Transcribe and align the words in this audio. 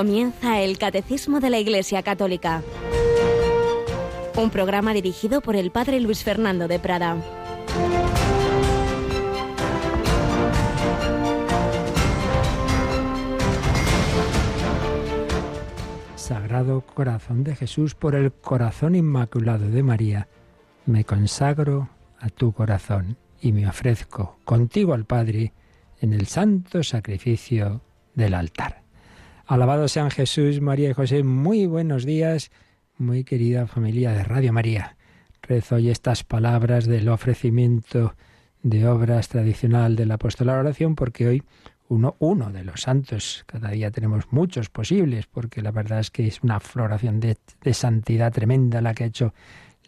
Comienza 0.00 0.62
el 0.62 0.78
Catecismo 0.78 1.40
de 1.40 1.50
la 1.50 1.58
Iglesia 1.58 2.02
Católica. 2.02 2.62
Un 4.34 4.48
programa 4.48 4.94
dirigido 4.94 5.42
por 5.42 5.56
el 5.56 5.70
Padre 5.70 6.00
Luis 6.00 6.24
Fernando 6.24 6.68
de 6.68 6.78
Prada. 6.78 7.18
Sagrado 16.16 16.80
Corazón 16.80 17.44
de 17.44 17.54
Jesús, 17.54 17.94
por 17.94 18.14
el 18.14 18.32
corazón 18.32 18.94
inmaculado 18.94 19.68
de 19.68 19.82
María, 19.82 20.28
me 20.86 21.04
consagro 21.04 21.90
a 22.18 22.30
tu 22.30 22.52
corazón 22.52 23.18
y 23.42 23.52
me 23.52 23.68
ofrezco 23.68 24.38
contigo 24.46 24.94
al 24.94 25.04
Padre 25.04 25.52
en 26.00 26.14
el 26.14 26.26
santo 26.26 26.82
sacrificio 26.82 27.82
del 28.14 28.32
altar. 28.32 28.89
Alabado 29.50 29.88
sean 29.88 30.12
Jesús, 30.12 30.60
María 30.60 30.90
y 30.90 30.92
José. 30.92 31.24
Muy 31.24 31.66
buenos 31.66 32.04
días, 32.04 32.52
muy 32.98 33.24
querida 33.24 33.66
familia 33.66 34.12
de 34.12 34.22
Radio 34.22 34.52
María. 34.52 34.96
Rezo 35.42 35.74
hoy 35.74 35.90
estas 35.90 36.22
palabras 36.22 36.86
del 36.86 37.08
ofrecimiento 37.08 38.14
de 38.62 38.86
obras 38.86 39.26
tradicional 39.26 39.96
del 39.96 40.12
apóstol 40.12 40.50
oración 40.50 40.94
porque 40.94 41.26
hoy 41.26 41.42
uno, 41.88 42.14
uno 42.20 42.52
de 42.52 42.62
los 42.62 42.82
santos, 42.82 43.42
cada 43.48 43.70
día 43.70 43.90
tenemos 43.90 44.30
muchos 44.30 44.70
posibles, 44.70 45.26
porque 45.26 45.62
la 45.62 45.72
verdad 45.72 45.98
es 45.98 46.12
que 46.12 46.28
es 46.28 46.44
una 46.44 46.60
floración 46.60 47.18
de, 47.18 47.36
de 47.60 47.74
santidad 47.74 48.32
tremenda 48.32 48.80
la 48.80 48.94
que 48.94 49.02
ha 49.02 49.08
hecho 49.08 49.34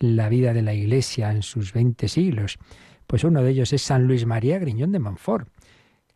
la 0.01 0.29
vida 0.29 0.53
de 0.53 0.63
la 0.63 0.75
Iglesia 0.75 1.31
en 1.31 1.45
sus 1.45 1.73
veinte 1.73 2.09
siglos. 2.09 2.59
Pues 3.07 3.23
uno 3.23 3.45
de 3.45 3.53
ellos 3.53 3.73
es 3.73 3.83
San 3.83 4.09
Luis 4.09 4.27
María 4.27 4.59
Griñón 4.59 4.91
de 4.91 4.99
Montfort 4.99 5.52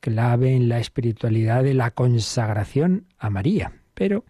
clave 0.07 0.55
en 0.55 0.69
la 0.69 0.79
espiritualidad 0.79 1.65
de 1.65 1.75
la 1.75 1.91
consagración 1.91 3.07
a 3.19 3.29
María. 3.29 3.73
Pero 3.95 4.25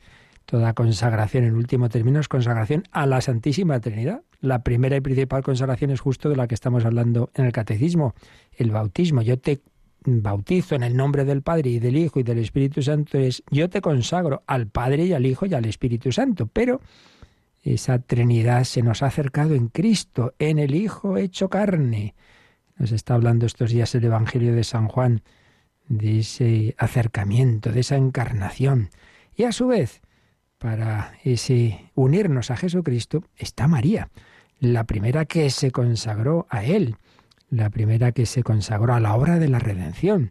toda 0.46 0.72
consagración, 0.72 1.44
en 1.44 1.54
último 1.54 1.90
término, 1.90 2.18
es 2.18 2.28
consagración 2.28 2.84
a 2.92 3.04
la 3.04 3.20
Santísima 3.20 3.78
Trinidad. 3.78 4.22
La 4.40 4.62
primera 4.62 4.96
y 4.96 5.02
principal 5.02 5.42
consagración 5.42 5.90
es 5.90 6.00
justo 6.00 6.30
de 6.30 6.36
la 6.36 6.48
que 6.48 6.54
estamos 6.54 6.86
hablando 6.86 7.30
en 7.34 7.44
el 7.44 7.52
Catecismo, 7.52 8.14
el 8.56 8.70
bautismo. 8.70 9.20
Yo 9.20 9.38
te 9.38 9.60
bautizo 10.06 10.76
en 10.76 10.82
el 10.82 10.96
nombre 10.96 11.26
del 11.26 11.42
Padre 11.42 11.68
y 11.68 11.78
del 11.78 11.98
Hijo 11.98 12.20
y 12.20 12.22
del 12.22 12.38
Espíritu 12.38 12.80
Santo 12.80 13.18
es 13.18 13.42
yo 13.50 13.68
te 13.68 13.82
consagro 13.82 14.44
al 14.46 14.68
Padre 14.68 15.04
y 15.04 15.12
al 15.12 15.26
Hijo 15.26 15.44
y 15.44 15.52
al 15.52 15.66
Espíritu 15.66 16.10
Santo. 16.10 16.46
Pero 16.46 16.80
esa 17.62 17.98
Trinidad 17.98 18.64
se 18.64 18.80
nos 18.82 19.02
ha 19.02 19.08
acercado 19.08 19.54
en 19.54 19.68
Cristo, 19.68 20.32
en 20.38 20.58
el 20.58 20.74
Hijo 20.74 21.18
hecho 21.18 21.50
carne. 21.50 22.14
Nos 22.78 22.92
está 22.92 23.12
hablando 23.12 23.44
estos 23.44 23.72
días 23.72 23.94
el 23.94 24.04
Evangelio 24.04 24.54
de 24.54 24.64
San 24.64 24.88
Juan 24.88 25.20
de 25.88 26.20
ese 26.20 26.74
acercamiento, 26.78 27.72
de 27.72 27.80
esa 27.80 27.96
encarnación. 27.96 28.90
Y 29.34 29.44
a 29.44 29.52
su 29.52 29.68
vez, 29.68 30.00
para 30.58 31.12
ese 31.24 31.90
unirnos 31.94 32.50
a 32.50 32.56
Jesucristo 32.56 33.24
está 33.36 33.68
María, 33.68 34.08
la 34.58 34.84
primera 34.84 35.26
que 35.26 35.50
se 35.50 35.70
consagró 35.70 36.46
a 36.48 36.64
Él, 36.64 36.96
la 37.50 37.70
primera 37.70 38.12
que 38.12 38.26
se 38.26 38.42
consagró 38.42 38.94
a 38.94 39.00
la 39.00 39.14
obra 39.14 39.38
de 39.38 39.48
la 39.48 39.58
redención. 39.58 40.30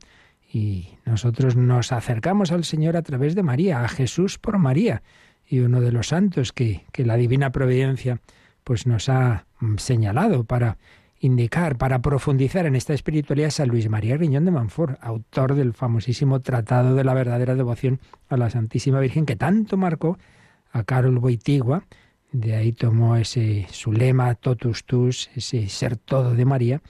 Y 0.51 0.97
nosotros 1.05 1.55
nos 1.55 1.91
acercamos 1.91 2.51
al 2.51 2.63
Señor 2.63 2.97
a 2.97 3.03
través 3.03 3.35
de 3.35 3.43
María, 3.43 3.83
a 3.83 3.87
Jesús 3.87 4.39
por 4.39 4.57
María. 4.57 5.03
Y 5.47 5.59
uno 5.59 5.81
de 5.81 5.91
los 5.91 6.07
santos 6.07 6.53
que, 6.53 6.85
que 6.91 7.05
la 7.05 7.17
divina 7.17 7.51
providencia 7.51 8.19
pues 8.63 8.87
nos 8.87 9.09
ha 9.09 9.45
señalado 9.77 10.43
para 10.43 10.77
indicar, 11.25 11.77
para 11.77 12.01
profundizar 12.01 12.65
en 12.65 12.75
esta 12.75 12.93
espiritualidad, 12.93 13.49
San 13.49 13.69
Luis 13.69 13.89
María 13.89 14.15
Riñón 14.15 14.45
de 14.45 14.51
Manfort, 14.51 14.97
autor 15.01 15.55
del 15.55 15.73
famosísimo 15.73 16.41
Tratado 16.41 16.95
de 16.95 17.03
la 17.03 17.13
verdadera 17.13 17.55
devoción 17.55 17.99
a 18.29 18.37
la 18.37 18.49
Santísima 18.49 18.99
Virgen, 18.99 19.25
que 19.25 19.35
tanto 19.35 19.75
marcó 19.75 20.17
a 20.71 20.83
Carol 20.83 21.19
Boitigua. 21.19 21.83
De 22.31 22.55
ahí 22.55 22.71
tomó 22.71 23.15
ese 23.15 23.67
su 23.71 23.91
lema, 23.91 24.35
totus 24.35 24.85
tus, 24.85 25.29
ese 25.35 25.67
ser 25.69 25.97
todo 25.97 26.35
de 26.35 26.45
María, 26.45 26.81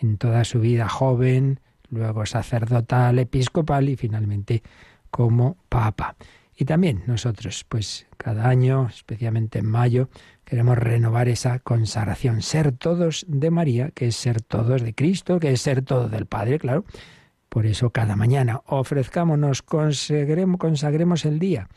en 0.00 0.16
toda 0.16 0.44
su 0.44 0.60
vida 0.60 0.88
joven, 0.88 1.60
luego 1.90 2.24
sacerdotal, 2.26 3.18
episcopal 3.18 3.88
y 3.88 3.96
finalmente 3.96 4.62
como 5.10 5.56
papa. 5.68 6.16
Y 6.56 6.64
también 6.64 7.02
nosotros, 7.06 7.64
pues 7.68 8.06
cada 8.16 8.48
año, 8.48 8.88
especialmente 8.88 9.58
en 9.58 9.66
mayo, 9.66 10.08
Queremos 10.52 10.76
renovar 10.76 11.30
esa 11.30 11.60
consagración, 11.60 12.42
ser 12.42 12.72
todos 12.72 13.24
de 13.26 13.50
María, 13.50 13.88
que 13.88 14.08
es 14.08 14.16
ser 14.16 14.42
todos 14.42 14.82
de 14.82 14.94
Cristo, 14.94 15.40
que 15.40 15.50
es 15.50 15.62
ser 15.62 15.80
todo 15.80 16.10
del 16.10 16.26
Padre, 16.26 16.58
claro. 16.58 16.84
Por 17.48 17.64
eso 17.64 17.88
cada 17.88 18.16
mañana 18.16 18.60
ofrezcámonos, 18.66 19.62
consagremos, 19.62 20.60
consagremos 20.60 21.24
el 21.24 21.38
día 21.38 21.70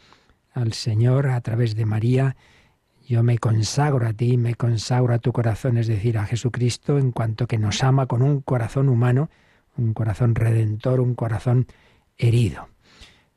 al 0.52 0.74
Señor 0.74 1.28
a 1.30 1.40
través 1.40 1.78
de 1.78 1.86
María. 1.86 2.36
Yo 3.08 3.24
me 3.24 3.38
consagro 3.38 4.06
a 4.06 4.12
ti, 4.12 4.36
me 4.36 4.56
consagro 4.56 5.14
a 5.14 5.20
tu 5.20 5.32
corazón, 5.32 5.78
es 5.78 5.88
decir, 5.88 6.18
a 6.18 6.26
Jesucristo, 6.26 7.00
en 7.00 7.14
cuanto 7.14 7.48
que 7.48 7.58
nos 7.58 7.82
ama 7.82 8.08
con 8.08 8.22
un 8.22 8.42
corazón 8.42 8.90
humano, 8.90 9.30
un 9.78 9.94
corazón 9.94 10.36
redentor, 10.36 11.00
un 11.00 11.16
corazón 11.16 11.66
herido. 12.18 12.68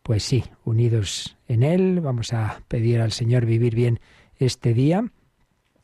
Pues 0.02 0.24
sí, 0.24 0.42
unidos 0.64 1.36
en 1.46 1.62
Él, 1.62 2.00
vamos 2.00 2.32
a 2.32 2.60
pedir 2.66 3.00
al 3.00 3.12
Señor 3.12 3.46
vivir 3.46 3.76
bien 3.76 4.00
este 4.40 4.74
día 4.74 5.04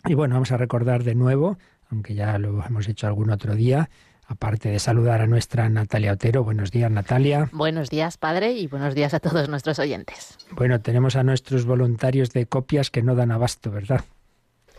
y 0.07 0.15
bueno, 0.15 0.35
vamos 0.35 0.53
a 0.53 0.57
recordar 0.57 1.05
de 1.05 1.15
nuevo, 1.15 1.59
aunque 1.91 2.15
ya 2.15 2.39
lo 2.39 2.65
hemos 2.65 2.89
hecho 2.89 3.07
algún 3.07 3.31
otro 3.31 3.55
día, 3.55 3.91
aparte 4.27 4.69
de 4.69 4.79
saludar 4.79 5.21
a 5.21 5.27
nuestra 5.27 5.69
Natalia 5.69 6.13
Otero. 6.13 6.45
Buenos 6.45 6.71
días, 6.71 6.91
Natalia. 6.91 7.49
Buenos 7.53 7.91
días, 7.91 8.19
padre, 8.19 8.53
y 8.53 8.67
buenos 8.67 8.95
días 8.95 9.15
a 9.15 9.21
todos 9.21 9.49
nuestros 9.49 9.79
oyentes. 9.79 10.39
Bueno, 10.51 10.81
tenemos 10.81 11.17
a 11.17 11.23
nuestros 11.23 11.65
voluntarios 11.65 12.31
de 12.33 12.47
copias 12.47 12.91
que 12.91 13.03
no 13.03 13.15
dan 13.15 13.31
abasto, 13.31 13.71
¿verdad? 13.71 14.05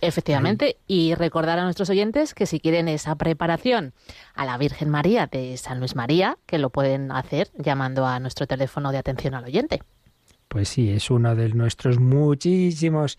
Efectivamente, 0.02 0.78
y 0.88 1.16
recordar 1.16 1.58
a 1.58 1.64
nuestros 1.64 1.90
oyentes 1.90 2.34
que 2.34 2.46
si 2.46 2.60
quieren 2.60 2.88
esa 2.88 3.16
preparación 3.16 3.94
a 4.36 4.46
la 4.46 4.58
Virgen 4.58 4.90
María 4.90 5.28
de 5.28 5.58
San 5.58 5.80
Luis 5.80 5.96
María, 5.96 6.38
que 6.46 6.60
lo 6.60 6.70
pueden 6.70 7.12
hacer 7.12 7.50
llamando 7.58 8.06
a 8.06 8.20
nuestro 8.20 8.46
teléfono 8.46 8.92
de 8.92 8.98
atención 8.98 9.34
al 9.34 9.46
oyente. 9.46 9.82
Pues 10.48 10.70
sí, 10.70 10.92
es 10.92 11.10
uno 11.10 11.36
de 11.36 11.50
nuestros 11.50 12.00
muchísimos 12.00 13.18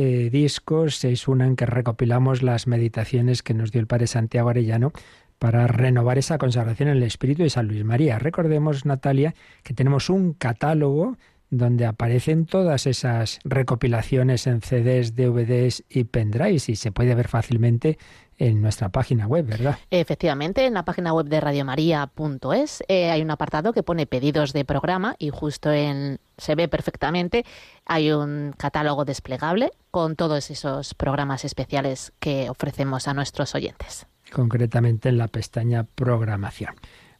eh, 0.00 0.30
discos. 0.30 1.04
Es 1.04 1.26
una 1.26 1.44
en 1.44 1.56
que 1.56 1.66
recopilamos 1.66 2.44
las 2.44 2.68
meditaciones 2.68 3.42
que 3.42 3.52
nos 3.52 3.72
dio 3.72 3.80
el 3.80 3.88
Padre 3.88 4.06
Santiago 4.06 4.48
Arellano 4.48 4.92
para 5.40 5.66
renovar 5.66 6.18
esa 6.18 6.38
consagración 6.38 6.88
en 6.88 6.98
el 6.98 7.02
Espíritu 7.02 7.42
de 7.42 7.50
San 7.50 7.66
Luis 7.66 7.82
María. 7.82 8.20
Recordemos, 8.20 8.86
Natalia, 8.86 9.34
que 9.64 9.74
tenemos 9.74 10.08
un 10.08 10.34
catálogo 10.34 11.16
donde 11.50 11.84
aparecen 11.84 12.46
todas 12.46 12.86
esas 12.86 13.40
recopilaciones 13.42 14.46
en 14.46 14.60
CDs, 14.60 15.16
DVDs 15.16 15.82
y 15.88 16.04
pendrives 16.04 16.68
y 16.68 16.76
se 16.76 16.92
puede 16.92 17.16
ver 17.16 17.26
fácilmente 17.26 17.98
en 18.38 18.62
nuestra 18.62 18.88
página 18.88 19.26
web, 19.26 19.46
¿verdad? 19.46 19.78
Efectivamente, 19.90 20.64
en 20.64 20.74
la 20.74 20.84
página 20.84 21.12
web 21.12 21.26
de 21.26 21.40
radiomaria.es 21.40 22.84
eh, 22.88 23.10
hay 23.10 23.20
un 23.20 23.30
apartado 23.30 23.72
que 23.72 23.82
pone 23.82 24.06
pedidos 24.06 24.52
de 24.52 24.64
programa 24.64 25.16
y 25.18 25.30
justo 25.30 25.72
en 25.72 26.20
se 26.36 26.54
ve 26.54 26.68
perfectamente 26.68 27.44
hay 27.84 28.12
un 28.12 28.54
catálogo 28.56 29.04
desplegable 29.04 29.72
con 29.90 30.14
todos 30.14 30.50
esos 30.50 30.94
programas 30.94 31.44
especiales 31.44 32.12
que 32.20 32.48
ofrecemos 32.48 33.08
a 33.08 33.14
nuestros 33.14 33.54
oyentes. 33.54 34.06
Concretamente 34.32 35.08
en 35.08 35.18
la 35.18 35.28
pestaña 35.28 35.84
programación. 35.84 36.74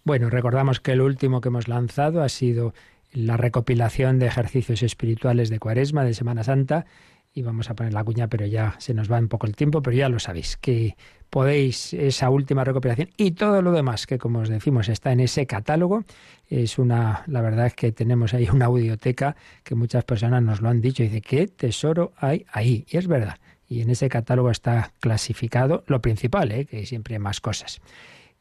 Bueno, 0.04 0.30
recordamos 0.30 0.80
que 0.80 0.92
el 0.92 1.00
último 1.00 1.40
que 1.40 1.48
hemos 1.48 1.66
lanzado 1.66 2.22
ha 2.22 2.28
sido 2.28 2.74
la 3.12 3.36
recopilación 3.36 4.18
de 4.18 4.26
ejercicios 4.26 4.82
espirituales 4.82 5.48
de 5.50 5.58
Cuaresma 5.58 6.04
de 6.04 6.14
Semana 6.14 6.44
Santa 6.44 6.86
y 7.32 7.42
vamos 7.42 7.70
a 7.70 7.74
poner 7.74 7.92
la 7.92 8.04
cuña, 8.04 8.28
pero 8.28 8.46
ya 8.46 8.74
se 8.78 8.94
nos 8.94 9.10
va 9.10 9.18
un 9.18 9.28
poco 9.28 9.46
el 9.46 9.54
tiempo, 9.54 9.82
pero 9.82 9.96
ya 9.96 10.08
lo 10.08 10.18
sabéis, 10.18 10.56
que 10.56 10.96
podéis 11.30 11.92
esa 11.92 12.30
última 12.30 12.64
recopilación 12.64 13.10
y 13.16 13.32
todo 13.32 13.62
lo 13.62 13.72
demás 13.72 14.06
que 14.06 14.18
como 14.18 14.40
os 14.40 14.48
decimos 14.48 14.88
está 14.88 15.12
en 15.12 15.20
ese 15.20 15.46
catálogo, 15.46 16.04
es 16.48 16.78
una, 16.78 17.22
la 17.26 17.42
verdad 17.42 17.66
es 17.66 17.74
que 17.74 17.92
tenemos 17.92 18.34
ahí 18.34 18.48
una 18.52 18.66
audioteca 18.66 19.36
que 19.62 19.74
muchas 19.74 20.04
personas 20.04 20.42
nos 20.42 20.60
lo 20.60 20.68
han 20.68 20.80
dicho 20.80 21.02
dice, 21.02 21.20
¿qué 21.20 21.46
tesoro 21.46 22.12
hay 22.16 22.46
ahí? 22.50 22.86
Y 22.90 22.96
es 22.96 23.06
verdad, 23.06 23.38
y 23.68 23.82
en 23.82 23.90
ese 23.90 24.08
catálogo 24.08 24.50
está 24.50 24.92
clasificado 25.00 25.84
lo 25.86 26.00
principal, 26.00 26.50
¿eh? 26.52 26.64
que 26.64 26.86
siempre 26.86 27.14
hay 27.14 27.20
más 27.20 27.40
cosas. 27.40 27.80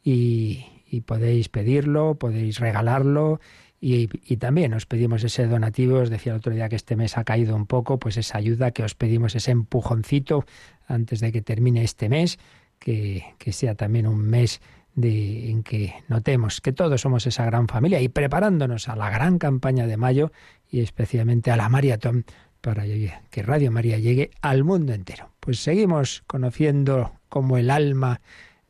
Y 0.02 1.02
podéis 1.06 1.50
pedirlo, 1.50 2.16
podéis 2.16 2.60
regalarlo 2.60 3.42
y, 3.80 4.08
también 4.38 4.74
os 4.74 4.86
pedimos 4.86 5.24
ese 5.24 5.46
donativo, 5.46 6.00
os 6.00 6.10
decía 6.10 6.32
el 6.32 6.40
otro 6.40 6.54
día 6.54 6.68
que 6.68 6.76
este 6.76 6.96
mes 6.96 7.18
ha 7.18 7.24
caído 7.24 7.56
un 7.56 7.68
poco, 7.68 8.00
pues 8.00 8.18
esa 8.18 8.38
ayuda 8.40 8.72
que 8.72 8.84
os 8.84 8.96
pedimos, 8.96 9.36
ese 9.36 9.52
empujoncito 9.52 10.46
antes 10.88 11.20
de 11.20 11.32
que 11.32 11.42
termine 11.42 11.84
este 11.84 12.10
mes, 12.10 12.40
que, 12.80 13.24
sea 13.52 13.76
también 13.76 14.08
un 14.08 14.22
mes 14.22 14.62
de, 14.96 15.52
en 15.52 15.62
que 15.62 15.94
notemos 16.08 16.60
que 16.60 16.74
todos 16.74 17.02
somos 17.02 17.28
esa 17.28 17.46
gran 17.46 17.68
familia 17.68 18.02
y 18.02 18.10
preparándonos 18.10 18.90
a 18.90 18.96
la 18.96 19.12
gran 19.12 19.38
campaña 19.38 19.86
de 19.86 19.98
mayo 19.98 20.32
y 20.72 20.80
especialmente 20.80 21.52
a 21.52 21.58
la 21.58 21.70
maratón 21.70 22.26
para 22.62 22.84
que 22.84 23.44
Radio 23.44 23.72
María 23.72 24.00
llegue 24.00 24.32
al 24.42 24.64
mundo 24.64 24.94
entero. 24.94 25.32
Pues 25.40 25.60
seguimos 25.60 26.24
conociendo 26.26 27.14
como 27.30 27.58
el 27.58 27.70
alma 27.70 28.22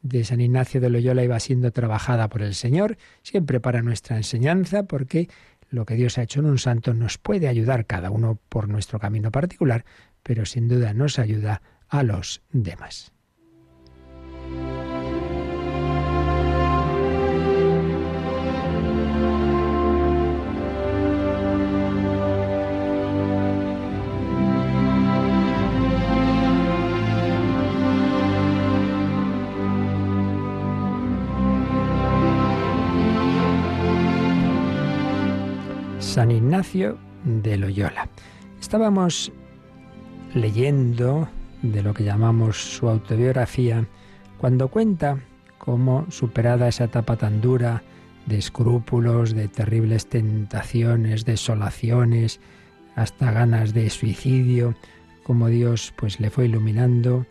de 0.08 0.24
San 0.24 0.42
Ignacio 0.42 0.82
de 0.82 0.90
Loyola 0.90 1.24
iba 1.24 1.40
siendo 1.40 1.72
trabajada 1.72 2.30
por 2.30 2.42
el 2.42 2.56
Señor, 2.56 2.98
siempre 3.24 3.60
para 3.60 3.82
nuestra 3.82 4.18
enseñanza, 4.18 4.84
porque 4.84 5.30
lo 5.70 5.86
que 5.86 5.96
Dios 5.96 6.18
ha 6.18 6.24
hecho 6.24 6.40
en 6.40 6.46
un 6.46 6.58
santo 6.58 6.94
nos 6.94 7.18
puede 7.18 7.48
ayudar 7.48 7.86
cada 7.86 8.10
uno 8.10 8.40
por 8.50 8.70
nuestro 8.70 9.00
camino 9.00 9.32
particular, 9.32 9.86
pero 10.24 10.46
sin 10.46 10.68
duda 10.68 10.94
nos 10.94 11.20
ayuda 11.20 11.62
a 11.90 12.04
los 12.04 12.42
demás. 12.52 13.12
Ignacio 36.32 36.98
de 37.24 37.58
Loyola. 37.58 38.10
Estábamos 38.60 39.32
leyendo 40.34 41.28
de 41.62 41.82
lo 41.82 41.94
que 41.94 42.04
llamamos 42.04 42.58
su 42.58 42.90
autobiografía 42.90 43.86
cuando 44.38 44.68
cuenta 44.68 45.20
cómo, 45.58 46.06
superada 46.10 46.68
esa 46.68 46.86
etapa 46.86 47.18
tan 47.18 47.42
dura 47.42 47.84
de 48.26 48.38
escrúpulos, 48.38 49.34
de 49.34 49.48
terribles 49.48 50.08
tentaciones, 50.08 51.26
desolaciones, 51.26 52.40
hasta 52.96 53.32
ganas 53.32 53.74
de 53.74 53.90
suicidio, 53.90 54.76
como 55.24 55.48
Dios 55.48 55.94
pues 55.98 56.20
le 56.20 56.30
fue 56.30 56.46
iluminando, 56.46 57.26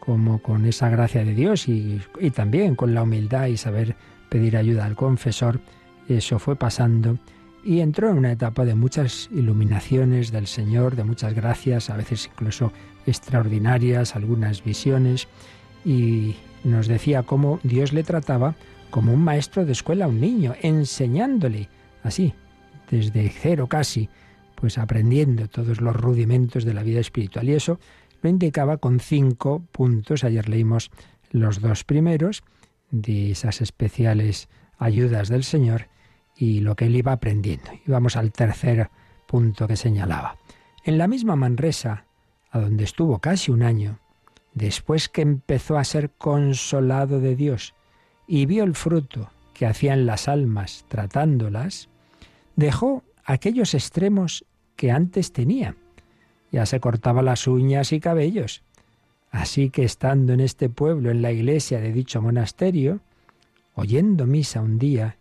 como 0.00 0.42
con 0.42 0.66
esa 0.66 0.88
gracia 0.88 1.24
de 1.24 1.34
Dios 1.34 1.68
y 1.68 2.00
también 2.34 2.74
con 2.74 2.92
la 2.94 3.02
humildad 3.02 3.46
y 3.46 3.56
saber 3.56 3.96
pedir 4.28 4.56
ayuda 4.56 4.84
al 4.84 4.96
confesor, 4.96 5.60
eso 6.08 6.38
fue 6.38 6.56
pasando 6.56 7.18
y 7.64 7.80
entró 7.80 8.10
en 8.10 8.18
una 8.18 8.32
etapa 8.32 8.64
de 8.64 8.74
muchas 8.74 9.28
iluminaciones 9.32 10.32
del 10.32 10.46
Señor, 10.46 10.96
de 10.96 11.04
muchas 11.04 11.34
gracias, 11.34 11.90
a 11.90 11.96
veces 11.96 12.28
incluso 12.32 12.72
extraordinarias, 13.06 14.16
algunas 14.16 14.64
visiones, 14.64 15.28
y 15.84 16.36
nos 16.64 16.86
decía 16.86 17.22
cómo 17.22 17.60
Dios 17.62 17.92
le 17.92 18.02
trataba 18.02 18.54
como 18.90 19.12
un 19.12 19.22
maestro 19.22 19.64
de 19.64 19.72
escuela 19.72 20.04
a 20.04 20.08
un 20.08 20.20
niño, 20.20 20.54
enseñándole 20.60 21.68
así, 22.02 22.34
desde 22.90 23.28
cero 23.30 23.66
casi, 23.68 24.08
pues 24.54 24.78
aprendiendo 24.78 25.48
todos 25.48 25.80
los 25.80 25.96
rudimentos 25.96 26.64
de 26.64 26.74
la 26.74 26.82
vida 26.82 27.00
espiritual. 27.00 27.48
Y 27.48 27.54
eso 27.54 27.80
lo 28.20 28.28
indicaba 28.28 28.76
con 28.76 29.00
cinco 29.00 29.62
puntos. 29.72 30.24
Ayer 30.24 30.48
leímos 30.48 30.90
los 31.30 31.60
dos 31.60 31.84
primeros 31.84 32.42
de 32.90 33.30
esas 33.30 33.60
especiales 33.60 34.48
ayudas 34.78 35.28
del 35.28 35.42
Señor 35.42 35.88
y 36.36 36.60
lo 36.60 36.76
que 36.76 36.86
él 36.86 36.96
iba 36.96 37.12
aprendiendo. 37.12 37.70
Y 37.86 37.90
vamos 37.90 38.16
al 38.16 38.32
tercer 38.32 38.90
punto 39.26 39.66
que 39.66 39.76
señalaba. 39.76 40.36
En 40.84 40.98
la 40.98 41.06
misma 41.06 41.36
Manresa, 41.36 42.06
a 42.50 42.58
donde 42.58 42.84
estuvo 42.84 43.18
casi 43.18 43.50
un 43.50 43.62
año, 43.62 43.98
después 44.54 45.08
que 45.08 45.22
empezó 45.22 45.78
a 45.78 45.84
ser 45.84 46.10
consolado 46.10 47.20
de 47.20 47.36
Dios 47.36 47.74
y 48.26 48.46
vio 48.46 48.64
el 48.64 48.74
fruto 48.74 49.30
que 49.54 49.66
hacían 49.66 50.06
las 50.06 50.28
almas 50.28 50.84
tratándolas, 50.88 51.88
dejó 52.56 53.04
aquellos 53.24 53.74
extremos 53.74 54.44
que 54.76 54.90
antes 54.90 55.32
tenía. 55.32 55.76
Ya 56.50 56.66
se 56.66 56.80
cortaba 56.80 57.22
las 57.22 57.46
uñas 57.46 57.92
y 57.92 58.00
cabellos. 58.00 58.62
Así 59.30 59.70
que 59.70 59.84
estando 59.84 60.34
en 60.34 60.40
este 60.40 60.68
pueblo, 60.68 61.10
en 61.10 61.22
la 61.22 61.32
iglesia 61.32 61.80
de 61.80 61.92
dicho 61.92 62.20
monasterio, 62.20 63.00
oyendo 63.74 64.26
misa 64.26 64.60
un 64.60 64.78
día 64.78 65.16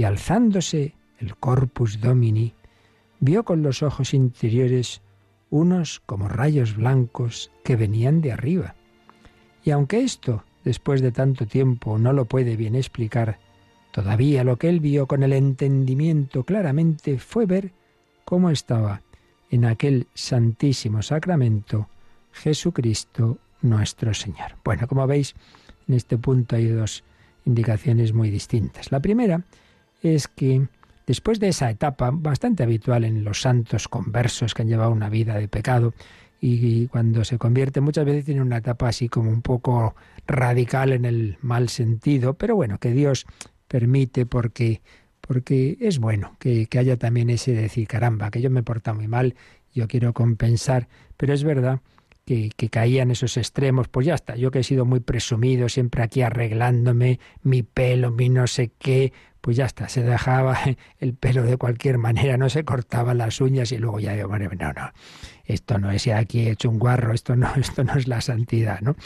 y 0.00 0.04
alzándose 0.04 0.94
el 1.18 1.36
corpus 1.36 2.00
domini, 2.00 2.54
vio 3.18 3.44
con 3.44 3.62
los 3.62 3.82
ojos 3.82 4.14
interiores 4.14 5.02
unos 5.50 6.00
como 6.06 6.26
rayos 6.26 6.74
blancos 6.74 7.52
que 7.62 7.76
venían 7.76 8.22
de 8.22 8.32
arriba. 8.32 8.76
Y 9.62 9.72
aunque 9.72 10.00
esto, 10.00 10.42
después 10.64 11.02
de 11.02 11.12
tanto 11.12 11.44
tiempo, 11.44 11.98
no 11.98 12.14
lo 12.14 12.24
puede 12.24 12.56
bien 12.56 12.76
explicar, 12.76 13.40
todavía 13.90 14.42
lo 14.42 14.56
que 14.56 14.70
él 14.70 14.80
vio 14.80 15.06
con 15.06 15.22
el 15.22 15.34
entendimiento 15.34 16.44
claramente 16.44 17.18
fue 17.18 17.44
ver 17.44 17.72
cómo 18.24 18.48
estaba 18.48 19.02
en 19.50 19.66
aquel 19.66 20.06
santísimo 20.14 21.02
sacramento 21.02 21.90
Jesucristo 22.32 23.36
nuestro 23.60 24.14
Señor. 24.14 24.56
Bueno, 24.64 24.88
como 24.88 25.06
veis, 25.06 25.34
en 25.86 25.94
este 25.94 26.16
punto 26.16 26.56
hay 26.56 26.68
dos 26.68 27.04
indicaciones 27.44 28.14
muy 28.14 28.30
distintas. 28.30 28.90
La 28.92 29.00
primera 29.00 29.44
es 30.02 30.28
que 30.28 30.66
después 31.06 31.40
de 31.40 31.48
esa 31.48 31.70
etapa 31.70 32.10
bastante 32.12 32.62
habitual 32.62 33.04
en 33.04 33.24
los 33.24 33.40
santos 33.40 33.88
conversos 33.88 34.54
que 34.54 34.62
han 34.62 34.68
llevado 34.68 34.90
una 34.90 35.08
vida 35.08 35.34
de 35.34 35.48
pecado, 35.48 35.94
y 36.40 36.86
cuando 36.86 37.24
se 37.24 37.36
convierte 37.36 37.80
muchas 37.82 38.06
veces 38.06 38.24
tiene 38.24 38.40
una 38.40 38.58
etapa 38.58 38.88
así 38.88 39.08
como 39.08 39.30
un 39.30 39.42
poco 39.42 39.94
radical 40.26 40.92
en 40.92 41.04
el 41.04 41.36
mal 41.42 41.68
sentido, 41.68 42.34
pero 42.34 42.56
bueno, 42.56 42.78
que 42.78 42.92
Dios 42.92 43.26
permite 43.68 44.26
porque 44.26 44.80
porque 45.20 45.76
es 45.80 46.00
bueno 46.00 46.36
que, 46.40 46.66
que 46.66 46.78
haya 46.80 46.96
también 46.96 47.30
ese 47.30 47.52
decir, 47.52 47.86
caramba, 47.86 48.30
que 48.30 48.40
yo 48.40 48.50
me 48.50 48.64
porta 48.64 48.94
muy 48.94 49.06
mal, 49.06 49.36
yo 49.72 49.86
quiero 49.86 50.12
compensar, 50.12 50.88
pero 51.16 51.32
es 51.32 51.44
verdad 51.44 51.80
que, 52.24 52.50
que 52.56 52.68
caían 52.68 53.10
esos 53.10 53.36
extremos, 53.36 53.88
pues 53.88 54.06
ya 54.06 54.14
está, 54.14 54.36
yo 54.36 54.50
que 54.50 54.60
he 54.60 54.64
sido 54.64 54.84
muy 54.84 55.00
presumido, 55.00 55.68
siempre 55.68 56.02
aquí 56.02 56.22
arreglándome 56.22 57.20
mi 57.42 57.62
pelo, 57.62 58.10
mi 58.10 58.28
no 58.28 58.46
sé 58.46 58.70
qué, 58.78 59.12
pues 59.40 59.56
ya 59.56 59.66
está, 59.66 59.88
se 59.88 60.02
dejaba 60.02 60.58
el 60.98 61.14
pelo 61.14 61.42
de 61.42 61.56
cualquier 61.56 61.98
manera, 61.98 62.36
no 62.36 62.48
se 62.48 62.64
cortaba 62.64 63.14
las 63.14 63.40
uñas 63.40 63.72
y 63.72 63.78
luego 63.78 64.00
ya 64.00 64.14
digo, 64.14 64.28
bueno, 64.28 64.50
no, 64.58 64.72
no, 64.72 64.92
esto 65.44 65.78
no 65.78 65.90
es 65.90 66.06
aquí 66.08 66.40
he 66.40 66.50
hecho 66.50 66.70
un 66.70 66.78
guarro, 66.78 67.12
esto 67.12 67.36
no, 67.36 67.52
esto 67.56 67.84
no 67.84 67.94
es 67.94 68.08
la 68.08 68.20
santidad, 68.20 68.80
¿no? 68.80 68.96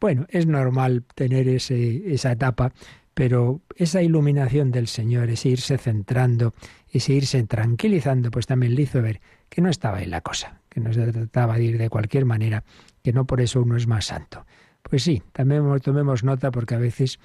Bueno, 0.00 0.26
es 0.30 0.46
normal 0.46 1.04
tener 1.14 1.46
ese, 1.48 2.14
esa 2.14 2.32
etapa, 2.32 2.72
pero 3.12 3.60
esa 3.76 4.00
iluminación 4.00 4.70
del 4.70 4.86
Señor, 4.86 5.28
ese 5.28 5.50
irse 5.50 5.76
centrando, 5.76 6.54
ese 6.90 7.12
irse 7.12 7.42
tranquilizando, 7.44 8.30
pues 8.30 8.46
también 8.46 8.74
le 8.74 8.82
hizo 8.82 9.02
ver 9.02 9.20
que 9.50 9.60
no 9.60 9.68
estaba 9.68 9.98
ahí 9.98 10.06
la 10.06 10.22
cosa, 10.22 10.59
que 10.70 10.80
no 10.80 10.92
se 10.92 11.12
trataba 11.12 11.58
de 11.58 11.64
ir 11.64 11.78
de 11.78 11.90
cualquier 11.90 12.24
manera, 12.24 12.64
que 13.02 13.12
no 13.12 13.26
por 13.26 13.42
eso 13.42 13.60
uno 13.60 13.76
es 13.76 13.86
más 13.86 14.06
santo. 14.06 14.46
Pues 14.82 15.02
sí, 15.02 15.22
también 15.32 15.62
tomemos 15.82 16.24
nota 16.24 16.50
porque 16.50 16.74
a 16.74 16.78
veces 16.78 17.18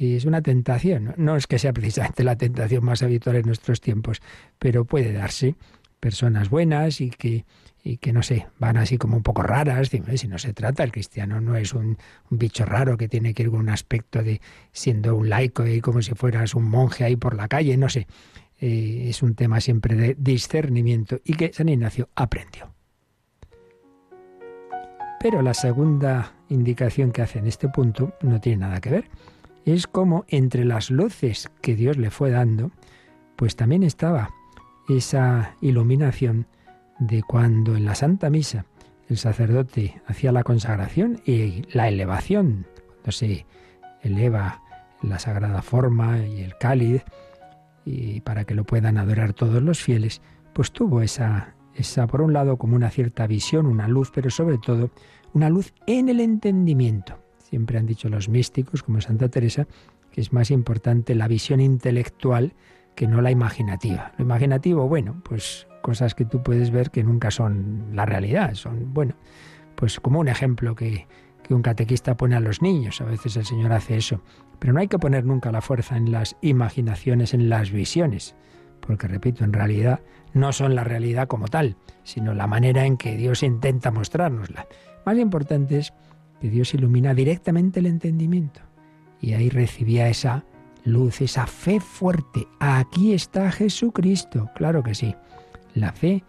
y 0.00 0.16
es 0.16 0.24
una 0.24 0.40
tentación. 0.40 1.12
No 1.18 1.36
es 1.36 1.46
que 1.46 1.58
sea 1.58 1.74
precisamente 1.74 2.24
la 2.24 2.36
tentación 2.36 2.82
más 2.82 3.02
habitual 3.02 3.36
en 3.36 3.44
nuestros 3.44 3.82
tiempos, 3.82 4.22
pero 4.58 4.86
puede 4.86 5.12
darse 5.12 5.56
personas 6.00 6.48
buenas 6.48 7.02
y 7.02 7.10
que, 7.10 7.44
y 7.84 7.98
que 7.98 8.14
no 8.14 8.22
sé, 8.22 8.46
van 8.58 8.78
así 8.78 8.96
como 8.96 9.18
un 9.18 9.22
poco 9.22 9.42
raras. 9.42 9.90
Si 9.90 10.26
no 10.26 10.38
se 10.38 10.54
trata, 10.54 10.84
el 10.84 10.90
cristiano 10.90 11.42
no 11.42 11.54
es 11.54 11.74
un, 11.74 11.98
bicho 12.30 12.64
raro 12.64 12.96
que 12.96 13.08
tiene 13.08 13.34
que 13.34 13.42
ir 13.42 13.50
con 13.50 13.60
un 13.60 13.68
aspecto 13.68 14.22
de 14.22 14.40
siendo 14.72 15.14
un 15.14 15.28
laico 15.28 15.66
y 15.66 15.82
como 15.82 16.00
si 16.00 16.14
fueras 16.14 16.54
un 16.54 16.64
monje 16.64 17.04
ahí 17.04 17.16
por 17.16 17.36
la 17.36 17.46
calle, 17.46 17.76
no 17.76 17.90
sé. 17.90 18.06
Eh, 18.58 19.04
es 19.10 19.22
un 19.22 19.34
tema 19.34 19.60
siempre 19.60 19.96
de 19.96 20.16
discernimiento 20.18 21.20
y 21.24 21.34
que 21.34 21.52
San 21.52 21.68
Ignacio 21.68 22.08
aprendió. 22.14 22.72
Pero 25.20 25.42
la 25.42 25.52
segunda 25.52 26.32
indicación 26.48 27.12
que 27.12 27.20
hace 27.20 27.38
en 27.38 27.46
este 27.46 27.68
punto 27.68 28.14
no 28.22 28.40
tiene 28.40 28.66
nada 28.66 28.80
que 28.80 28.88
ver. 28.88 29.10
Es 29.66 29.86
como 29.86 30.24
entre 30.28 30.64
las 30.64 30.90
luces 30.90 31.50
que 31.60 31.76
Dios 31.76 31.98
le 31.98 32.10
fue 32.10 32.30
dando, 32.30 32.70
pues 33.36 33.54
también 33.54 33.82
estaba 33.82 34.30
esa 34.88 35.54
iluminación 35.60 36.46
de 36.98 37.22
cuando 37.22 37.76
en 37.76 37.84
la 37.84 37.94
Santa 37.94 38.30
Misa 38.30 38.64
el 39.10 39.18
sacerdote 39.18 40.00
hacía 40.06 40.32
la 40.32 40.42
consagración 40.42 41.20
y 41.26 41.64
la 41.72 41.88
elevación, 41.88 42.66
cuando 42.86 43.12
se 43.12 43.44
eleva 44.02 44.62
la 45.02 45.18
sagrada 45.18 45.60
forma 45.60 46.18
y 46.24 46.40
el 46.40 46.56
cáliz, 46.56 47.04
y 47.84 48.20
para 48.22 48.44
que 48.44 48.54
lo 48.54 48.64
puedan 48.64 48.96
adorar 48.96 49.34
todos 49.34 49.62
los 49.62 49.82
fieles, 49.82 50.22
pues 50.54 50.72
tuvo 50.72 51.02
esa, 51.02 51.54
esa, 51.74 52.06
por 52.06 52.22
un 52.22 52.32
lado, 52.32 52.56
como 52.56 52.76
una 52.76 52.90
cierta 52.90 53.26
visión, 53.26 53.66
una 53.66 53.88
luz, 53.88 54.10
pero 54.14 54.30
sobre 54.30 54.58
todo 54.58 54.90
una 55.32 55.48
luz 55.48 55.72
en 55.86 56.08
el 56.08 56.20
entendimiento. 56.20 57.18
Siempre 57.38 57.78
han 57.78 57.86
dicho 57.86 58.08
los 58.08 58.28
místicos, 58.28 58.82
como 58.82 59.00
Santa 59.00 59.28
Teresa, 59.28 59.66
que 60.10 60.20
es 60.20 60.32
más 60.32 60.50
importante 60.50 61.14
la 61.14 61.28
visión 61.28 61.60
intelectual 61.60 62.54
que 62.94 63.06
no 63.06 63.20
la 63.20 63.30
imaginativa. 63.30 64.12
Lo 64.18 64.24
imaginativo, 64.24 64.88
bueno, 64.88 65.20
pues 65.24 65.66
cosas 65.82 66.14
que 66.14 66.24
tú 66.24 66.42
puedes 66.42 66.70
ver 66.70 66.90
que 66.90 67.02
nunca 67.02 67.30
son 67.30 67.90
la 67.92 68.04
realidad, 68.06 68.54
son, 68.54 68.92
bueno, 68.92 69.14
pues 69.74 70.00
como 70.00 70.20
un 70.20 70.28
ejemplo 70.28 70.74
que, 70.74 71.06
que 71.42 71.54
un 71.54 71.62
catequista 71.62 72.16
pone 72.16 72.36
a 72.36 72.40
los 72.40 72.60
niños, 72.60 73.00
a 73.00 73.04
veces 73.04 73.36
el 73.36 73.46
Señor 73.46 73.72
hace 73.72 73.96
eso, 73.96 74.20
pero 74.58 74.72
no 74.72 74.80
hay 74.80 74.88
que 74.88 74.98
poner 74.98 75.24
nunca 75.24 75.50
la 75.50 75.62
fuerza 75.62 75.96
en 75.96 76.12
las 76.12 76.36
imaginaciones, 76.42 77.32
en 77.32 77.48
las 77.48 77.70
visiones, 77.70 78.36
porque 78.80 79.08
repito, 79.08 79.44
en 79.44 79.52
realidad 79.52 80.00
no 80.32 80.52
son 80.52 80.74
la 80.74 80.84
realidad 80.84 81.28
como 81.28 81.48
tal, 81.48 81.76
sino 82.02 82.34
la 82.34 82.46
manera 82.46 82.86
en 82.86 82.96
que 82.96 83.16
Dios 83.16 83.42
intenta 83.42 83.90
mostrárnosla. 83.90 84.66
Más 85.04 85.18
importante 85.18 85.78
es 85.78 85.92
que 86.40 86.50
Dios 86.50 86.74
ilumina 86.74 87.14
directamente 87.14 87.80
el 87.80 87.86
entendimiento. 87.86 88.60
Y 89.20 89.34
ahí 89.34 89.50
recibía 89.50 90.08
esa 90.08 90.44
luz, 90.84 91.20
esa 91.20 91.46
fe 91.46 91.80
fuerte. 91.80 92.46
Aquí 92.58 93.12
está 93.12 93.50
Jesucristo, 93.50 94.50
claro 94.54 94.82
que 94.82 94.94
sí. 94.94 95.14
La 95.74 95.92
fe 95.92 96.24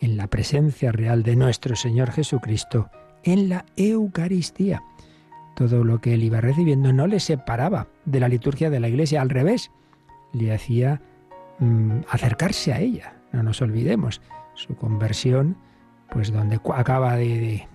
en 0.00 0.16
la 0.16 0.28
presencia 0.28 0.92
real 0.92 1.22
de 1.22 1.36
nuestro 1.36 1.76
Señor 1.76 2.10
Jesucristo, 2.10 2.90
en 3.22 3.48
la 3.50 3.66
Eucaristía. 3.76 4.82
Todo 5.54 5.84
lo 5.84 6.00
que 6.00 6.14
él 6.14 6.24
iba 6.24 6.40
recibiendo 6.40 6.92
no 6.92 7.06
le 7.06 7.20
separaba 7.20 7.88
de 8.06 8.20
la 8.20 8.28
liturgia 8.28 8.70
de 8.70 8.80
la 8.80 8.88
Iglesia, 8.88 9.20
al 9.20 9.28
revés, 9.28 9.70
le 10.32 10.54
hacía 10.54 11.02
mm, 11.60 12.00
acercarse 12.08 12.72
a 12.72 12.80
ella. 12.80 13.14
No 13.32 13.42
nos 13.42 13.62
olvidemos, 13.62 14.20
su 14.54 14.74
conversión, 14.76 15.56
pues 16.10 16.32
donde 16.32 16.60
acaba 16.74 17.16
de, 17.16 17.66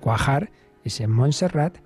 cuajar, 0.00 0.50
es 0.82 1.00
en 1.00 1.10
Montserrat, 1.10 1.78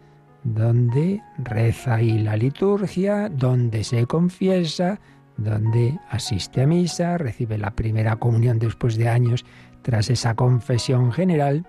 donde 0.42 1.22
reza 1.38 1.96
ahí 1.96 2.18
la 2.18 2.36
liturgia, 2.36 3.28
donde 3.28 3.84
se 3.84 4.06
confiesa, 4.06 5.00
donde 5.36 5.98
asiste 6.10 6.62
a 6.62 6.66
misa, 6.66 7.18
recibe 7.18 7.58
la 7.58 7.70
primera 7.72 8.16
comunión 8.16 8.58
después 8.58 8.96
de 8.96 9.08
años 9.08 9.44
tras 9.82 10.10
esa 10.10 10.34
confesión 10.34 11.12
general 11.12 11.66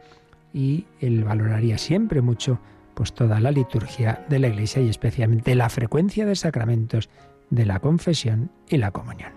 y 0.53 0.87
él 0.99 1.23
valoraría 1.23 1.77
siempre 1.77 2.21
mucho 2.21 2.59
pues 2.95 3.13
toda 3.13 3.39
la 3.39 3.51
liturgia 3.51 4.25
de 4.27 4.39
la 4.39 4.47
Iglesia 4.47 4.81
y 4.81 4.89
especialmente 4.89 5.55
la 5.55 5.69
frecuencia 5.69 6.25
de 6.25 6.35
sacramentos 6.35 7.09
de 7.49 7.65
la 7.65 7.79
confesión 7.79 8.51
y 8.67 8.77
la 8.77 8.91
comunión. 8.91 9.31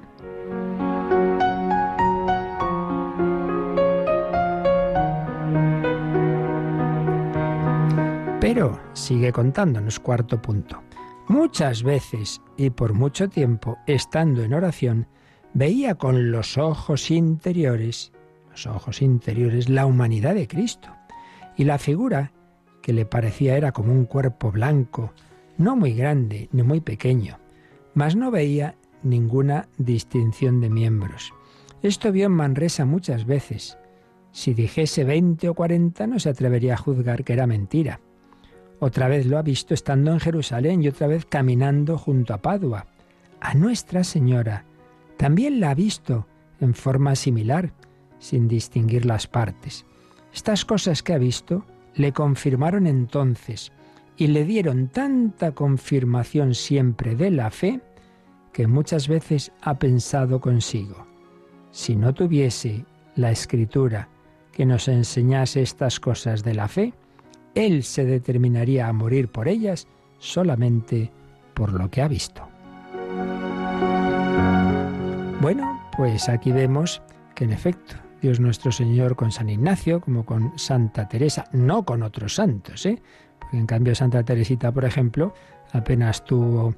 Pero 8.55 8.79
sigue 8.93 9.33
contándonos 9.33 9.99
cuarto 9.99 10.43
punto. 10.43 10.83
Muchas 11.27 11.83
veces 11.83 12.43
y 12.59 12.69
por 12.69 12.93
mucho 12.93 13.31
tiempo, 13.31 13.79
estando 13.87 14.43
en 14.43 14.53
oración, 14.53 15.07
veía 15.55 15.95
con 15.95 16.31
los 16.31 16.59
ojos 16.59 17.11
interiores, 17.11 18.13
los 18.51 18.67
ojos 18.67 19.01
interiores, 19.01 19.71
la 19.71 19.87
humanidad 19.87 20.35
de 20.35 20.49
Cristo. 20.49 20.91
Y 21.57 21.65
la 21.65 21.79
figura 21.79 22.31
que 22.83 22.93
le 22.93 23.07
parecía 23.07 23.57
era 23.57 23.73
como 23.73 23.91
un 23.91 24.05
cuerpo 24.05 24.53
blanco, 24.53 25.15
no 25.57 25.75
muy 25.75 25.95
grande 25.95 26.51
ni 26.53 26.63
muy 26.63 26.83
pequeño, 26.83 27.39
mas 27.95 28.17
no 28.17 28.31
veía 28.31 28.77
ninguna 29.03 29.67
distinción 29.79 30.61
de 30.61 30.69
miembros. 30.69 31.33
Esto 31.83 32.13
vio 32.13 32.27
en 32.27 32.33
Manresa 32.33 32.85
muchas 32.85 33.25
veces. 33.25 33.79
Si 34.31 34.53
dijese 34.53 35.05
veinte 35.05 35.49
o 35.49 35.55
cuarenta 35.55 36.07
no 36.07 36.19
se 36.19 36.29
atrevería 36.29 36.75
a 36.75 36.77
juzgar 36.77 37.25
que 37.25 37.33
era 37.33 37.47
mentira. 37.47 37.99
Otra 38.85 39.07
vez 39.07 39.27
lo 39.27 39.39
ha 39.39 39.43
visto 39.43 39.75
estando 39.75 40.11
en 40.11 40.19
Jerusalén 40.19 40.83
y 40.83 40.89
otra 40.89 41.07
vez 41.07 41.25
caminando 41.25 41.97
junto 41.97 42.35
a 42.35 42.39
Padua. 42.39 42.87
A 43.41 43.55
Nuestra 43.55 44.03
Señora 44.03 44.65
también 45.17 45.61
la 45.61 45.71
ha 45.71 45.75
visto 45.77 46.27
en 46.59 46.75
forma 46.75 47.15
similar, 47.15 47.73
sin 48.19 48.49
distinguir 48.49 49.07
las 49.07 49.29
partes. 49.29 49.87
Estas 50.35 50.65
cosas 50.65 51.05
que 51.05 51.13
ha 51.13 51.19
visto 51.19 51.65
le 51.95 52.13
confirmaron 52.13 52.89
entonces 52.89 53.71
y 54.17 54.27
le 54.27 54.45
dieron 54.45 54.89
tanta 54.89 55.53
confirmación 55.53 56.53
siempre 56.53 57.15
de 57.15 57.31
la 57.31 57.53
fe 57.53 57.81
que 58.53 58.67
muchas 58.67 59.07
veces 59.07 59.53
ha 59.61 59.79
pensado 59.79 60.41
consigo, 60.41 61.07
si 61.71 61.95
no 61.95 62.15
tuviese 62.15 62.85
la 63.15 63.31
escritura 63.31 64.09
que 64.51 64.67
nos 64.67 64.89
enseñase 64.89 65.63
estas 65.63 66.01
cosas 66.01 66.43
de 66.43 66.55
la 66.55 66.67
fe, 66.67 66.95
él 67.55 67.83
se 67.83 68.05
determinaría 68.05 68.89
a 68.89 68.93
morir 68.93 69.29
por 69.29 69.49
ellas 69.49 69.87
solamente 70.19 71.11
por 71.55 71.73
lo 71.73 71.91
que 71.91 72.03
ha 72.03 72.09
visto. 72.09 72.49
Bueno, 75.41 75.81
pues 75.97 76.29
aquí 76.29 76.53
vemos 76.53 77.03
que 77.35 77.45
en 77.45 77.53
efecto 77.53 77.97
Dios 78.21 78.39
nuestro 78.39 78.71
Señor 78.71 79.17
con 79.17 79.33
San 79.33 79.49
Ignacio, 79.49 80.01
como 80.01 80.25
con 80.25 80.57
Santa 80.57 81.09
Teresa, 81.09 81.47
no 81.53 81.85
con 81.85 82.05
otros 82.05 82.37
santos, 82.37 82.87
¿eh? 82.87 83.03
porque 83.41 83.57
en 83.57 83.67
cambio 83.67 83.95
Santa 83.97 84.23
Teresita, 84.23 84.71
por 84.71 84.85
ejemplo, 84.85 85.35
apenas 85.73 86.25
tuvo 86.25 86.75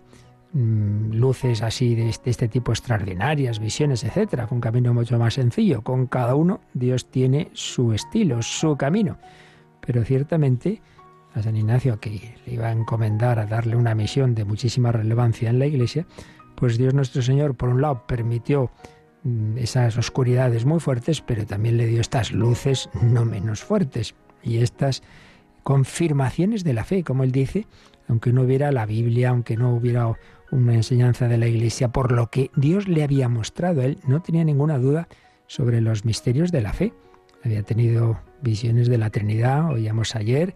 mm, 0.54 1.12
luces 1.12 1.60
así 1.60 1.94
de 1.94 2.08
este, 2.08 2.30
este, 2.30 2.48
tipo 2.48 2.72
extraordinarias, 2.72 3.58
visiones, 3.58 4.02
etcétera, 4.04 4.46
fue 4.46 4.56
un 4.56 4.62
camino 4.62 4.94
mucho 4.94 5.18
más 5.18 5.34
sencillo. 5.34 5.82
Con 5.82 6.06
cada 6.06 6.34
uno 6.34 6.60
Dios 6.72 7.10
tiene 7.10 7.50
su 7.52 7.92
estilo, 7.92 8.40
su 8.40 8.76
camino. 8.76 9.18
Pero 9.86 10.04
ciertamente 10.04 10.80
a 11.34 11.42
San 11.42 11.56
Ignacio, 11.56 11.98
que 11.98 12.36
le 12.46 12.52
iba 12.52 12.68
a 12.68 12.72
encomendar 12.72 13.38
a 13.38 13.46
darle 13.46 13.76
una 13.76 13.94
misión 13.94 14.34
de 14.34 14.44
muchísima 14.44 14.92
relevancia 14.92 15.50
en 15.50 15.58
la 15.58 15.66
Iglesia, 15.66 16.06
pues 16.54 16.78
Dios 16.78 16.94
nuestro 16.94 17.22
Señor, 17.22 17.56
por 17.56 17.68
un 17.68 17.82
lado, 17.82 18.06
permitió 18.06 18.70
mm, 19.24 19.58
esas 19.58 19.98
oscuridades 19.98 20.64
muy 20.64 20.80
fuertes, 20.80 21.20
pero 21.20 21.44
también 21.44 21.76
le 21.76 21.86
dio 21.86 22.00
estas 22.00 22.32
luces 22.32 22.88
no 23.02 23.24
menos 23.24 23.62
fuertes 23.62 24.14
y 24.42 24.58
estas 24.58 25.02
confirmaciones 25.64 26.62
de 26.62 26.74
la 26.74 26.84
fe, 26.84 27.02
como 27.02 27.24
él 27.24 27.32
dice, 27.32 27.66
aunque 28.08 28.32
no 28.32 28.42
hubiera 28.42 28.70
la 28.70 28.86
Biblia, 28.86 29.30
aunque 29.30 29.56
no 29.56 29.74
hubiera 29.74 30.12
una 30.52 30.74
enseñanza 30.74 31.26
de 31.26 31.38
la 31.38 31.48
Iglesia, 31.48 31.88
por 31.88 32.12
lo 32.12 32.30
que 32.30 32.50
Dios 32.54 32.86
le 32.86 33.02
había 33.02 33.28
mostrado, 33.28 33.82
él 33.82 33.98
no 34.06 34.22
tenía 34.22 34.44
ninguna 34.44 34.78
duda 34.78 35.08
sobre 35.46 35.80
los 35.80 36.04
misterios 36.04 36.52
de 36.52 36.60
la 36.60 36.72
fe. 36.72 36.92
Había 37.44 37.62
tenido 37.62 38.20
visiones 38.42 38.88
de 38.88 38.98
la 38.98 39.10
Trinidad, 39.10 39.70
oíamos 39.70 40.16
ayer, 40.16 40.54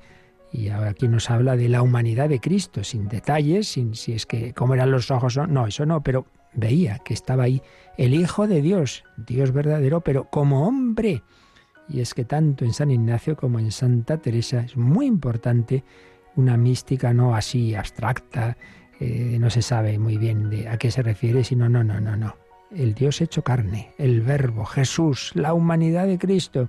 y 0.50 0.70
aquí 0.70 1.06
nos 1.08 1.30
habla 1.30 1.56
de 1.56 1.68
la 1.68 1.82
humanidad 1.82 2.28
de 2.28 2.40
Cristo, 2.40 2.82
sin 2.82 3.08
detalles, 3.08 3.68
sin 3.68 3.94
si 3.94 4.14
es 4.14 4.24
que 4.24 4.54
cómo 4.54 4.74
eran 4.74 4.90
los 4.90 5.10
ojos, 5.10 5.36
no, 5.48 5.66
eso 5.66 5.84
no, 5.84 6.02
pero 6.02 6.26
veía 6.54 6.98
que 7.04 7.12
estaba 7.12 7.44
ahí 7.44 7.62
el 7.98 8.14
Hijo 8.14 8.46
de 8.46 8.62
Dios, 8.62 9.04
Dios 9.16 9.52
verdadero, 9.52 10.00
pero 10.00 10.24
como 10.30 10.66
hombre. 10.66 11.22
Y 11.88 12.00
es 12.00 12.14
que 12.14 12.24
tanto 12.24 12.64
en 12.64 12.72
San 12.72 12.90
Ignacio 12.90 13.36
como 13.36 13.58
en 13.58 13.70
Santa 13.70 14.18
Teresa 14.18 14.60
es 14.60 14.76
muy 14.76 15.06
importante 15.06 15.84
una 16.36 16.56
mística 16.56 17.12
no 17.12 17.34
así 17.34 17.74
abstracta, 17.74 18.56
eh, 19.00 19.36
no 19.38 19.50
se 19.50 19.62
sabe 19.62 19.98
muy 19.98 20.16
bien 20.16 20.50
de 20.50 20.68
a 20.68 20.78
qué 20.78 20.90
se 20.90 21.02
refiere, 21.02 21.44
sino 21.44 21.68
no, 21.68 21.84
no, 21.84 22.00
no, 22.00 22.16
no. 22.16 22.47
El 22.70 22.94
Dios 22.94 23.20
hecho 23.20 23.42
carne, 23.42 23.94
el 23.98 24.20
Verbo, 24.20 24.64
Jesús, 24.64 25.32
la 25.34 25.54
humanidad 25.54 26.06
de 26.06 26.18
Cristo 26.18 26.68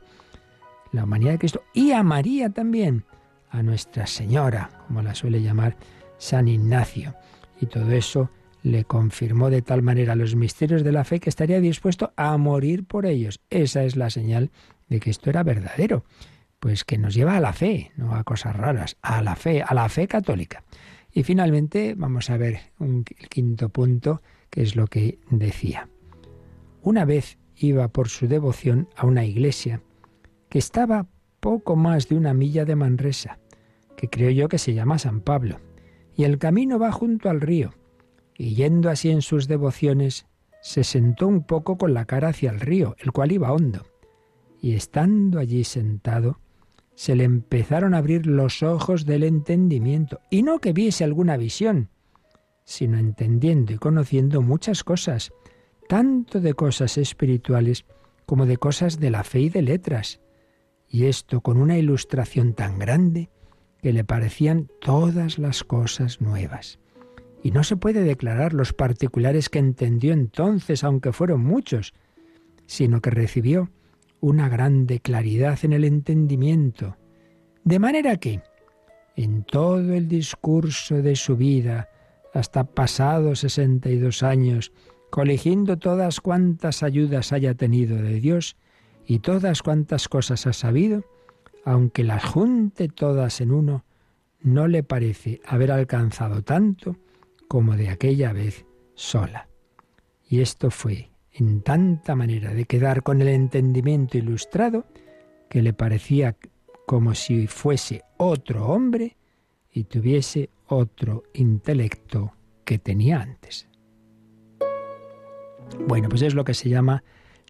la 0.91 1.03
humanidad 1.03 1.33
de 1.33 1.39
Cristo 1.39 1.63
y 1.73 1.91
a 1.91 2.03
María 2.03 2.49
también, 2.49 3.05
a 3.49 3.63
Nuestra 3.63 4.07
Señora, 4.07 4.69
como 4.87 5.01
la 5.01 5.15
suele 5.15 5.41
llamar 5.41 5.77
San 6.17 6.47
Ignacio. 6.47 7.15
Y 7.61 7.67
todo 7.67 7.91
eso 7.91 8.29
le 8.63 8.83
confirmó 8.83 9.49
de 9.49 9.61
tal 9.61 9.81
manera 9.81 10.15
los 10.15 10.35
misterios 10.35 10.83
de 10.83 10.91
la 10.91 11.03
fe 11.03 11.19
que 11.19 11.29
estaría 11.29 11.59
dispuesto 11.59 12.13
a 12.15 12.35
morir 12.37 12.85
por 12.85 13.05
ellos. 13.05 13.39
Esa 13.49 13.83
es 13.83 13.95
la 13.95 14.09
señal 14.09 14.51
de 14.87 14.99
que 14.99 15.09
esto 15.09 15.29
era 15.29 15.43
verdadero, 15.43 16.03
pues 16.59 16.83
que 16.83 16.97
nos 16.97 17.13
lleva 17.13 17.37
a 17.37 17.41
la 17.41 17.53
fe, 17.53 17.91
no 17.95 18.15
a 18.15 18.23
cosas 18.23 18.55
raras, 18.55 18.97
a 19.01 19.21
la 19.21 19.35
fe, 19.35 19.63
a 19.65 19.73
la 19.73 19.87
fe 19.89 20.07
católica. 20.07 20.63
Y 21.11 21.23
finalmente 21.23 21.95
vamos 21.97 22.29
a 22.29 22.37
ver 22.37 22.59
un 22.79 23.03
quinto 23.03 23.69
punto, 23.69 24.21
que 24.49 24.61
es 24.61 24.75
lo 24.75 24.87
que 24.87 25.19
decía. 25.29 25.89
Una 26.81 27.05
vez 27.05 27.37
iba 27.55 27.87
por 27.89 28.09
su 28.09 28.27
devoción 28.27 28.87
a 28.95 29.05
una 29.05 29.25
iglesia 29.25 29.81
que 30.49 30.59
estaba 30.59 31.07
poco 31.39 31.75
más 31.75 32.09
de 32.09 32.15
una 32.15 32.33
milla 32.33 32.65
de 32.65 32.75
Manresa, 32.75 33.39
que 33.95 34.09
creo 34.09 34.31
yo 34.31 34.49
que 34.49 34.57
se 34.57 34.73
llama 34.73 34.99
San 34.99 35.21
Pablo, 35.21 35.59
y 36.15 36.23
el 36.23 36.37
camino 36.37 36.79
va 36.79 36.91
junto 36.91 37.29
al 37.29 37.41
río, 37.41 37.73
y 38.37 38.55
yendo 38.55 38.89
así 38.89 39.09
en 39.09 39.21
sus 39.21 39.47
devociones, 39.47 40.25
se 40.61 40.83
sentó 40.83 41.27
un 41.27 41.43
poco 41.43 41.77
con 41.77 41.93
la 41.93 42.05
cara 42.05 42.29
hacia 42.29 42.49
el 42.49 42.59
río, 42.59 42.95
el 42.99 43.11
cual 43.11 43.31
iba 43.31 43.53
hondo, 43.53 43.85
y 44.61 44.73
estando 44.73 45.39
allí 45.39 45.63
sentado, 45.63 46.39
se 46.95 47.15
le 47.15 47.23
empezaron 47.23 47.93
a 47.93 47.99
abrir 47.99 48.25
los 48.25 48.61
ojos 48.63 49.05
del 49.05 49.23
entendimiento, 49.23 50.19
y 50.29 50.43
no 50.43 50.59
que 50.59 50.73
viese 50.73 51.03
alguna 51.03 51.37
visión, 51.37 51.89
sino 52.69 52.99
entendiendo 52.99 53.73
y 53.73 53.77
conociendo 53.77 54.43
muchas 54.43 54.83
cosas, 54.83 55.33
tanto 55.88 56.39
de 56.39 56.53
cosas 56.53 56.99
espirituales 56.99 57.83
como 58.27 58.45
de 58.45 58.57
cosas 58.57 58.99
de 58.99 59.09
la 59.09 59.23
fe 59.23 59.39
y 59.39 59.49
de 59.49 59.63
letras, 59.63 60.19
y 60.88 61.05
esto 61.05 61.41
con 61.41 61.57
una 61.57 61.79
ilustración 61.79 62.53
tan 62.53 62.77
grande 62.77 63.31
que 63.81 63.91
le 63.91 64.03
parecían 64.03 64.69
todas 64.81 65.39
las 65.39 65.63
cosas 65.63 66.21
nuevas. 66.21 66.77
Y 67.41 67.49
no 67.49 67.63
se 67.63 67.75
puede 67.75 68.03
declarar 68.03 68.53
los 68.53 68.71
particulares 68.71 69.49
que 69.49 69.57
entendió 69.57 70.13
entonces, 70.13 70.83
aunque 70.83 71.11
fueron 71.11 71.41
muchos, 71.41 71.95
sino 72.67 73.01
que 73.01 73.09
recibió 73.09 73.71
una 74.19 74.47
grande 74.47 74.99
claridad 74.99 75.57
en 75.63 75.73
el 75.73 75.85
entendimiento, 75.85 76.97
de 77.63 77.79
manera 77.79 78.17
que, 78.17 78.43
en 79.15 79.43
todo 79.43 79.91
el 79.91 80.07
discurso 80.07 81.01
de 81.01 81.15
su 81.15 81.35
vida, 81.35 81.89
hasta 82.33 82.63
pasados 82.63 83.39
sesenta 83.39 83.89
y 83.89 83.98
dos 83.98 84.24
años, 84.24 84.71
coligiendo 85.09 85.77
todas 85.77 86.21
cuantas 86.21 86.83
ayudas 86.83 87.31
haya 87.31 87.55
tenido 87.55 87.98
de 87.98 88.19
Dios, 88.19 88.57
y 89.05 89.19
todas 89.19 89.63
cuantas 89.63 90.07
cosas 90.07 90.45
ha 90.45 90.53
sabido, 90.53 91.03
aunque 91.65 92.03
las 92.03 92.24
junte 92.24 92.89
todas 92.89 93.41
en 93.41 93.51
uno, 93.51 93.83
no 94.41 94.67
le 94.67 94.83
parece 94.83 95.41
haber 95.45 95.71
alcanzado 95.71 96.43
tanto 96.43 96.95
como 97.48 97.75
de 97.75 97.89
aquella 97.89 98.33
vez 98.33 98.65
sola. 98.93 99.50
Y 100.27 100.41
esto 100.41 100.69
fue 100.69 101.09
en 101.31 101.62
tanta 101.62 102.15
manera 102.15 102.53
de 102.53 102.65
quedar 102.65 103.01
con 103.01 103.21
el 103.21 103.29
entendimiento 103.29 104.17
ilustrado 104.17 104.86
que 105.50 105.62
le 105.62 105.74
parecía 105.74 106.36
como 106.86 107.15
si 107.15 107.48
fuese 107.48 108.03
otro 108.17 108.67
hombre 108.67 109.17
y 109.71 109.86
tuviese 109.86 110.50
otro 110.69 111.23
intelecto 111.33 112.33
que 112.63 112.79
tenía 112.79 113.21
antes. 113.21 113.67
Bueno, 115.88 116.09
pues 116.09 116.21
es 116.21 116.33
lo 116.33 116.43
que 116.43 116.53
se 116.53 116.69
llama 116.69 117.03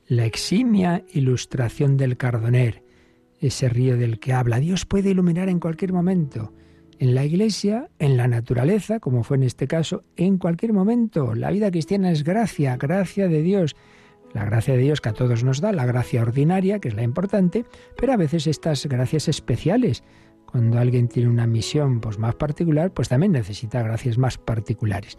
la 0.08 0.26
eximia 0.26 1.04
ilustración 1.14 1.98
del 1.98 2.18
Cardoner, 2.18 2.84
ese 3.40 3.70
río 3.70 3.98
del 3.98 4.20
que 4.20 4.34
habla. 4.34 4.60
Dios 4.60 4.86
puede 4.86 5.12
iluminar 5.12 5.50
en 5.50 5.60
cualquier 5.60 5.94
momento, 5.94 6.54
en 7.00 7.16
la 7.16 7.26
iglesia, 7.26 7.90
en 8.00 8.18
la 8.18 8.28
naturaleza, 8.28 9.00
como 9.00 9.24
fue 9.24 9.38
en 9.38 9.44
este 9.44 9.68
caso, 9.68 10.04
en 10.16 10.38
cualquier 10.38 10.74
momento. 10.74 11.36
La 11.36 11.52
vida 11.52 11.72
cristiana 11.72 12.12
es 12.12 12.24
gracia, 12.24 12.76
gracia 12.78 13.28
de 13.28 13.42
Dios. 13.42 13.76
La 14.34 14.46
gracia 14.46 14.76
de 14.76 14.82
Dios 14.82 15.02
que 15.02 15.10
a 15.10 15.14
todos 15.14 15.44
nos 15.44 15.62
da, 15.62 15.72
la 15.72 15.86
gracia 15.86 16.22
ordinaria, 16.22 16.80
que 16.80 16.90
es 16.90 16.96
la 16.96 17.04
importante, 17.04 17.66
pero 17.98 18.14
a 18.14 18.18
veces 18.18 18.48
estas 18.48 18.86
gracias 18.86 19.28
especiales, 19.28 20.04
cuando 20.50 20.80
alguien 20.80 21.08
tiene 21.08 21.30
una 21.30 21.48
misión 21.48 22.00
pues, 22.00 22.18
más 22.18 22.36
particular, 22.36 22.92
pues 22.92 23.10
también 23.10 23.32
necesita 23.32 23.82
gracias 23.84 24.18
más 24.18 24.38
particulares. 24.38 25.18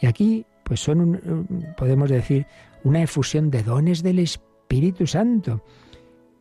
Y 0.00 0.06
aquí 0.06 0.46
pues 0.64 0.80
son, 0.80 1.46
podemos 1.76 2.10
decir, 2.10 2.46
una 2.84 3.02
efusión 3.02 3.50
de 3.50 3.62
dones 3.62 4.02
del 4.02 4.20
Espíritu 4.20 5.06
Santo, 5.06 5.64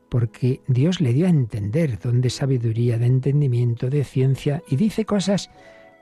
porque 0.09 0.61
Dios 0.67 1.01
le 1.01 1.13
dio 1.13 1.25
a 1.25 1.29
entender 1.29 1.99
don 1.99 2.21
de 2.21 2.29
sabiduría, 2.29 2.97
de 2.97 3.07
entendimiento, 3.07 3.89
de 3.89 4.03
ciencia, 4.03 4.61
y 4.69 4.75
dice 4.75 5.05
cosas 5.05 5.49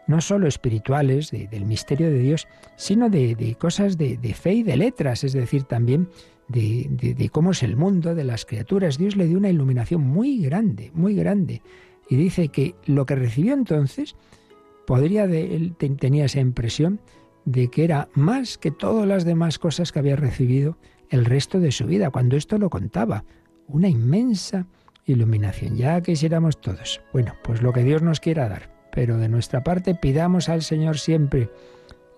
no 0.07 0.21
solo 0.21 0.47
espirituales, 0.47 1.31
del 1.31 1.65
misterio 1.65 2.09
de 2.09 2.19
Dios, 2.19 2.47
sino 2.77 3.09
de, 3.09 3.55
cosas 3.59 3.97
de, 3.97 4.17
fe 4.33 4.53
y 4.53 4.63
de 4.63 4.77
letras, 4.77 5.23
es 5.23 5.33
decir, 5.33 5.63
también 5.63 6.09
de, 6.47 7.29
cómo 7.31 7.51
es 7.51 7.61
el 7.61 7.75
mundo, 7.75 8.15
de 8.15 8.23
las 8.23 8.45
criaturas. 8.45 8.97
Dios 8.97 9.17
le 9.17 9.27
dio 9.27 9.37
una 9.37 9.49
iluminación 9.49 10.01
muy 10.01 10.41
grande, 10.41 10.91
muy 10.93 11.13
grande. 11.13 11.61
Y 12.09 12.15
dice 12.15 12.49
que 12.49 12.75
lo 12.85 13.05
que 13.05 13.15
recibió 13.15 13.53
entonces, 13.53 14.15
podría, 14.85 15.25
él 15.25 15.75
tenía 15.77 16.25
esa 16.25 16.39
impresión, 16.39 16.99
de 17.45 17.69
que 17.69 17.85
era 17.85 18.09
más 18.13 18.57
que 18.57 18.71
todas 18.71 19.07
las 19.07 19.23
demás 19.23 19.57
cosas 19.57 19.91
que 19.91 19.99
había 19.99 20.17
recibido 20.17 20.77
el 21.09 21.23
resto 21.23 21.61
de 21.61 21.71
su 21.71 21.85
vida, 21.85 22.09
cuando 22.09 22.35
esto 22.35 22.57
lo 22.57 22.69
contaba. 22.69 23.23
Una 23.67 23.87
inmensa 23.87 24.67
iluminación. 25.05 25.75
Ya 25.75 26.01
quisiéramos 26.01 26.59
todos. 26.59 27.01
Bueno, 27.13 27.35
pues 27.43 27.61
lo 27.61 27.71
que 27.71 27.83
Dios 27.83 28.01
nos 28.01 28.19
quiera 28.19 28.49
dar. 28.49 28.69
Pero 28.91 29.17
de 29.17 29.29
nuestra 29.29 29.63
parte 29.63 29.95
pidamos 29.95 30.49
al 30.49 30.61
Señor 30.61 30.99
siempre 30.99 31.49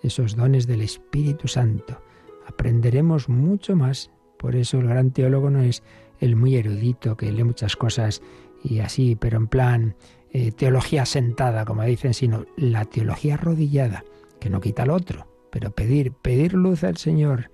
esos 0.01 0.35
dones 0.35 0.65
del 0.65 0.81
Espíritu 0.81 1.47
Santo. 1.47 2.01
Aprenderemos 2.47 3.29
mucho 3.29 3.75
más. 3.75 4.09
Por 4.37 4.55
eso 4.55 4.79
el 4.79 4.87
gran 4.87 5.11
teólogo 5.11 5.49
no 5.49 5.61
es 5.61 5.83
el 6.19 6.35
muy 6.35 6.55
erudito 6.55 7.15
que 7.17 7.31
lee 7.31 7.43
muchas 7.43 7.75
cosas 7.75 8.21
y 8.63 8.79
así, 8.79 9.15
pero 9.15 9.37
en 9.37 9.47
plan 9.47 9.95
eh, 10.31 10.51
teología 10.51 11.05
sentada, 11.05 11.65
como 11.65 11.83
dicen, 11.83 12.13
sino 12.13 12.45
la 12.55 12.85
teología 12.85 13.35
arrodillada 13.35 14.03
que 14.39 14.49
no 14.49 14.61
quita 14.61 14.83
al 14.83 14.91
otro, 14.91 15.27
pero 15.51 15.71
pedir, 15.71 16.13
pedir 16.13 16.53
luz 16.53 16.83
al 16.83 16.97
Señor, 16.97 17.51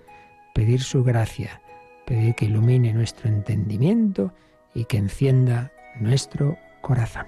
pedir 0.53 0.81
su 0.81 1.03
gracia, 1.03 1.61
pedir 2.05 2.35
que 2.35 2.45
ilumine 2.45 2.93
nuestro 2.93 3.29
entendimiento 3.29 4.33
y 4.73 4.85
que 4.85 4.97
encienda 4.97 5.71
nuestro 5.99 6.57
corazón. 6.81 7.25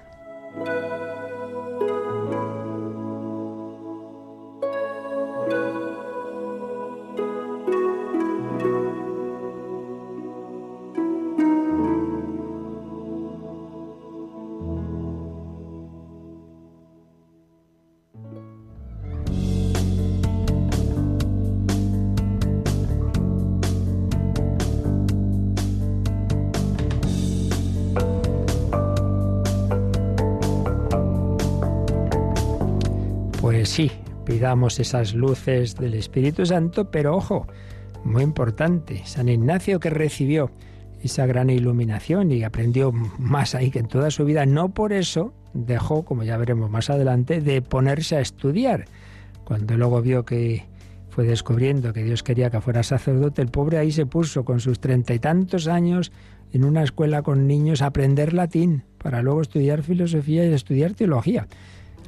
Esas 34.78 35.14
luces 35.14 35.76
del 35.76 35.94
Espíritu 35.94 36.46
Santo, 36.46 36.90
pero 36.90 37.16
ojo, 37.16 37.46
muy 38.04 38.22
importante, 38.22 39.02
San 39.04 39.28
Ignacio 39.28 39.80
que 39.80 39.90
recibió 39.90 40.50
esa 41.02 41.26
gran 41.26 41.50
iluminación 41.50 42.32
y 42.32 42.44
aprendió 42.44 42.92
más 42.92 43.54
ahí 43.54 43.70
que 43.70 43.80
en 43.80 43.88
toda 43.88 44.10
su 44.10 44.24
vida, 44.24 44.46
no 44.46 44.70
por 44.70 44.92
eso 44.92 45.34
dejó, 45.52 46.04
como 46.04 46.22
ya 46.22 46.36
veremos 46.36 46.70
más 46.70 46.88
adelante, 46.88 47.40
de 47.40 47.60
ponerse 47.60 48.16
a 48.16 48.20
estudiar. 48.20 48.86
Cuando 49.44 49.76
luego 49.76 50.00
vio 50.00 50.24
que 50.24 50.64
fue 51.10 51.24
descubriendo 51.24 51.92
que 51.92 52.04
Dios 52.04 52.22
quería 52.22 52.48
que 52.50 52.60
fuera 52.60 52.82
sacerdote, 52.82 53.42
el 53.42 53.48
pobre 53.48 53.78
ahí 53.78 53.92
se 53.92 54.06
puso 54.06 54.44
con 54.44 54.60
sus 54.60 54.80
treinta 54.80 55.14
y 55.14 55.18
tantos 55.18 55.68
años 55.68 56.10
en 56.52 56.64
una 56.64 56.82
escuela 56.82 57.22
con 57.22 57.46
niños 57.46 57.82
a 57.82 57.86
aprender 57.86 58.32
latín 58.32 58.84
para 58.98 59.20
luego 59.22 59.42
estudiar 59.42 59.82
filosofía 59.82 60.46
y 60.46 60.52
estudiar 60.52 60.94
teología. 60.94 61.46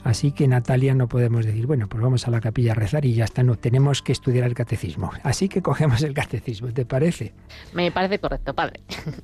Así 0.04 0.32
que 0.32 0.48
Natalia 0.48 0.94
no 0.94 1.08
podemos 1.08 1.44
decir, 1.44 1.66
bueno, 1.66 1.88
pues 1.88 2.02
vamos 2.02 2.26
a 2.26 2.30
la 2.30 2.40
capilla 2.40 2.72
a 2.72 2.74
rezar 2.74 3.04
y 3.04 3.14
ya 3.14 3.24
está, 3.24 3.42
no, 3.42 3.56
tenemos 3.56 4.02
que 4.02 4.12
estudiar 4.12 4.46
el 4.46 4.54
catecismo. 4.54 5.10
Así 5.22 5.48
que 5.48 5.62
cogemos 5.62 6.02
el 6.02 6.14
catecismo, 6.14 6.68
¿te 6.68 6.86
parece? 6.86 7.32
Me 7.74 7.90
parece 7.90 8.18
correcto, 8.18 8.54
padre. 8.54 8.80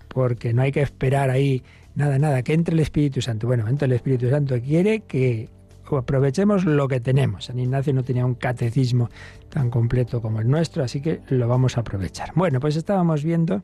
Porque 0.08 0.52
no 0.52 0.62
hay 0.62 0.72
que 0.72 0.82
esperar 0.82 1.30
ahí, 1.30 1.62
nada, 1.94 2.18
nada, 2.18 2.42
que 2.42 2.52
entre 2.52 2.74
el 2.74 2.80
Espíritu 2.80 3.22
Santo. 3.22 3.46
Bueno, 3.46 3.64
entonces 3.64 3.88
el 3.88 3.92
Espíritu 3.92 4.28
Santo 4.28 4.60
quiere 4.60 5.00
que 5.00 5.48
aprovechemos 5.96 6.64
lo 6.64 6.88
que 6.88 7.00
tenemos. 7.00 7.46
San 7.46 7.58
Ignacio 7.58 7.92
no 7.92 8.02
tenía 8.02 8.26
un 8.26 8.34
catecismo 8.34 9.08
tan 9.48 9.70
completo 9.70 10.20
como 10.20 10.40
el 10.40 10.48
nuestro, 10.48 10.82
así 10.82 11.00
que 11.00 11.20
lo 11.28 11.46
vamos 11.48 11.76
a 11.76 11.80
aprovechar. 11.80 12.32
Bueno, 12.34 12.58
pues 12.60 12.76
estábamos 12.76 13.22
viendo 13.22 13.62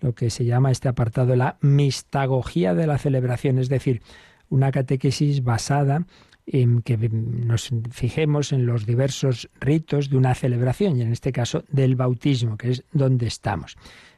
lo 0.00 0.14
que 0.14 0.30
se 0.30 0.44
llama 0.44 0.70
este 0.70 0.88
apartado 0.88 1.34
la 1.36 1.58
mistagogía 1.60 2.74
de 2.74 2.86
la 2.86 2.98
celebración, 2.98 3.58
es 3.58 3.68
decir, 3.68 4.02
una 4.48 4.70
catequesis 4.70 5.42
basada 5.42 6.06
que 6.84 6.96
nos 7.10 7.70
fijemos 7.90 8.52
en 8.52 8.64
los 8.64 8.86
diversos 8.86 9.50
ritos 9.60 10.08
de 10.08 10.16
una 10.16 10.34
celebración, 10.34 10.96
y 10.96 11.02
en 11.02 11.12
este 11.12 11.32
caso 11.32 11.64
del 11.68 11.94
bautismo, 11.94 12.56
que 12.56 12.70
es 12.70 12.84
donde 12.92 13.26
estamos. 13.26 13.76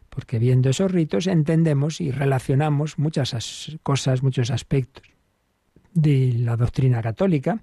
Porque 0.08 0.38
viendo 0.38 0.70
esos 0.70 0.90
ritos 0.90 1.26
entendemos 1.26 2.00
y 2.00 2.10
relacionamos 2.10 2.98
muchas 2.98 3.78
cosas, 3.82 4.22
muchos 4.22 4.50
aspectos 4.50 5.04
de 5.92 6.34
la 6.38 6.56
doctrina 6.56 7.02
católica 7.02 7.62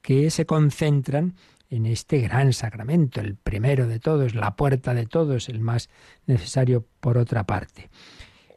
que 0.00 0.30
se 0.30 0.46
concentran 0.46 1.34
en 1.68 1.86
este 1.86 2.20
gran 2.20 2.52
sacramento, 2.52 3.20
el 3.20 3.34
primero 3.34 3.86
de 3.86 3.98
todos, 3.98 4.34
la 4.34 4.56
puerta 4.56 4.94
de 4.94 5.06
todos, 5.06 5.48
el 5.48 5.60
más 5.60 5.90
necesario 6.26 6.86
por 7.00 7.18
otra 7.18 7.44
parte. 7.44 7.90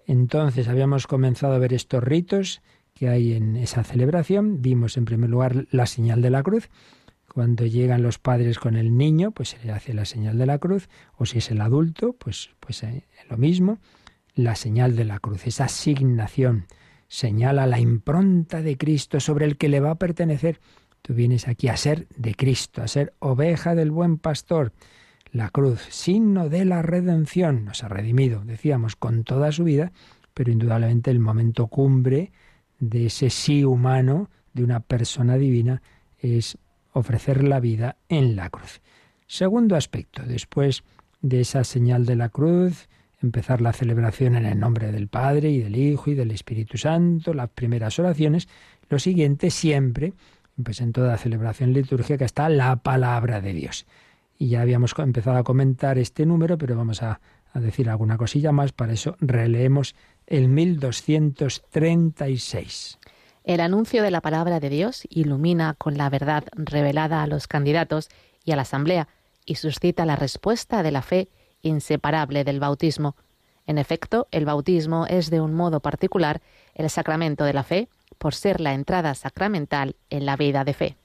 Entonces 0.05 0.67
habíamos 0.67 1.07
comenzado 1.07 1.53
a 1.53 1.59
ver 1.59 1.73
estos 1.73 2.03
ritos 2.03 2.61
que 2.99 3.07
hay 3.07 3.33
en 3.33 3.55
esa 3.55 3.85
celebración. 3.85 4.61
Vimos 4.61 4.97
en 4.97 5.05
primer 5.05 5.29
lugar 5.29 5.67
la 5.71 5.85
señal 5.85 6.21
de 6.21 6.29
la 6.29 6.43
cruz. 6.43 6.69
Cuando 7.33 7.65
llegan 7.65 8.03
los 8.03 8.19
padres 8.19 8.59
con 8.59 8.75
el 8.75 8.97
niño, 8.97 9.31
pues 9.31 9.49
se 9.49 9.65
le 9.65 9.71
hace 9.71 9.93
la 9.93 10.03
señal 10.03 10.37
de 10.37 10.45
la 10.45 10.57
cruz, 10.57 10.89
o 11.15 11.25
si 11.25 11.37
es 11.37 11.49
el 11.49 11.61
adulto, 11.61 12.13
pues, 12.13 12.49
pues 12.59 12.83
eh, 12.83 13.05
lo 13.29 13.37
mismo, 13.37 13.79
la 14.35 14.55
señal 14.55 14.97
de 14.97 15.05
la 15.05 15.19
cruz, 15.19 15.47
esa 15.47 15.65
asignación 15.65 16.65
señala 17.07 17.67
la 17.67 17.79
impronta 17.79 18.61
de 18.61 18.77
Cristo 18.77 19.21
sobre 19.21 19.45
el 19.45 19.55
que 19.55 19.69
le 19.69 19.79
va 19.79 19.91
a 19.91 19.95
pertenecer. 19.95 20.59
Tú 21.01 21.13
vienes 21.13 21.47
aquí 21.47 21.69
a 21.69 21.77
ser 21.77 22.05
de 22.17 22.35
Cristo, 22.35 22.81
a 22.81 22.87
ser 22.89 23.13
oveja 23.19 23.75
del 23.75 23.91
buen 23.91 24.17
pastor. 24.17 24.73
La 25.31 25.49
cruz, 25.51 25.87
signo 25.89 26.49
de 26.49 26.65
la 26.65 26.81
redención, 26.81 27.63
nos 27.63 27.81
ha 27.85 27.87
redimido, 27.87 28.43
decíamos, 28.43 28.97
con 28.97 29.23
toda 29.23 29.53
su 29.53 29.63
vida, 29.63 29.93
pero 30.33 30.51
indudablemente 30.51 31.11
el 31.11 31.19
momento 31.19 31.67
cumbre 31.67 32.33
de 32.79 33.07
ese 33.07 33.29
sí 33.29 33.63
humano 33.63 34.29
de 34.53 34.63
una 34.63 34.79
persona 34.79 35.37
divina 35.37 35.81
es 36.17 36.57
ofrecer 36.93 37.43
la 37.43 37.59
vida 37.59 37.97
en 38.09 38.35
la 38.35 38.49
cruz. 38.49 38.81
Segundo 39.27 39.75
aspecto, 39.75 40.23
después 40.23 40.83
de 41.21 41.41
esa 41.41 41.63
señal 41.63 42.05
de 42.05 42.15
la 42.15 42.29
cruz, 42.29 42.89
empezar 43.21 43.61
la 43.61 43.73
celebración 43.73 44.35
en 44.35 44.45
el 44.45 44.59
nombre 44.59 44.91
del 44.91 45.07
Padre 45.07 45.49
y 45.51 45.59
del 45.59 45.75
Hijo 45.75 46.09
y 46.09 46.15
del 46.15 46.31
Espíritu 46.31 46.77
Santo, 46.77 47.33
las 47.33 47.49
primeras 47.49 47.99
oraciones. 47.99 48.47
Lo 48.89 48.97
siguiente 48.97 49.51
siempre, 49.51 50.13
pues 50.61 50.81
en 50.81 50.93
toda 50.93 51.17
celebración 51.17 51.73
litúrgica 51.73 52.25
está 52.25 52.49
la 52.49 52.77
palabra 52.77 53.41
de 53.41 53.53
Dios. 53.53 53.85
Y 54.37 54.47
ya 54.47 54.61
habíamos 54.61 54.97
empezado 54.97 55.37
a 55.37 55.43
comentar 55.43 55.97
este 55.97 56.25
número, 56.25 56.57
pero 56.57 56.77
vamos 56.77 57.03
a, 57.03 57.19
a 57.53 57.59
decir 57.59 57.89
alguna 57.89 58.17
cosilla 58.17 58.51
más, 58.51 58.71
para 58.71 58.93
eso 58.93 59.17
releemos 59.19 59.95
el 60.29 60.47
1236. 60.47 62.97
El 63.43 63.59
anuncio 63.61 64.03
de 64.03 64.11
la 64.11 64.21
palabra 64.21 64.59
de 64.59 64.69
Dios 64.69 65.07
ilumina 65.09 65.73
con 65.73 65.97
la 65.97 66.07
verdad 66.09 66.43
revelada 66.53 67.23
a 67.23 67.27
los 67.27 67.47
candidatos 67.47 68.09
y 68.45 68.51
a 68.51 68.55
la 68.55 68.61
asamblea, 68.61 69.07
y 69.45 69.55
suscita 69.55 70.05
la 70.05 70.15
respuesta 70.15 70.83
de 70.83 70.91
la 70.91 71.01
fe 71.01 71.29
inseparable 71.63 72.43
del 72.43 72.59
bautismo. 72.59 73.15
En 73.65 73.79
efecto, 73.79 74.27
el 74.31 74.45
bautismo 74.45 75.07
es 75.07 75.31
de 75.31 75.41
un 75.41 75.55
modo 75.55 75.79
particular 75.79 76.41
el 76.75 76.89
sacramento 76.89 77.43
de 77.43 77.53
la 77.53 77.63
fe, 77.63 77.89
por 78.19 78.35
ser 78.35 78.61
la 78.61 78.73
entrada 78.73 79.15
sacramental 79.15 79.95
en 80.09 80.25
la 80.25 80.35
vida 80.35 80.63
de 80.63 80.73
fe. 80.73 80.95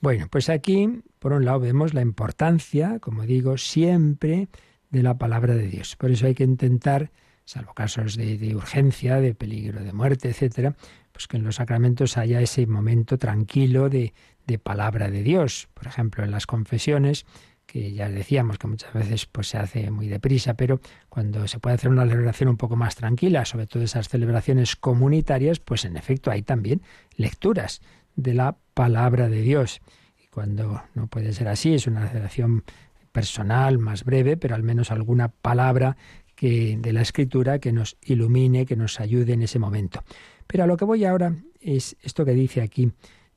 Bueno, 0.00 0.26
pues 0.30 0.48
aquí, 0.48 1.02
por 1.18 1.32
un 1.32 1.44
lado, 1.44 1.60
vemos 1.60 1.94
la 1.94 2.00
importancia, 2.00 2.98
como 3.00 3.22
digo, 3.22 3.58
siempre 3.58 4.48
de 4.90 5.02
la 5.02 5.18
palabra 5.18 5.54
de 5.54 5.68
Dios. 5.68 5.96
Por 5.96 6.10
eso 6.10 6.26
hay 6.26 6.34
que 6.34 6.44
intentar, 6.44 7.10
salvo 7.44 7.74
casos 7.74 8.16
de, 8.16 8.54
urgencia, 8.54 9.20
de 9.20 9.34
peligro 9.34 9.82
de 9.82 9.92
muerte, 9.92 10.28
etcétera, 10.28 10.74
pues 11.12 11.26
que 11.26 11.36
en 11.36 11.44
los 11.44 11.56
sacramentos 11.56 12.16
haya 12.16 12.40
ese 12.40 12.66
momento 12.66 13.18
tranquilo 13.18 13.88
de, 13.88 14.14
de 14.46 14.58
palabra 14.58 15.10
de 15.10 15.22
Dios. 15.22 15.68
Por 15.74 15.86
ejemplo, 15.86 16.24
en 16.24 16.30
las 16.30 16.46
confesiones, 16.46 17.26
que 17.70 17.92
ya 17.92 18.08
decíamos 18.08 18.58
que 18.58 18.66
muchas 18.66 18.92
veces 18.92 19.26
pues 19.26 19.48
se 19.48 19.56
hace 19.56 19.90
muy 19.92 20.08
deprisa, 20.08 20.54
pero 20.54 20.80
cuando 21.08 21.46
se 21.46 21.60
puede 21.60 21.76
hacer 21.76 21.90
una 21.90 22.06
celebración 22.06 22.48
un 22.48 22.56
poco 22.56 22.74
más 22.74 22.96
tranquila, 22.96 23.44
sobre 23.44 23.68
todo 23.68 23.84
esas 23.84 24.08
celebraciones 24.08 24.74
comunitarias, 24.74 25.60
pues 25.60 25.84
en 25.84 25.96
efecto 25.96 26.32
hay 26.32 26.42
también 26.42 26.82
lecturas 27.14 27.80
de 28.16 28.34
la 28.34 28.56
palabra 28.74 29.28
de 29.28 29.42
Dios. 29.42 29.80
Y 30.18 30.26
cuando 30.28 30.82
no 30.94 31.06
puede 31.06 31.32
ser 31.32 31.46
así, 31.46 31.74
es 31.74 31.86
una 31.86 32.08
celebración 32.08 32.64
personal, 33.12 33.78
más 33.78 34.04
breve, 34.04 34.36
pero 34.36 34.54
al 34.54 34.62
menos 34.62 34.90
alguna 34.90 35.28
palabra 35.28 35.96
de 36.40 36.92
la 36.92 37.02
escritura 37.02 37.58
que 37.58 37.72
nos 37.72 37.98
ilumine, 38.02 38.64
que 38.64 38.76
nos 38.76 38.98
ayude 38.98 39.34
en 39.34 39.42
ese 39.42 39.58
momento. 39.58 40.02
Pero 40.46 40.64
a 40.64 40.66
lo 40.66 40.76
que 40.76 40.86
voy 40.86 41.04
ahora 41.04 41.36
es 41.60 41.96
esto 42.02 42.24
que 42.24 42.32
dice 42.32 42.62
aquí, 42.62 42.92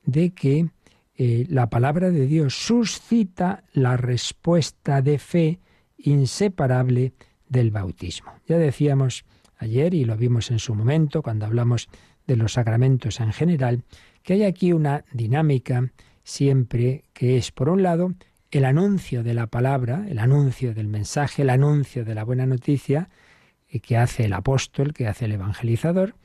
de 0.06 0.32
que 0.32 0.70
eh, 1.16 1.46
la 1.50 1.70
palabra 1.70 2.12
de 2.12 2.26
Dios 2.26 2.56
suscita 2.56 3.64
la 3.74 3.98
respuesta 3.98 5.02
de 5.02 5.20
fe 5.20 5.60
inseparable 5.98 7.14
del 7.48 7.72
bautismo. 7.72 8.32
Ya 8.48 8.58
decíamos 8.58 9.26
ayer, 9.58 9.94
y 9.94 10.06
lo 10.06 10.18
vimos 10.18 10.50
en 10.50 10.60
su 10.60 10.74
momento, 10.74 11.22
cuando 11.22 11.46
hablamos 11.46 11.90
de 12.26 12.38
los 12.38 12.54
sacramentos 12.54 13.20
en 13.20 13.32
general, 13.32 13.84
que 14.24 14.34
hay 14.34 14.44
aquí 14.44 14.74
una 14.74 15.04
dinámica 15.12 15.92
siempre 16.24 17.04
que 17.14 17.38
es, 17.38 17.52
por 17.52 17.70
un 17.70 17.84
lado, 17.84 18.14
el 18.58 18.66
anuncio 18.66 19.24
de 19.24 19.34
la 19.34 19.48
palabra, 19.48 20.06
el 20.08 20.20
anuncio 20.20 20.74
del 20.74 20.88
mensaje, 20.88 21.42
el 21.42 21.50
anuncio 21.50 22.06
de 22.06 22.16
la 22.16 22.24
buena 22.24 22.46
noticia 22.46 23.10
eh, 23.68 23.80
que 23.80 23.98
hace 23.98 24.26
el 24.26 24.34
apóstol, 24.34 24.94
que 24.94 25.08
hace 25.08 25.26
el 25.26 25.32
evangelizador, 25.34 26.16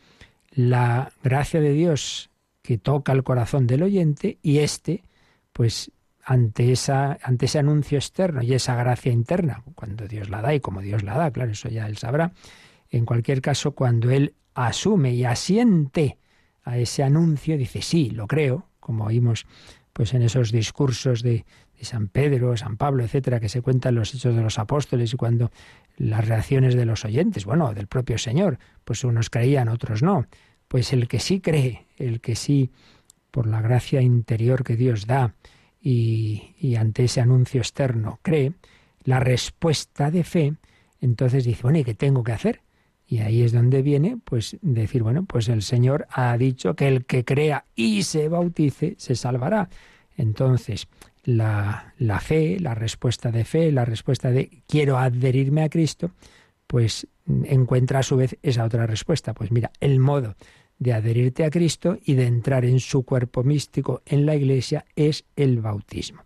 la 0.51 1.13
gracia 1.23 1.61
de 1.61 1.73
Dios 1.73 2.31
que 2.63 2.79
toca 2.79 3.13
el 3.13 3.23
corazón 3.23 3.67
del 3.67 3.83
oyente 3.83 4.39
y 4.43 4.59
éste, 4.59 5.05
pues 5.53 5.91
ante, 6.23 6.73
esa, 6.73 7.19
ante 7.23 7.47
ese 7.47 7.59
anuncio 7.59 7.97
externo 7.97 8.43
y 8.43 8.53
esa 8.53 8.75
gracia 8.75 9.11
interna, 9.11 9.63
cuando 9.75 10.07
Dios 10.07 10.29
la 10.29 10.43
da 10.43 10.55
y 10.55 10.61
como 10.61 10.83
Dios 10.83 11.03
la 11.03 11.17
da, 11.17 11.31
claro, 11.31 11.53
eso 11.53 11.71
ya 11.71 11.87
él 11.87 11.97
sabrá, 11.97 12.33
en 12.91 13.07
cualquier 13.07 13.41
caso, 13.41 13.73
cuando 13.73 14.11
él 14.11 14.35
asume 14.55 15.15
y 15.15 15.25
asiente 15.25 16.19
a 16.63 16.77
ese 16.77 17.03
anuncio, 17.03 17.57
dice, 17.57 17.81
sí, 17.81 18.11
lo 18.11 18.27
creo, 18.27 18.67
como 18.81 19.05
oímos 19.05 19.47
pues 19.93 20.15
en 20.15 20.23
esos 20.23 20.53
discursos 20.53 21.23
de, 21.23 21.45
San 21.85 22.09
Pedro, 22.09 22.57
San 22.57 22.77
Pablo, 22.77 23.05
etcétera, 23.05 23.41
que 23.41 23.49
se 23.49 23.63
cuentan 23.63 23.95
los 23.95 24.15
hechos 24.15 24.35
de 24.35 24.43
los 24.43 24.59
apóstoles 24.59 25.13
y 25.13 25.17
cuando 25.17 25.51
las 25.97 26.27
reacciones 26.27 26.75
de 26.75 26.85
los 26.85 27.05
oyentes, 27.05 27.45
bueno, 27.45 27.75
del 27.75 27.87
propio 27.87 28.19
Señor, 28.19 28.59
pues 28.85 29.05
unos 29.05 29.31
creían, 29.31 29.69
otros 29.69 30.03
no. 30.03 30.27
Pues 30.69 30.93
el 30.93 31.09
que 31.09 31.21
sí 31.21 31.41
cree, 31.41 31.87
el 31.97 32.21
que 32.21 32.37
sí, 32.37 32.71
por 33.31 33.47
la 33.47 33.61
gracia 33.61 34.01
interior 34.01 34.65
que 34.65 34.77
Dios 34.77 35.07
da 35.07 35.35
y, 35.81 36.75
ante 36.79 37.05
ese 37.05 37.21
anuncio 37.21 37.61
externo, 37.61 38.19
cree, 38.23 38.53
la 39.05 39.21
respuesta 39.21 40.11
de 40.11 40.25
fe, 40.25 40.55
entonces 41.01 41.45
dice, 41.45 41.63
bueno, 41.63 41.79
¿y 41.79 41.85
qué 41.85 41.95
tengo 41.95 42.23
que 42.23 42.33
hacer? 42.33 42.61
Y 43.07 43.21
ahí 43.21 43.43
es 43.43 43.53
donde 43.53 43.81
viene, 43.83 44.19
pues, 44.23 44.59
decir, 44.61 45.03
bueno, 45.03 45.25
pues 45.25 45.49
el 45.49 45.63
Señor 45.63 46.07
ha 46.11 46.37
dicho 46.37 46.75
que 46.75 46.89
el 46.89 47.07
que 47.07 47.25
crea 47.25 47.65
y 47.75 48.03
se 48.03 48.29
bautice, 48.29 48.97
se 48.99 49.15
salvará. 49.15 49.71
Entonces, 50.17 50.89
la, 51.29 51.93
la, 51.99 52.21
fe, 52.21 52.59
la 52.59 52.75
respuesta 52.75 53.31
de 53.31 53.45
fe, 53.45 53.71
la 53.71 53.85
respuesta 53.85 54.31
de 54.31 54.63
quiero 54.67 54.97
adherirme 54.97 55.63
a 55.63 55.69
Cristo, 55.69 56.13
pues 56.67 57.07
encuentra 57.45 57.99
a 57.99 58.03
su 58.03 58.17
vez 58.17 58.39
esa 58.43 58.65
otra 58.65 58.87
respuesta. 58.87 59.35
Pues 59.35 59.53
mira, 59.53 59.71
el 59.81 60.01
modo 60.01 60.37
de 60.79 60.95
adherirte 60.95 61.45
a 61.45 61.51
Cristo 61.51 61.99
y 62.03 62.15
de 62.15 62.25
entrar 62.25 62.65
en 62.65 62.81
su 62.81 63.05
cuerpo 63.05 63.45
místico 63.45 64.01
en 64.07 64.25
la 64.25 64.37
Iglesia 64.37 64.87
es 64.97 65.27
el 65.37 65.61
bautismo. 65.61 66.23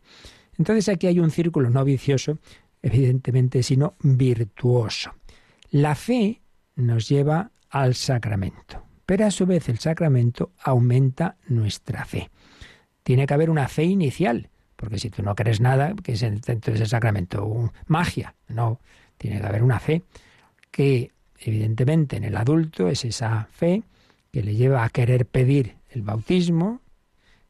Entonces 0.56 0.88
aquí 0.88 1.08
hay 1.08 1.18
un 1.18 1.32
círculo 1.32 1.68
no 1.68 1.84
vicioso, 1.84 2.38
evidentemente, 2.80 3.64
sino 3.64 3.96
virtuoso. 4.04 5.14
La 5.72 5.96
fe 5.96 6.42
nos 6.76 7.08
lleva 7.08 7.50
al 7.70 7.96
sacramento, 7.96 8.84
pero 9.04 9.26
a 9.26 9.32
su 9.32 9.46
vez 9.46 9.68
el 9.68 9.80
sacramento 9.80 10.52
aumenta 10.62 11.38
nuestra 11.48 12.04
fe. 12.04 12.30
Tiene 13.02 13.26
que 13.26 13.34
haber 13.34 13.50
una 13.50 13.66
fe 13.66 13.82
inicial, 13.82 14.48
porque 14.82 14.98
si 14.98 15.10
tú 15.10 15.22
no 15.22 15.36
crees 15.36 15.60
nada, 15.60 15.94
que 16.02 16.14
es 16.14 16.20
dentro 16.22 16.72
de 16.72 16.74
ese 16.74 16.86
sacramento? 16.86 17.70
Magia. 17.86 18.34
No, 18.48 18.80
tiene 19.16 19.40
que 19.40 19.46
haber 19.46 19.62
una 19.62 19.78
fe 19.78 20.02
que 20.72 21.12
evidentemente 21.38 22.16
en 22.16 22.24
el 22.24 22.36
adulto 22.36 22.88
es 22.88 23.04
esa 23.04 23.46
fe 23.52 23.84
que 24.32 24.42
le 24.42 24.56
lleva 24.56 24.82
a 24.82 24.88
querer 24.88 25.24
pedir 25.24 25.76
el 25.90 26.02
bautismo, 26.02 26.80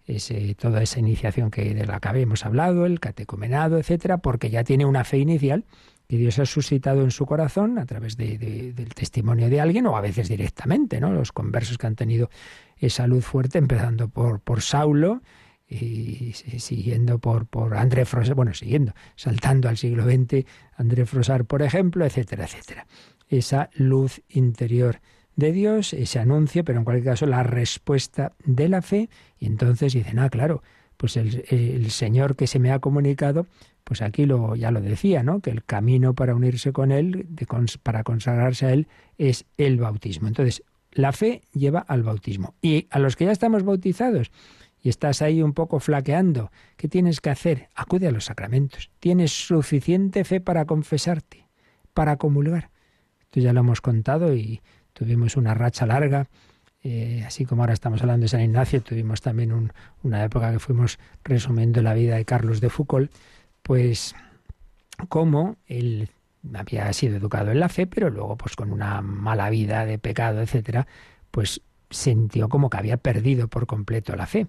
ese, 0.05 0.55
toda 0.57 0.83
esa 0.83 0.99
iniciación 0.99 1.51
que 1.51 1.73
de 1.73 1.87
la 1.87 2.01
que 2.01 2.09
habíamos 2.09 2.45
hablado, 2.45 2.85
el 2.85 3.01
catecumenado, 3.01 3.79
etcétera, 3.79 4.19
porque 4.19 4.51
ya 4.51 4.63
tiene 4.63 4.85
una 4.85 5.03
fe 5.03 5.17
inicial 5.17 5.65
que 6.09 6.19
Dios 6.19 6.39
ha 6.39 6.45
suscitado 6.45 7.01
en 7.01 7.13
su 7.13 7.25
corazón 7.25 7.79
a 7.79 7.87
través 7.87 8.19
del 8.19 8.91
testimonio 8.95 9.49
de 9.49 9.59
alguien 9.59 9.87
o 9.87 9.97
a 9.97 10.03
veces 10.03 10.29
directamente, 10.29 11.01
¿no? 11.01 11.15
Los 11.15 11.33
conversos 11.33 11.79
que 11.79 11.87
han 11.87 11.97
tenido 11.97 12.29
esa 12.77 13.07
luz 13.07 13.25
fuerte, 13.25 13.57
empezando 13.57 14.09
por, 14.09 14.41
por 14.41 14.61
Saulo 14.61 15.23
y 15.73 16.33
siguiendo 16.59 17.19
por, 17.19 17.47
por 17.47 17.77
André 17.77 18.05
Frosar, 18.05 18.35
bueno, 18.35 18.53
siguiendo, 18.55 18.93
saltando 19.17 19.69
al 19.69 19.77
siglo 19.77 20.05
XX, 20.05 20.45
André 20.77 21.07
Frosar, 21.07 21.45
por 21.45 21.63
ejemplo, 21.63 22.05
etcétera, 22.05 22.45
etcétera. 22.45 22.87
Esa 23.29 23.71
luz 23.75 24.21
interior 24.29 25.01
de 25.37 25.53
Dios, 25.53 25.93
ese 25.93 26.19
anuncio, 26.19 26.65
pero 26.65 26.79
en 26.79 26.85
cualquier 26.85 27.13
caso 27.13 27.27
la 27.27 27.43
respuesta 27.43 28.33
de 28.45 28.69
la 28.69 28.83
fe. 28.83 29.09
Y 29.39 29.47
entonces 29.47 29.95
dicen, 29.95 30.19
ah, 30.19 30.29
claro, 30.29 30.63
pues 30.97 31.17
el, 31.17 31.91
Señor 31.91 32.37
que 32.37 32.47
se 32.47 32.59
me 32.59 32.71
ha 32.71 32.79
comunicado, 32.79 33.47
pues 33.85 34.03
aquí 34.03 34.27
lo, 34.27 34.55
ya 34.55 34.71
lo 34.71 34.81
decía, 34.81 35.23
¿no? 35.23 35.41
Que 35.41 35.51
el 35.51 35.65
camino 35.65 36.15
para 36.15 36.35
unirse 36.35 36.73
con 36.73 36.93
Él, 36.93 37.27
para 37.83 38.05
consagrarse 38.05 38.67
a 38.67 38.73
Él, 38.73 38.87
es 39.19 39.47
el 39.57 39.79
bautismo. 39.79 40.29
Entonces, 40.29 40.63
la 40.93 41.13
fe 41.13 41.43
lleva 41.53 41.81
al 41.81 42.03
bautismo. 42.03 42.55
Y 42.61 42.87
a 42.91 42.99
los 42.99 43.17
que 43.17 43.25
ya 43.25 43.33
estamos 43.33 43.65
bautizados 43.65 44.31
y 44.83 44.89
estás 44.89 45.23
ahí 45.23 45.43
un 45.43 45.53
poco 45.53 45.79
flaqueando, 45.79 46.51
¿qué 46.77 46.89
tienes 46.89 47.21
que 47.21 47.31
hacer? 47.31 47.69
Acude 47.75 48.09
a 48.09 48.11
los 48.11 48.25
sacramentos. 48.25 48.91
Tienes 48.99 49.31
suficiente 49.31 50.25
fe 50.25 50.41
para 50.41 50.65
confesarte, 50.65 51.47
para 51.95 52.17
comulgar. 52.17 52.71
Esto 53.21 53.41
ya 53.41 53.53
lo 53.53 53.61
hemos 53.61 53.81
contado 53.81 54.35
y 54.35 54.61
tuvimos 54.93 55.37
una 55.37 55.55
racha 55.55 55.87
larga, 55.87 56.29
eh, 56.83 57.23
así 57.25 57.45
como 57.45 57.63
ahora 57.63 57.75
estamos 57.75 58.03
hablando 58.03 58.25
de 58.25 58.29
San 58.29 58.41
Ignacio, 58.41 58.83
tuvimos 58.83 59.21
también 59.21 59.73
una 60.03 60.25
época 60.25 60.51
que 60.51 60.59
fuimos 60.59 60.99
resumiendo 61.23 61.81
la 61.81 61.95
vida 61.95 62.17
de 62.17 62.25
Carlos 62.25 62.61
de 62.61 62.69
Foucault, 62.69 63.13
pues 63.63 64.17
como 65.09 65.57
él 65.67 66.11
había 66.55 66.93
sido 66.93 67.17
educado 67.17 67.53
en 67.53 67.61
la 67.61 67.69
fe, 67.69 67.87
pero 67.87 68.11
luego 68.11 68.37
pues 68.37 68.57
con 68.57 68.73
una 68.73 69.01
mala 69.01 69.49
vida 69.49 69.87
de 69.87 69.99
pecado, 69.99 70.43
etcétera, 70.43 70.89
pues 71.31 71.63
sintió 71.93 72.49
como 72.49 72.69
que 72.69 72.79
había 72.79 72.97
perdido 72.97 73.49
por 73.49 73.67
completo 73.67 74.17
la 74.17 74.27
fe. 74.27 74.49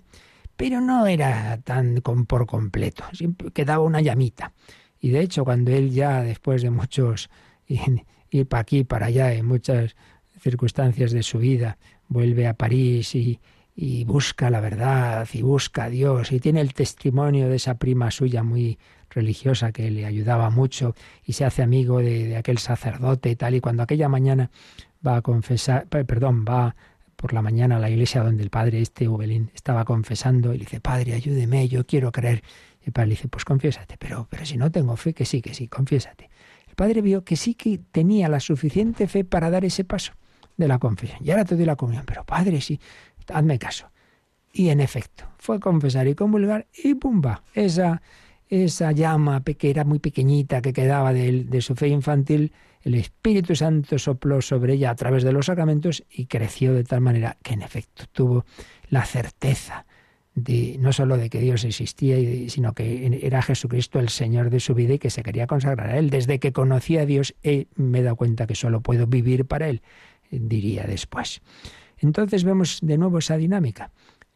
Pero 0.56 0.82
no 0.82 1.08
era 1.08 1.60
tan 1.64 2.02
con, 2.02 2.26
por 2.26 2.46
completo, 2.46 3.04
siempre 3.14 3.52
quedaba 3.52 3.84
una 3.84 4.02
llamita. 4.02 4.54
Y 5.00 5.10
de 5.10 5.22
hecho, 5.22 5.44
cuando 5.44 5.72
él 5.72 5.92
ya, 5.92 6.22
después 6.22 6.62
de 6.62 6.70
muchos 6.70 7.30
ir 7.68 8.48
para 8.48 8.62
aquí, 8.62 8.84
para 8.84 9.08
allá, 9.08 9.34
en 9.34 9.46
muchas 9.46 9.96
circunstancias 10.40 11.12
de 11.12 11.24
su 11.24 11.40
vida, 11.40 11.78
vuelve 12.08 12.48
a 12.48 12.54
París 12.54 13.16
y, 13.16 13.40
busca 14.06 14.52
la 14.52 14.60
verdad 14.60 15.28
y 15.34 15.42
busca 15.42 15.86
a 15.86 15.90
Dios 15.90 16.32
y 16.32 16.40
tiene 16.40 16.62
el 16.62 16.76
testimonio 16.76 17.50
de 17.50 17.56
esa 17.56 17.80
prima 17.80 18.12
suya 18.12 18.44
muy 18.44 18.78
religiosa 19.10 19.72
que 19.72 19.90
le 19.90 20.06
ayudaba 20.06 20.52
mucho 20.52 20.94
y 21.26 21.34
se 21.34 21.44
hace 21.44 21.64
amigo 21.64 21.98
de, 21.98 22.38
aquel 22.38 22.60
sacerdote 22.60 23.32
y 23.32 23.36
tal 23.36 23.56
y 23.56 23.62
cuando 23.62 23.82
aquella 23.82 24.10
mañana 24.10 24.52
va 25.06 25.18
a 25.18 25.22
confesar, 25.22 25.88
perdón, 25.88 26.46
va 26.48 26.76
por 27.24 27.32
la 27.32 27.42
mañana 27.42 27.78
a 27.78 27.80
la 27.80 27.90
iglesia 27.90 28.22
donde 28.22 28.44
el 28.44 28.50
padre 28.50 28.82
este 28.82 29.08
Ubelín 29.08 29.50
estaba 29.56 29.86
confesando 29.86 30.54
y 30.54 30.58
le 30.58 30.66
dice, 30.66 30.82
padre, 30.82 31.14
ayúdeme, 31.14 31.70
yo 31.70 31.86
quiero 31.86 32.12
creer. 32.12 32.44
Y 32.82 32.88
el 32.88 32.92
padre 32.92 33.08
le 33.08 33.14
dice, 33.14 33.30
pues 33.30 33.46
confiésate, 33.46 33.96
pero, 33.98 34.28
pero 34.30 34.46
si 34.46 34.58
no 34.58 34.70
tengo 34.70 34.98
fe, 34.98 35.14
que 35.14 35.24
sí, 35.24 35.42
que 35.42 35.54
sí, 35.54 35.70
confiésate. 35.70 36.30
El 36.68 36.76
padre 36.76 37.02
vio 37.02 37.24
que 37.24 37.38
sí 37.38 37.56
que 37.56 37.78
tenía 37.78 38.28
la 38.28 38.42
suficiente 38.42 39.08
fe 39.08 39.24
para 39.24 39.50
dar 39.50 39.64
ese 39.64 39.86
paso 39.86 40.12
de 40.58 40.68
la 40.68 40.80
confesión. 40.80 41.20
Y 41.24 41.32
ahora 41.32 41.46
te 41.46 41.56
doy 41.56 41.64
la 41.64 41.78
comunión, 41.78 42.04
pero 42.06 42.26
padre, 42.26 42.60
sí, 42.60 42.78
hazme 43.34 43.58
caso. 43.58 43.88
Y 44.52 44.68
en 44.68 44.82
efecto, 44.82 45.24
fue 45.38 45.56
a 45.56 45.60
confesar 45.60 46.10
y 46.10 46.16
comulgar 46.16 46.68
y 46.84 46.94
pumba, 46.96 47.42
esa, 47.54 48.02
esa 48.50 48.92
llama 48.92 49.42
que 49.46 49.70
era 49.70 49.86
muy 49.86 50.00
pequeñita 50.00 50.62
que 50.62 50.74
quedaba 50.74 51.14
de, 51.14 51.46
de 51.46 51.62
su 51.62 51.74
fe 51.74 51.88
infantil, 51.88 52.52
el 52.84 52.96
Espíritu 52.96 53.56
Santo 53.56 53.98
sopló 53.98 54.42
sobre 54.42 54.74
ella 54.74 54.92
a 54.92 54.96
través 54.96 55.24
de 55.24 55.32
los 55.32 55.46
sacramentos 55.46 56.04
y 56.12 56.26
creció 56.26 56.74
de 56.74 56.84
tal 56.84 57.02
manera 57.02 57.38
que 57.42 57.54
en 57.54 57.62
efecto 57.62 58.06
tuvo 58.12 58.46
la 58.90 59.06
certeza 59.06 59.86
de, 60.36 60.78
no 60.80 60.92
solo 60.92 61.18
de 61.18 61.30
que 61.30 61.40
Dios 61.40 61.64
existía, 61.64 62.18
sino 62.50 62.74
que 62.74 63.20
era 63.22 63.42
Jesucristo 63.42 64.00
el 64.00 64.10
Señor 64.10 64.50
de 64.50 64.60
su 64.60 64.74
vida 64.74 64.96
y 64.96 65.00
que 65.00 65.10
se 65.10 65.24
quería 65.24 65.48
consagrar 65.48 65.92
a 65.92 65.98
Él. 65.98 66.10
Desde 66.10 66.40
que 66.40 66.52
conocí 66.52 66.98
a 66.98 67.06
Dios 67.06 67.36
me 67.76 68.00
he 68.00 68.04
dado 68.04 68.16
cuenta 68.16 68.48
que 68.48 68.56
solo 68.56 68.82
puedo 68.82 69.08
vivir 69.08 69.46
para 69.46 69.70
Él, 69.70 69.82
diría 70.30 70.84
después. 70.84 71.42
Entonces 72.00 72.44
vemos 72.44 72.80
de 72.82 72.98
nuevo 72.98 73.20
esa 73.20 73.38
dinámica. 73.38 73.92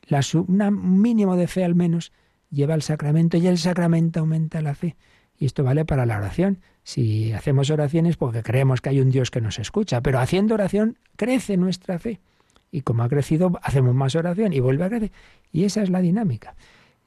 La, 0.08 0.22
un 0.34 1.02
mínimo 1.02 1.36
de 1.36 1.48
fe 1.48 1.66
al 1.66 1.76
menos 1.76 2.14
lleva 2.50 2.76
al 2.76 2.82
sacramento 2.82 3.36
y 3.36 3.48
el 3.48 3.58
sacramento 3.58 4.22
aumenta 4.22 4.62
la 4.62 4.74
fe. 4.74 4.96
Y 5.38 5.46
esto 5.46 5.64
vale 5.64 5.86
para 5.86 6.06
la 6.06 6.18
oración. 6.18 6.60
Si 6.84 7.32
hacemos 7.32 7.70
oraciones 7.70 8.18
porque 8.18 8.44
creemos 8.44 8.82
que 8.82 8.90
hay 8.90 9.02
un 9.02 9.12
Dios 9.12 9.30
que 9.30 9.42
nos 9.42 9.60
escucha, 9.60 10.02
pero 10.02 10.20
haciendo 10.20 10.56
oración 10.56 10.98
crece 11.16 11.58
nuestra 11.58 12.00
fe. 12.00 12.20
Y 12.72 12.82
como 12.82 13.04
ha 13.04 13.10
crecido, 13.10 13.60
hacemos 13.62 13.96
más 13.96 14.16
oración 14.16 14.54
y 14.54 14.60
vuelve 14.60 14.86
a 14.86 14.90
crecer. 14.90 15.12
Y 15.52 15.64
esa 15.64 15.84
es 15.84 15.90
la 15.90 16.02
dinámica. 16.02 16.56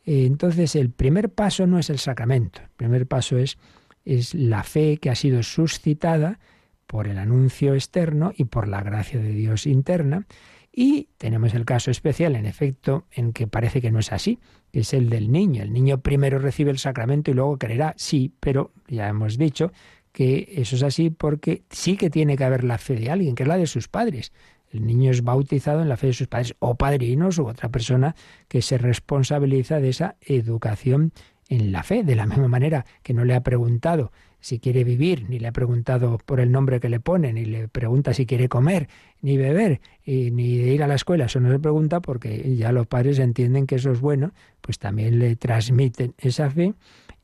Entonces, 0.04 0.74
el 0.76 0.90
primer 0.90 1.30
paso 1.30 1.66
no 1.66 1.78
es 1.78 1.90
el 1.90 1.98
sacramento. 1.98 2.62
El 2.62 2.70
primer 2.76 3.06
paso 3.06 3.36
es, 3.36 3.58
es 4.04 4.34
la 4.34 4.62
fe 4.62 4.96
que 4.96 5.10
ha 5.10 5.14
sido 5.14 5.42
suscitada 5.42 6.38
por 6.86 7.06
el 7.06 7.18
anuncio 7.18 7.74
externo 7.74 8.32
y 8.36 8.44
por 8.44 8.68
la 8.68 8.82
gracia 8.82 9.20
de 9.20 9.32
Dios 9.32 9.66
interna. 9.66 10.26
Y 10.72 11.08
tenemos 11.18 11.54
el 11.54 11.64
caso 11.64 11.90
especial, 11.90 12.36
en 12.36 12.46
efecto, 12.46 13.06
en 13.12 13.32
que 13.32 13.46
parece 13.46 13.80
que 13.80 13.90
no 13.90 13.98
es 13.98 14.12
así, 14.12 14.38
es 14.72 14.94
el 14.94 15.10
del 15.10 15.30
niño. 15.30 15.62
El 15.62 15.72
niño 15.72 16.00
primero 16.00 16.38
recibe 16.38 16.70
el 16.70 16.78
sacramento 16.78 17.30
y 17.30 17.34
luego 17.34 17.58
creerá, 17.58 17.94
sí, 17.96 18.32
pero 18.40 18.72
ya 18.88 19.08
hemos 19.08 19.38
dicho 19.38 19.72
que 20.12 20.52
eso 20.56 20.76
es 20.76 20.82
así 20.82 21.10
porque 21.10 21.62
sí 21.70 21.96
que 21.96 22.10
tiene 22.10 22.36
que 22.36 22.44
haber 22.44 22.64
la 22.64 22.78
fe 22.78 22.94
de 22.94 23.10
alguien, 23.10 23.34
que 23.34 23.44
es 23.44 23.48
la 23.48 23.56
de 23.56 23.66
sus 23.66 23.88
padres. 23.88 24.32
El 24.72 24.86
niño 24.86 25.10
es 25.10 25.22
bautizado 25.22 25.82
en 25.82 25.88
la 25.88 25.96
fe 25.96 26.08
de 26.08 26.12
sus 26.12 26.28
padres 26.28 26.54
o 26.58 26.76
padrinos 26.76 27.38
u 27.38 27.46
otra 27.46 27.68
persona 27.70 28.14
que 28.48 28.62
se 28.62 28.78
responsabiliza 28.78 29.80
de 29.80 29.88
esa 29.88 30.16
educación 30.20 31.12
en 31.48 31.72
la 31.72 31.82
fe, 31.82 32.04
de 32.04 32.14
la 32.14 32.26
misma 32.26 32.48
manera 32.48 32.86
que 33.02 33.12
no 33.12 33.24
le 33.24 33.34
ha 33.34 33.42
preguntado 33.42 34.12
si 34.40 34.58
quiere 34.58 34.84
vivir, 34.84 35.28
ni 35.28 35.38
le 35.38 35.48
ha 35.48 35.52
preguntado 35.52 36.18
por 36.18 36.40
el 36.40 36.50
nombre 36.50 36.80
que 36.80 36.88
le 36.88 37.00
pone, 37.00 37.32
ni 37.32 37.44
le 37.44 37.68
pregunta 37.68 38.14
si 38.14 38.26
quiere 38.26 38.48
comer, 38.48 38.88
ni 39.20 39.36
beber, 39.36 39.80
y, 40.04 40.30
ni 40.30 40.54
ir 40.54 40.82
a 40.82 40.86
la 40.86 40.94
escuela. 40.94 41.26
Eso 41.26 41.40
no 41.40 41.50
se 41.50 41.58
pregunta 41.58 42.00
porque 42.00 42.56
ya 42.56 42.72
los 42.72 42.86
padres 42.86 43.18
entienden 43.18 43.66
que 43.66 43.76
eso 43.76 43.92
es 43.92 44.00
bueno, 44.00 44.32
pues 44.60 44.78
también 44.78 45.18
le 45.18 45.36
transmiten 45.36 46.14
esa 46.18 46.50
fe 46.50 46.74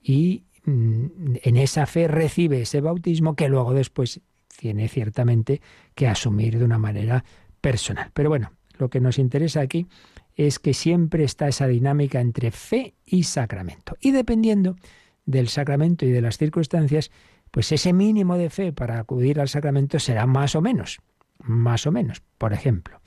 y 0.03 0.45
mm, 0.65 1.07
en 1.43 1.57
esa 1.57 1.87
fe 1.87 2.09
recibe 2.09 2.63
ese 2.63 2.81
bautismo 2.81 3.35
que 3.35 3.49
luego 3.49 3.73
después 3.73 4.21
tiene 4.59 4.89
ciertamente 4.89 5.61
que 5.95 6.07
asumir 6.07 6.59
de 6.59 6.65
una 6.65 6.79
manera 6.79 7.25
personal. 7.61 8.11
Pero 8.13 8.29
bueno, 8.29 8.53
lo 8.79 8.91
que 8.91 9.01
nos 9.01 9.19
interesa 9.19 9.61
aquí 9.61 9.87
es 10.35 10.59
que 10.59 10.75
siempre 10.75 11.25
está 11.25 11.49
esa 11.49 11.67
dinámica 11.67 12.21
entre 12.21 12.51
fe 12.51 12.95
y 13.07 13.23
sacramento. 13.23 13.97
Y 14.01 14.11
dependiendo 14.11 14.77
del 15.27 15.49
sacramento 15.49 16.07
y 16.07 16.11
de 16.11 16.23
las 16.23 16.39
circunstancias, 16.39 17.11
pues 17.51 17.71
ese 17.73 17.93
mínimo 17.93 18.39
de 18.39 18.51
fe 18.51 18.73
para 18.73 18.99
acudir 18.99 19.41
al 19.41 19.49
sacramento 19.49 19.99
será 19.99 20.27
más 20.27 20.55
o 20.55 20.63
menos, 20.63 21.01
más 21.39 21.87
o 21.87 21.93
menos. 21.93 22.23
Por 22.39 22.53
ejemplo, 22.53 23.01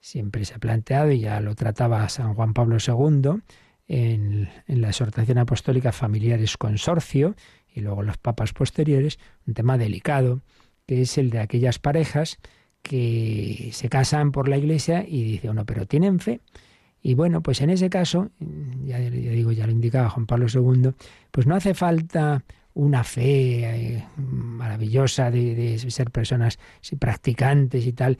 siempre 0.00 0.44
se 0.44 0.54
ha 0.54 0.58
planteado, 0.58 1.10
y 1.10 1.20
ya 1.20 1.40
lo 1.40 1.54
trataba 1.54 2.08
San 2.08 2.34
Juan 2.34 2.54
Pablo 2.54 2.76
II 2.78 3.42
en, 3.88 4.48
la 4.66 4.88
exhortación 4.88 5.38
apostólica 5.38 5.92
Familiares 5.92 6.56
Consorcio, 6.56 7.34
y 7.74 7.80
luego 7.80 8.02
los 8.02 8.16
papas 8.16 8.52
posteriores, 8.52 9.18
un 9.46 9.54
tema 9.54 9.76
delicado, 9.76 10.42
que 10.86 11.02
es 11.02 11.18
el 11.18 11.30
de 11.30 11.40
aquellas 11.40 11.78
parejas 11.78 12.38
que 12.82 13.70
se 13.72 13.88
casan 13.88 14.30
por 14.30 14.48
la 14.48 14.56
iglesia 14.56 15.04
y 15.06 15.24
dice 15.24 15.50
uno, 15.50 15.66
pero 15.66 15.86
tienen 15.86 16.20
fe. 16.20 16.40
Y 17.02 17.14
bueno, 17.14 17.42
pues 17.42 17.60
en 17.60 17.70
ese 17.70 17.88
caso, 17.88 18.30
ya, 18.84 18.98
digo, 18.98 19.52
ya 19.52 19.66
lo 19.66 19.72
indicaba 19.72 20.10
Juan 20.10 20.26
Pablo 20.26 20.46
II, 20.52 20.92
pues 21.30 21.46
no 21.46 21.54
hace 21.54 21.74
falta 21.74 22.42
una 22.76 23.04
fe 23.04 23.64
eh, 23.64 24.04
maravillosa 24.16 25.30
de, 25.30 25.78
ser 25.78 26.10
personas 26.10 26.58
practicantes 26.98 27.86
y 27.86 27.92
tal. 27.92 28.18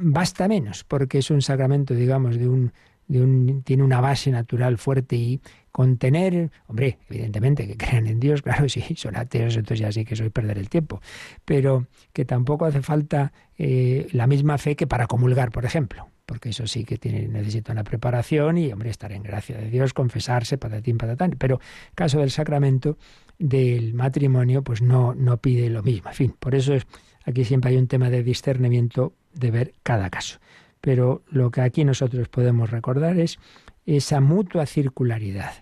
Basta 0.00 0.46
menos, 0.46 0.84
porque 0.84 1.18
es 1.18 1.30
un 1.30 1.40
sacramento, 1.40 1.94
digamos, 1.94 2.38
de 2.38 2.48
un, 2.48 2.72
de 3.08 3.22
un, 3.22 3.62
tiene 3.62 3.82
una 3.82 4.00
base 4.00 4.30
natural 4.30 4.76
fuerte 4.76 5.16
y 5.16 5.40
contener, 5.70 6.50
hombre, 6.66 6.98
evidentemente 7.08 7.66
que 7.66 7.76
crean 7.78 8.06
en 8.06 8.20
Dios, 8.20 8.42
claro, 8.42 8.68
sí, 8.68 8.82
son 8.94 9.16
ateos, 9.16 9.56
entonces 9.56 9.80
ya 9.80 9.90
sí 9.90 10.04
que 10.04 10.16
soy 10.16 10.28
perder 10.28 10.58
el 10.58 10.68
tiempo, 10.68 11.00
pero 11.46 11.86
que 12.12 12.26
tampoco 12.26 12.66
hace 12.66 12.82
falta 12.82 13.32
eh, 13.56 14.06
la 14.12 14.26
misma 14.26 14.58
fe 14.58 14.76
que 14.76 14.86
para 14.86 15.06
comulgar, 15.06 15.50
por 15.50 15.64
ejemplo 15.64 16.11
porque 16.26 16.50
eso 16.50 16.66
sí 16.66 16.84
que 16.84 16.98
tiene, 16.98 17.26
necesita 17.28 17.72
una 17.72 17.84
preparación 17.84 18.58
y, 18.58 18.72
hombre, 18.72 18.90
estar 18.90 19.12
en 19.12 19.22
gracia 19.22 19.56
de 19.58 19.70
Dios, 19.70 19.92
confesarse, 19.92 20.58
patatín, 20.58 20.98
patatán. 20.98 21.36
Pero 21.38 21.60
caso 21.94 22.20
del 22.20 22.30
sacramento 22.30 22.96
del 23.38 23.94
matrimonio, 23.94 24.62
pues 24.62 24.82
no, 24.82 25.14
no 25.14 25.38
pide 25.38 25.68
lo 25.68 25.82
mismo. 25.82 26.10
En 26.10 26.14
fin, 26.14 26.36
por 26.38 26.54
eso 26.54 26.74
es, 26.74 26.86
aquí 27.24 27.44
siempre 27.44 27.70
hay 27.70 27.76
un 27.76 27.88
tema 27.88 28.10
de 28.10 28.22
discernimiento 28.22 29.14
de 29.32 29.50
ver 29.50 29.74
cada 29.82 30.10
caso. 30.10 30.38
Pero 30.80 31.22
lo 31.28 31.50
que 31.50 31.60
aquí 31.60 31.84
nosotros 31.84 32.28
podemos 32.28 32.70
recordar 32.70 33.18
es 33.18 33.38
esa 33.86 34.20
mutua 34.20 34.66
circularidad 34.66 35.52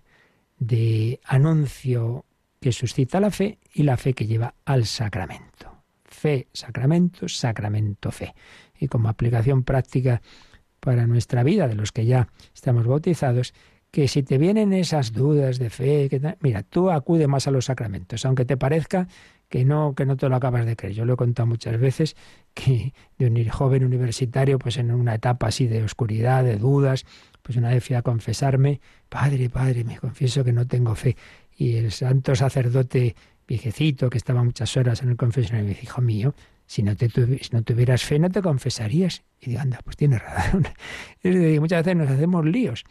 de 0.58 1.20
anuncio 1.24 2.24
que 2.60 2.72
suscita 2.72 3.20
la 3.20 3.30
fe 3.30 3.58
y 3.72 3.82
la 3.82 3.96
fe 3.96 4.12
que 4.12 4.26
lleva 4.26 4.54
al 4.64 4.86
sacramento. 4.86 5.84
Fe, 6.04 6.48
sacramento, 6.52 7.28
sacramento, 7.28 8.10
fe. 8.10 8.34
Y 8.78 8.88
como 8.88 9.08
aplicación 9.08 9.62
práctica 9.62 10.20
para 10.80 11.06
nuestra 11.06 11.42
vida, 11.42 11.68
de 11.68 11.74
los 11.74 11.92
que 11.92 12.06
ya 12.06 12.28
estamos 12.54 12.86
bautizados, 12.86 13.54
que 13.90 14.08
si 14.08 14.22
te 14.22 14.38
vienen 14.38 14.72
esas 14.72 15.12
dudas 15.12 15.58
de 15.58 15.70
fe, 15.70 16.08
que, 16.08 16.36
mira, 16.40 16.62
tú 16.62 16.90
acude 16.90 17.26
más 17.26 17.46
a 17.46 17.50
los 17.50 17.66
sacramentos, 17.66 18.24
aunque 18.24 18.44
te 18.44 18.56
parezca 18.56 19.08
que 19.48 19.64
no, 19.64 19.94
que 19.96 20.06
no 20.06 20.16
te 20.16 20.28
lo 20.28 20.36
acabas 20.36 20.64
de 20.64 20.76
creer. 20.76 20.94
Yo 20.94 21.04
lo 21.04 21.14
he 21.14 21.16
contado 21.16 21.46
muchas 21.46 21.78
veces 21.78 22.16
que 22.54 22.94
de 23.18 23.26
un 23.26 23.48
joven 23.48 23.84
universitario, 23.84 24.58
pues 24.58 24.76
en 24.76 24.92
una 24.92 25.16
etapa 25.16 25.48
así 25.48 25.66
de 25.66 25.82
oscuridad, 25.82 26.44
de 26.44 26.56
dudas, 26.56 27.04
pues 27.42 27.58
una 27.58 27.70
vez 27.70 27.84
fui 27.84 27.96
a 27.96 28.02
confesarme, 28.02 28.80
padre, 29.08 29.50
padre, 29.50 29.84
me 29.84 29.98
confieso 29.98 30.44
que 30.44 30.52
no 30.52 30.66
tengo 30.66 30.94
fe. 30.94 31.16
Y 31.56 31.76
el 31.76 31.90
santo 31.90 32.34
sacerdote 32.34 33.16
viejecito, 33.46 34.08
que 34.08 34.18
estaba 34.18 34.44
muchas 34.44 34.76
horas 34.76 35.02
en 35.02 35.10
el 35.10 35.16
confesionario, 35.16 35.64
me 35.64 35.70
dijo, 35.70 35.82
hijo 35.82 36.00
mío, 36.00 36.34
si 36.70 36.84
no, 36.84 36.94
te 36.94 37.08
tuvieras 37.08 38.04
fe, 38.04 38.20
no 38.20 38.30
te 38.30 38.42
confesarías. 38.42 39.24
Y 39.40 39.50
digo, 39.50 39.60
anda, 39.60 39.80
pues 39.82 39.96
tienes 39.96 40.22
razón. 40.22 40.68
muchas 41.60 41.84
veces 41.84 41.96
nos 41.96 42.08
hacemos 42.08 42.46
líos 42.46 42.84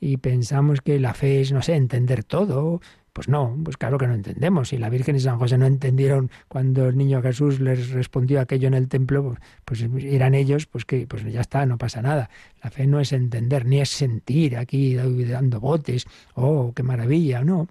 y 0.00 0.16
pensamos 0.16 0.80
que 0.80 0.98
la 0.98 1.12
fe 1.12 1.42
es, 1.42 1.52
no 1.52 1.60
sé, 1.60 1.74
entender 1.74 2.24
todo. 2.24 2.80
Pues 3.12 3.28
no, 3.28 3.54
pues 3.62 3.76
claro 3.76 3.98
que 3.98 4.06
no 4.06 4.14
entendemos. 4.14 4.70
Si 4.70 4.78
la 4.78 4.88
Virgen 4.88 5.16
y 5.16 5.20
San 5.20 5.38
José 5.38 5.58
no 5.58 5.66
entendieron 5.66 6.30
cuando 6.48 6.88
el 6.88 6.96
niño 6.96 7.20
Jesús 7.20 7.60
les 7.60 7.90
respondió 7.90 8.40
aquello 8.40 8.68
en 8.68 8.74
el 8.74 8.88
templo, 8.88 9.36
pues, 9.66 9.84
pues 9.86 10.04
eran 10.04 10.34
ellos, 10.34 10.64
pues 10.64 10.86
que 10.86 11.06
pues 11.06 11.22
ya 11.30 11.42
está, 11.42 11.66
no 11.66 11.76
pasa 11.76 12.00
nada. 12.00 12.30
La 12.64 12.70
fe 12.70 12.86
no 12.86 13.00
es 13.00 13.12
entender, 13.12 13.66
ni 13.66 13.82
es 13.82 13.90
sentir 13.90 14.56
aquí 14.56 14.94
dando 14.94 15.60
botes, 15.60 16.06
oh, 16.32 16.72
qué 16.74 16.82
maravilla, 16.82 17.44
no. 17.44 17.68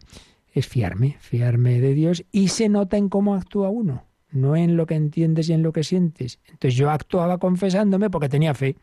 Es 0.54 0.68
fiarme, 0.68 1.18
fiarme 1.22 1.82
de 1.82 1.96
Dios 1.96 2.24
y 2.32 2.50
se 2.50 2.70
nota 2.70 2.98
en 2.98 3.10
cómo 3.10 3.34
actúa 3.34 3.70
uno 3.70 4.06
no 4.36 4.56
en 4.56 4.78
lo 4.78 4.86
que 4.86 4.96
entiendes 4.96 5.50
y 5.50 5.54
en 5.54 5.64
lo 5.64 5.74
que 5.74 5.84
sientes. 5.84 6.40
Entonces 6.46 6.76
yo 6.76 6.90
actuaba 6.90 7.38
confesándome 7.38 8.10
porque 8.10 8.30
tenía 8.30 8.54
fe. 8.54 8.76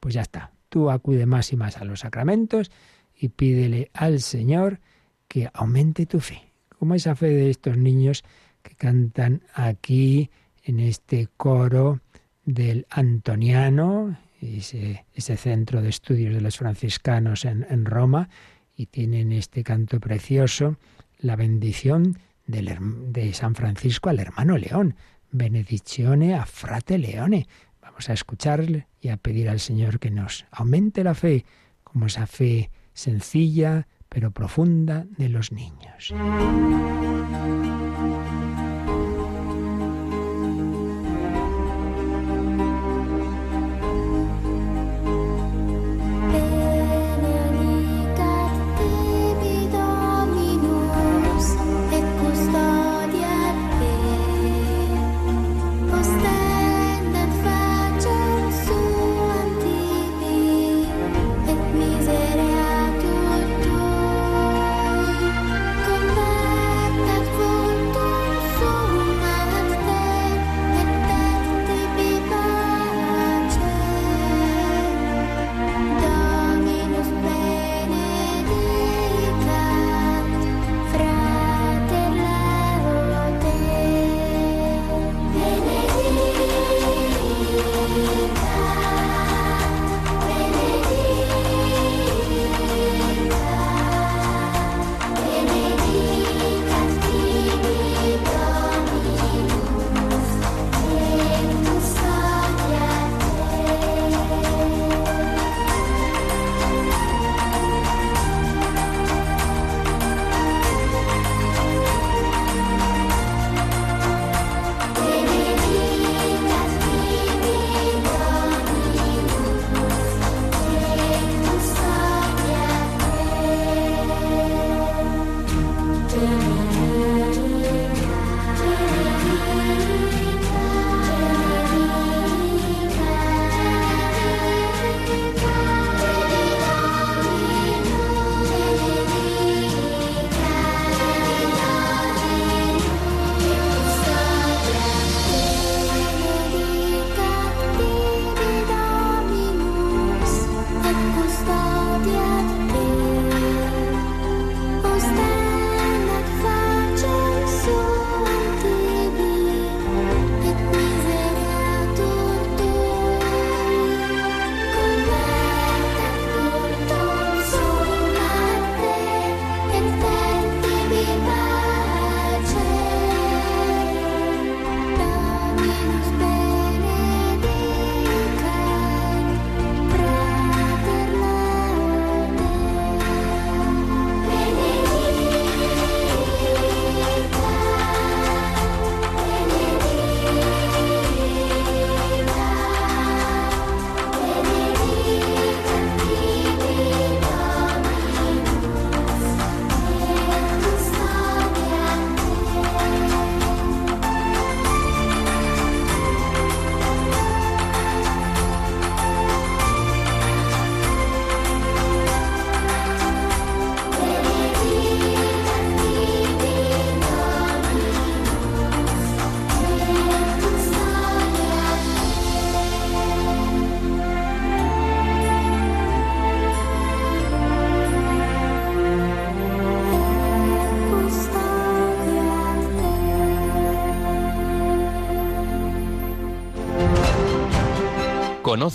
Pues 0.00 0.14
ya 0.14 0.22
está, 0.22 0.52
tú 0.68 0.90
acude 0.90 1.26
más 1.26 1.52
y 1.52 1.56
más 1.56 1.76
a 1.78 1.84
los 1.84 2.00
sacramentos 2.00 2.70
y 3.18 3.28
pídele 3.28 3.90
al 3.94 4.20
Señor 4.20 4.80
que 5.28 5.48
aumente 5.52 6.06
tu 6.06 6.20
fe, 6.20 6.52
como 6.78 6.94
esa 6.94 7.14
fe 7.16 7.28
de 7.28 7.50
estos 7.50 7.76
niños 7.76 8.24
que 8.62 8.74
cantan 8.74 9.42
aquí 9.54 10.30
en 10.62 10.80
este 10.80 11.28
coro 11.36 12.00
del 12.44 12.86
Antoniano, 12.90 14.18
ese, 14.40 15.04
centro 15.14 15.82
de 15.82 15.88
estudios 15.88 16.34
de 16.34 16.40
los 16.40 16.58
franciscanos 16.58 17.44
en 17.44 17.84
Roma, 17.84 18.28
y 18.76 18.86
tienen 18.86 19.32
este 19.32 19.64
canto 19.64 19.98
precioso, 19.98 20.76
la 21.18 21.34
bendición 21.34 22.18
de 22.46 23.32
San 23.34 23.54
Francisco 23.54 24.08
al 24.08 24.20
hermano 24.20 24.56
León. 24.56 24.96
Benedicione 25.30 26.34
a 26.34 26.46
frate 26.46 26.98
Leone. 26.98 27.46
Vamos 27.80 28.08
a 28.08 28.12
escucharle 28.12 28.88
y 29.00 29.08
a 29.08 29.16
pedir 29.16 29.48
al 29.48 29.60
Señor 29.60 29.98
que 29.98 30.10
nos 30.10 30.46
aumente 30.50 31.04
la 31.04 31.14
fe, 31.14 31.44
como 31.84 32.06
esa 32.06 32.26
fe 32.26 32.70
sencilla 32.94 33.86
pero 34.08 34.30
profunda 34.30 35.04
de 35.18 35.28
los 35.28 35.52
niños. 35.52 36.14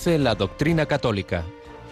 La 0.07 0.33
doctrina 0.33 0.87
católica. 0.87 1.43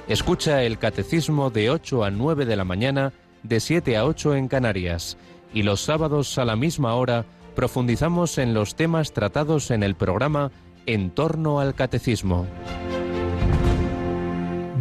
Escucha 0.07 0.63
el 0.63 0.79
catecismo 0.79 1.51
de 1.51 1.69
8 1.69 2.03
a 2.03 2.09
9 2.09 2.45
de 2.47 2.55
la 2.55 2.63
mañana, 2.63 3.13
de 3.43 3.59
7 3.59 3.97
a 3.97 4.05
8 4.05 4.35
en 4.35 4.47
Canarias. 4.47 5.15
Y 5.53 5.61
los 5.61 5.81
sábados 5.81 6.39
a 6.39 6.45
la 6.45 6.55
misma 6.55 6.95
hora 6.95 7.25
profundizamos 7.55 8.39
en 8.39 8.55
los 8.55 8.75
temas 8.75 9.13
tratados 9.13 9.69
en 9.69 9.83
el 9.83 9.93
programa 9.93 10.51
En 10.87 11.11
torno 11.11 11.59
al 11.59 11.75
catecismo. 11.75 12.47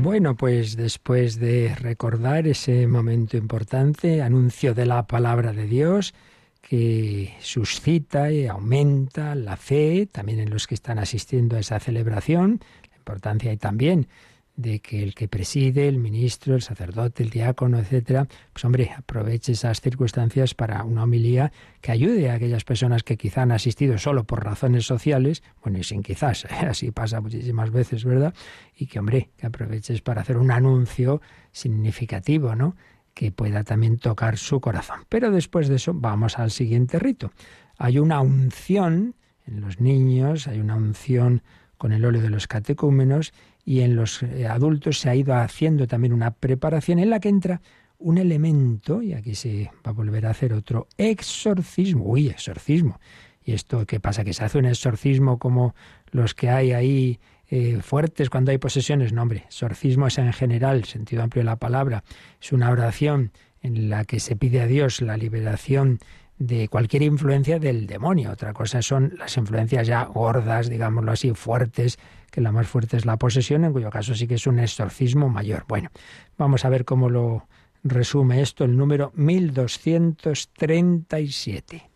Bueno, 0.01 0.35
pues 0.35 0.77
después 0.77 1.39
de 1.39 1.75
recordar 1.75 2.47
ese 2.47 2.87
momento 2.87 3.37
importante, 3.37 4.23
anuncio 4.23 4.73
de 4.73 4.87
la 4.87 5.07
palabra 5.07 5.53
de 5.53 5.67
Dios, 5.67 6.15
que 6.63 7.35
suscita 7.41 8.31
y 8.31 8.47
aumenta 8.47 9.35
la 9.35 9.59
fe 9.59 10.09
también 10.11 10.41
en 10.41 10.51
los 10.51 10.67
que 10.67 10.75
están 10.75 10.99
asistiendo 10.99 11.57
a 11.57 11.61
esa 11.61 11.79
celebración, 11.79 12.61
importancia 13.09 13.53
y 13.53 13.57
también 13.57 14.09
de 14.55 14.81
que 14.81 15.05
el 15.05 15.15
que 15.15 15.29
preside, 15.29 15.87
el 15.87 15.99
ministro, 15.99 16.57
el 16.57 16.63
sacerdote, 16.63 17.23
el 17.23 17.31
diácono, 17.31 17.79
etcétera, 17.79 18.27
pues 18.53 18.65
hombre, 18.65 18.91
aproveche 18.95 19.53
esas 19.53 19.81
circunstancias 19.81 20.53
para 20.55 20.83
una 20.83 21.05
homilía 21.05 21.53
que 21.81 21.93
ayude 21.93 22.29
a 22.29 22.35
aquellas 22.35 22.65
personas 22.65 23.05
que 23.05 23.17
quizá 23.17 23.43
han 23.43 23.53
asistido 23.53 23.99
solo 23.99 24.25
por 24.25 24.45
razones 24.45 24.85
sociales, 24.85 25.45
bueno, 25.63 25.79
y 25.79 25.85
sin 25.85 26.03
quizás, 26.03 26.45
así 26.69 26.91
pasa 26.91 27.21
muchísimas 27.21 27.71
veces, 27.71 28.05
¿verdad? 28.05 28.35
Y 28.77 28.87
que, 28.87 28.99
hombre, 28.99 29.31
que 29.37 29.47
aproveches 29.47 30.03
para 30.03 30.23
hacer 30.23 30.37
un 30.37 30.51
anuncio 30.51 31.23
significativo, 31.53 32.57
¿no? 32.57 32.75
Que 33.15 33.31
pueda 33.31 33.63
también 33.63 33.99
tocar 33.99 34.39
su 34.39 34.61
corazón. 34.61 35.03
Pero 35.09 35.31
después 35.31 35.69
de 35.69 35.77
eso, 35.77 35.95
vamos 35.95 36.37
al 36.37 36.51
siguiente 36.51 36.99
rito. 36.99 37.31
Hay 37.77 38.01
una 38.01 38.21
unción 38.21 39.15
en 39.47 39.61
los 39.61 39.81
niños, 39.81 40.49
hay 40.49 40.59
una 40.59 40.75
unción 40.75 41.43
con 41.79 41.93
el 41.93 42.05
óleo 42.05 42.21
de 42.21 42.31
los 42.31 42.47
catecúmenos 42.47 43.33
y 43.65 43.81
en 43.81 43.97
los 43.97 44.23
eh, 44.23 44.47
adultos 44.47 44.99
se 44.99 45.09
ha 45.09 45.15
ido 45.15 45.35
haciendo 45.35 45.87
también 45.87 46.13
una 46.13 46.33
preparación 46.33 46.99
en 46.99 47.11
la 47.11 47.21
que 47.21 47.29
entra 47.29 47.61
un 47.99 48.19
elemento, 48.19 49.03
y 49.03 49.13
aquí 49.13 49.35
se 49.35 49.71
va 49.85 49.91
a 49.91 49.93
volver 49.93 50.27
a 50.27 50.31
hacer 50.31 50.53
otro 50.53 50.87
exorcismo. 50.97 52.05
Uy, 52.05 52.29
exorcismo. 52.29 53.01
¿Y 53.45 53.53
esto 53.53 53.87
qué 53.87 53.99
pasa? 53.99 54.25
¿Que 54.25 54.33
se 54.33 54.45
hace 54.45 54.59
un 54.59 54.67
exorcismo 54.67 55.39
como 55.39 55.75
los 56.13 56.35
que 56.35 56.49
hay 56.51 56.73
ahí 56.73 57.19
eh, 57.49 57.81
fuertes 57.83 58.31
cuando 58.31 58.51
hay 58.51 58.59
posesiones? 58.59 59.13
No, 59.13 59.23
hombre, 59.23 59.45
exorcismo 59.47 60.07
es 60.07 60.19
en 60.19 60.33
general, 60.33 60.85
sentido 60.85 61.23
amplio 61.23 61.41
de 61.41 61.47
la 61.47 61.57
palabra. 61.57 62.05
Es 62.41 62.53
una 62.53 62.71
oración 62.71 63.33
en 63.63 63.91
la 63.91 64.05
que 64.05 64.21
se 64.21 64.37
pide 64.37 64.61
a 64.61 64.67
Dios 64.67 65.01
la 65.01 65.17
liberación 65.17 65.99
de 66.39 66.69
cualquier 66.69 67.03
influencia 67.03 67.59
del 67.59 67.87
demonio. 67.87 68.31
Otra 68.33 68.53
cosa 68.53 68.83
son 68.83 69.15
las 69.19 69.37
influencias 69.37 69.87
ya 69.87 70.05
gordas, 70.05 70.71
digámoslo 70.71 71.13
así, 71.13 71.33
fuertes, 71.35 71.99
que 72.31 72.41
la 72.41 72.53
más 72.53 72.69
fuerte 72.69 72.97
es 72.97 73.05
la 73.07 73.17
posesión, 73.17 73.65
en 73.65 73.73
cuyo 73.73 73.91
caso 73.91 74.15
sí 74.15 74.29
que 74.29 74.37
es 74.37 74.47
un 74.47 74.59
exorcismo 74.59 75.29
mayor. 75.29 75.65
Bueno, 75.69 75.91
vamos 76.37 76.65
a 76.65 76.69
ver 76.69 76.85
cómo 76.85 77.11
lo 77.11 77.47
resume 77.83 78.43
esto 78.43 78.65
el 78.65 78.77
número 78.77 79.13
1237. 79.15 81.91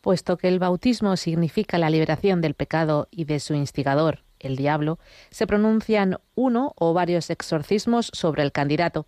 Puesto 0.00 0.36
que 0.36 0.48
el 0.48 0.58
bautismo 0.58 1.16
significa 1.16 1.78
la 1.78 1.90
liberación 1.90 2.40
del 2.40 2.54
pecado 2.54 3.06
y 3.10 3.24
de 3.24 3.38
su 3.38 3.54
instigador, 3.54 4.24
el 4.40 4.56
diablo, 4.56 4.98
se 5.30 5.46
pronuncian 5.46 6.18
uno 6.34 6.72
o 6.76 6.92
varios 6.92 7.30
exorcismos 7.30 8.10
sobre 8.12 8.42
el 8.42 8.50
candidato. 8.50 9.06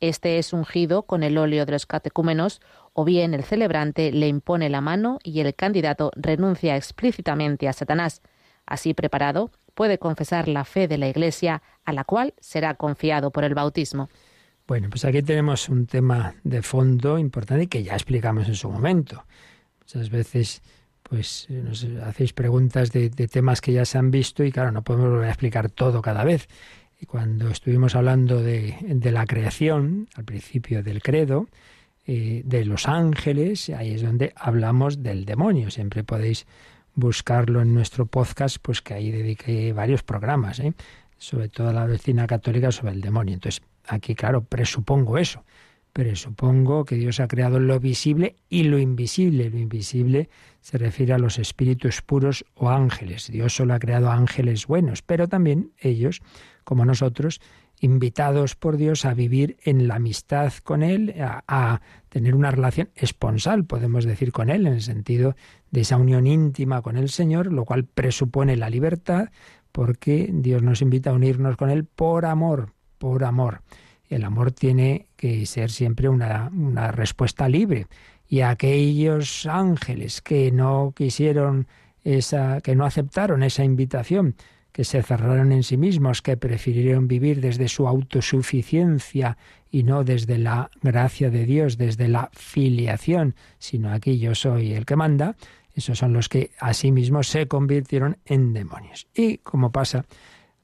Este 0.00 0.38
es 0.38 0.54
ungido 0.54 1.02
con 1.02 1.22
el 1.22 1.36
óleo 1.36 1.66
de 1.66 1.72
los 1.72 1.84
catecúmenos 1.84 2.62
o 2.92 3.04
bien 3.04 3.34
el 3.34 3.44
celebrante 3.44 4.12
le 4.12 4.28
impone 4.28 4.68
la 4.68 4.80
mano 4.80 5.18
y 5.22 5.40
el 5.40 5.54
candidato 5.54 6.10
renuncia 6.16 6.76
explícitamente 6.76 7.68
a 7.68 7.72
Satanás. 7.72 8.22
Así 8.66 8.94
preparado, 8.94 9.50
puede 9.74 9.98
confesar 9.98 10.48
la 10.48 10.64
fe 10.64 10.88
de 10.88 10.98
la 10.98 11.08
Iglesia 11.08 11.62
a 11.84 11.92
la 11.92 12.04
cual 12.04 12.34
será 12.40 12.74
confiado 12.74 13.30
por 13.30 13.44
el 13.44 13.54
bautismo. 13.54 14.08
Bueno, 14.66 14.88
pues 14.88 15.04
aquí 15.04 15.22
tenemos 15.22 15.68
un 15.68 15.86
tema 15.86 16.34
de 16.44 16.62
fondo 16.62 17.18
importante 17.18 17.66
que 17.66 17.82
ya 17.82 17.94
explicamos 17.94 18.46
en 18.46 18.54
su 18.54 18.70
momento. 18.70 19.24
Muchas 19.80 20.10
veces 20.10 20.62
pues 21.02 21.48
nos 21.50 21.84
hacéis 22.04 22.32
preguntas 22.32 22.92
de, 22.92 23.10
temas 23.10 23.60
que 23.60 23.72
ya 23.72 23.84
se 23.84 23.98
han 23.98 24.12
visto 24.12 24.44
y 24.44 24.52
claro, 24.52 24.70
no 24.70 24.82
podemos 24.82 25.10
volver 25.10 25.26
a 25.26 25.30
explicar 25.30 25.70
todo 25.70 26.02
cada 26.02 26.22
vez. 26.22 26.48
Y 27.00 27.06
cuando 27.06 27.48
estuvimos 27.48 27.96
hablando 27.96 28.40
de 28.42 29.10
la 29.10 29.26
creación, 29.26 30.06
al 30.14 30.24
principio 30.24 30.84
del 30.84 31.02
credo, 31.02 31.48
eh, 32.12 32.42
de 32.44 32.64
los 32.64 32.88
ángeles, 32.88 33.68
ahí 33.68 33.92
es 33.92 34.02
donde 34.02 34.32
hablamos 34.34 35.00
del 35.00 35.24
demonio. 35.24 35.70
Siempre 35.70 36.02
podéis 36.02 36.44
buscarlo 36.96 37.62
en 37.62 37.72
nuestro 37.72 38.06
podcast, 38.06 38.56
pues 38.60 38.82
que 38.82 38.94
ahí 38.94 39.12
dediqué 39.12 39.72
varios 39.72 40.02
programas, 40.02 40.58
¿eh? 40.58 40.72
sobre 41.18 41.48
todo 41.48 41.72
la 41.72 41.86
doctrina 41.86 42.26
católica 42.26 42.72
sobre 42.72 42.94
el 42.94 43.00
demonio. 43.00 43.34
Entonces, 43.34 43.62
aquí, 43.86 44.16
claro, 44.16 44.42
presupongo 44.42 45.18
eso. 45.18 45.44
Presupongo 45.92 46.84
que 46.84 46.96
Dios 46.96 47.20
ha 47.20 47.28
creado 47.28 47.60
lo 47.60 47.78
visible 47.78 48.34
y 48.48 48.64
lo 48.64 48.80
invisible. 48.80 49.48
Lo 49.48 49.58
invisible 49.58 50.28
se 50.62 50.78
refiere 50.78 51.12
a 51.12 51.18
los 51.18 51.38
espíritus 51.38 52.02
puros 52.02 52.44
o 52.56 52.70
ángeles. 52.70 53.30
Dios 53.30 53.54
solo 53.54 53.74
ha 53.74 53.78
creado 53.78 54.10
ángeles 54.10 54.66
buenos, 54.66 55.02
pero 55.02 55.28
también 55.28 55.70
ellos, 55.78 56.22
como 56.64 56.84
nosotros, 56.84 57.40
invitados 57.80 58.54
por 58.54 58.76
Dios 58.76 59.04
a 59.04 59.14
vivir 59.14 59.56
en 59.64 59.88
la 59.88 59.96
amistad 59.96 60.52
con 60.62 60.82
Él, 60.82 61.14
a, 61.18 61.80
tener 62.08 62.34
una 62.34 62.50
relación 62.50 62.90
esponsal, 62.94 63.64
podemos 63.64 64.04
decir, 64.04 64.32
con 64.32 64.50
Él, 64.50 64.66
en 64.66 64.74
el 64.74 64.82
sentido 64.82 65.36
de 65.70 65.82
esa 65.82 65.96
unión 65.96 66.26
íntima 66.26 66.82
con 66.82 66.96
el 66.96 67.08
Señor, 67.08 67.52
lo 67.52 67.64
cual 67.64 67.84
presupone 67.84 68.56
la 68.56 68.68
libertad, 68.68 69.30
porque 69.72 70.28
Dios 70.32 70.62
nos 70.62 70.82
invita 70.82 71.10
a 71.10 71.14
unirnos 71.14 71.56
con 71.56 71.70
Él 71.70 71.84
por 71.84 72.26
amor, 72.26 72.72
por 72.98 73.24
amor. 73.24 73.62
El 74.08 74.24
amor 74.24 74.50
tiene 74.50 75.06
que 75.16 75.46
ser 75.46 75.70
siempre 75.70 76.08
una, 76.08 76.50
una 76.52 76.90
respuesta 76.90 77.48
libre. 77.48 77.86
Y 78.28 78.40
aquellos 78.40 79.46
ángeles 79.46 80.20
que 80.20 80.50
no 80.50 80.92
quisieron 80.96 81.68
esa, 82.02 82.60
que 82.60 82.74
no 82.74 82.84
aceptaron 82.84 83.42
esa 83.42 83.64
invitación, 83.64 84.34
que 84.72 84.84
se 84.84 85.02
cerraron 85.02 85.52
en 85.52 85.62
sí 85.62 85.76
mismos, 85.76 86.22
que 86.22 86.36
prefirieron 86.36 87.08
vivir 87.08 87.40
desde 87.40 87.68
su 87.68 87.86
autosuficiencia 87.88 89.36
y 89.70 89.82
no 89.82 90.04
desde 90.04 90.38
la 90.38 90.70
gracia 90.82 91.30
de 91.30 91.44
Dios, 91.44 91.78
desde 91.78 92.08
la 92.08 92.30
filiación, 92.32 93.34
sino 93.58 93.92
aquí 93.92 94.18
yo 94.18 94.34
soy 94.34 94.72
el 94.74 94.86
que 94.86 94.96
manda, 94.96 95.36
esos 95.74 95.98
son 95.98 96.12
los 96.12 96.28
que 96.28 96.50
a 96.58 96.74
sí 96.74 96.92
mismos 96.92 97.28
se 97.28 97.46
convirtieron 97.46 98.18
en 98.24 98.52
demonios. 98.52 99.06
Y 99.14 99.38
como 99.38 99.70
pasa 99.70 100.04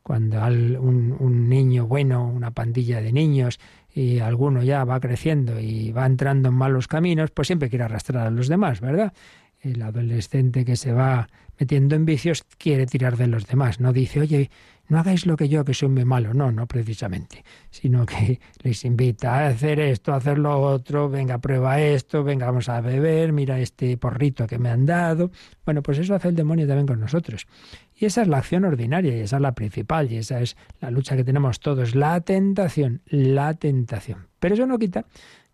cuando 0.02 0.38
un, 0.44 1.16
un 1.18 1.48
niño 1.48 1.86
bueno, 1.86 2.26
una 2.28 2.52
pandilla 2.52 3.00
de 3.00 3.12
niños, 3.12 3.58
y 3.96 4.18
alguno 4.18 4.62
ya 4.62 4.84
va 4.84 5.00
creciendo 5.00 5.58
y 5.58 5.90
va 5.90 6.04
entrando 6.04 6.50
en 6.50 6.54
malos 6.54 6.86
caminos, 6.86 7.30
pues 7.30 7.46
siempre 7.46 7.70
quiere 7.70 7.84
arrastrar 7.86 8.26
a 8.26 8.30
los 8.30 8.46
demás, 8.46 8.80
¿verdad? 8.80 9.14
El 9.58 9.80
adolescente 9.80 10.66
que 10.66 10.76
se 10.76 10.92
va 10.92 11.28
metiendo 11.58 11.94
en 11.94 12.04
vicios 12.04 12.44
quiere 12.58 12.86
tirar 12.86 13.16
de 13.16 13.26
los 13.26 13.46
demás. 13.46 13.80
No 13.80 13.92
dice, 13.92 14.20
oye, 14.20 14.50
no 14.88 15.00
hagáis 15.00 15.26
lo 15.26 15.36
que 15.36 15.48
yo, 15.48 15.64
que 15.64 15.74
soy 15.74 15.88
muy 15.88 16.04
malo. 16.04 16.32
No, 16.32 16.52
no 16.52 16.66
precisamente. 16.66 17.44
Sino 17.70 18.06
que 18.06 18.40
les 18.62 18.84
invita 18.84 19.34
a 19.34 19.48
hacer 19.48 19.80
esto, 19.80 20.12
a 20.12 20.16
hacer 20.16 20.38
lo 20.38 20.60
otro, 20.60 21.08
venga, 21.08 21.38
prueba 21.38 21.80
esto, 21.80 22.22
venga, 22.22 22.46
vamos 22.46 22.68
a 22.68 22.80
beber, 22.80 23.32
mira 23.32 23.58
este 23.58 23.96
porrito 23.96 24.46
que 24.46 24.58
me 24.58 24.68
han 24.68 24.86
dado. 24.86 25.30
Bueno, 25.64 25.82
pues 25.82 25.98
eso 25.98 26.14
hace 26.14 26.28
el 26.28 26.36
demonio 26.36 26.66
también 26.66 26.86
con 26.86 27.00
nosotros. 27.00 27.46
Y 27.94 28.04
esa 28.04 28.22
es 28.22 28.28
la 28.28 28.38
acción 28.38 28.64
ordinaria, 28.64 29.16
y 29.16 29.20
esa 29.20 29.36
es 29.36 29.42
la 29.42 29.52
principal, 29.52 30.12
y 30.12 30.18
esa 30.18 30.40
es 30.40 30.56
la 30.80 30.90
lucha 30.90 31.16
que 31.16 31.24
tenemos 31.24 31.60
todos, 31.60 31.94
la 31.94 32.20
tentación, 32.20 33.00
la 33.06 33.54
tentación. 33.54 34.28
Pero 34.38 34.54
eso 34.54 34.66
no 34.66 34.78
quita 34.78 35.06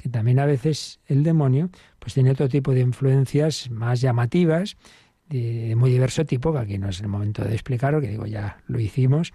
que 0.03 0.09
también 0.09 0.41
a 0.41 0.47
veces 0.47 0.99
el 1.07 1.23
demonio 1.23 1.71
pues 2.01 2.15
tiene 2.15 2.33
otro 2.33 2.49
tipo 2.49 2.73
de 2.73 2.81
influencias 2.81 3.71
más 3.71 4.01
llamativas, 4.01 4.77
de 5.39 5.77
muy 5.77 5.91
diverso 5.91 6.25
tipo, 6.25 6.53
que 6.53 6.59
aquí 6.59 6.79
no 6.79 6.89
es 6.89 7.01
el 7.01 7.09
momento 7.09 7.45
de 7.45 7.55
explicarlo, 7.55 8.01
que 8.01 8.09
digo, 8.09 8.27
ya 8.27 8.59
lo 8.67 8.79
hicimos, 8.79 9.33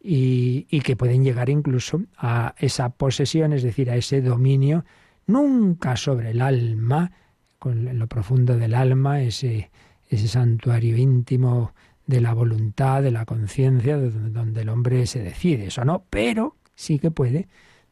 y, 0.00 0.66
y, 0.70 0.80
que 0.80 0.96
pueden 0.96 1.24
llegar 1.24 1.48
incluso 1.48 2.02
a 2.16 2.54
esa 2.58 2.90
posesión, 2.90 3.52
es 3.52 3.62
decir, 3.62 3.90
a 3.90 3.96
ese 3.96 4.20
dominio, 4.20 4.84
nunca 5.26 5.96
sobre 5.96 6.30
el 6.30 6.40
alma, 6.40 7.10
con 7.58 7.98
lo 7.98 8.06
profundo 8.06 8.56
del 8.56 8.74
alma, 8.74 9.20
ese, 9.20 9.70
ese 10.08 10.28
santuario 10.28 10.96
íntimo 10.96 11.72
de 12.06 12.20
la 12.20 12.32
voluntad, 12.32 13.02
de 13.02 13.10
la 13.10 13.24
conciencia, 13.24 13.96
donde 13.98 14.62
el 14.62 14.68
hombre 14.68 15.06
se 15.06 15.20
decide, 15.20 15.66
eso 15.66 15.84
no, 15.84 16.04
pero 16.08 16.56
sí 16.74 16.98
que 16.98 17.10
puede 17.10 17.48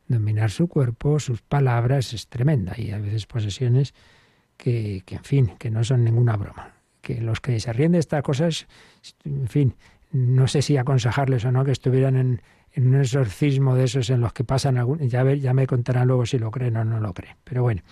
dominar 0.09 0.51
su 0.51 0.69
cuerpo, 0.69 1.19
sus 1.19 1.43
palabras, 1.43 2.13
es 2.15 2.29
tremenda, 2.29 2.75
y 2.77 2.93
a 2.93 2.99
veces 2.99 3.27
posesiones 3.27 3.95
que, 4.57 5.03
que 5.05 5.17
en 5.17 5.25
fin, 5.25 5.53
que 5.59 5.71
no 5.71 5.83
son 5.83 6.05
ninguna 6.05 6.37
broma 6.37 6.76
que 7.07 7.21
los 7.21 7.41
que 7.41 7.61
se 7.61 7.73
ríen 7.73 7.93
de 7.93 8.01
estas 8.01 8.25
cosas, 8.25 8.67
en 9.25 9.47
fin, 9.47 9.77
no 10.11 10.49
sé 10.49 10.61
si 10.61 10.77
aconsejarles 10.77 11.45
o 11.45 11.53
no 11.53 11.65
que 11.65 11.71
estuvieran 11.71 12.17
en, 12.17 12.43
un 12.77 12.97
exorcismo 12.97 13.77
de 13.77 13.85
esos 13.85 14.11
en 14.11 14.21
los 14.21 14.33
que 14.33 14.43
pasan 14.43 14.77
algún, 14.77 14.99
ya, 15.09 15.23
ya 15.35 15.55
me 15.55 15.69
contarán 15.69 16.09
luego 16.09 16.27
si 16.27 16.37
lo 16.39 16.51
creen 16.51 16.77
o 16.77 16.85
no 16.85 16.99
lo 16.99 17.15
creen. 17.15 17.37
Pero 17.45 17.63
bueno, 17.63 17.83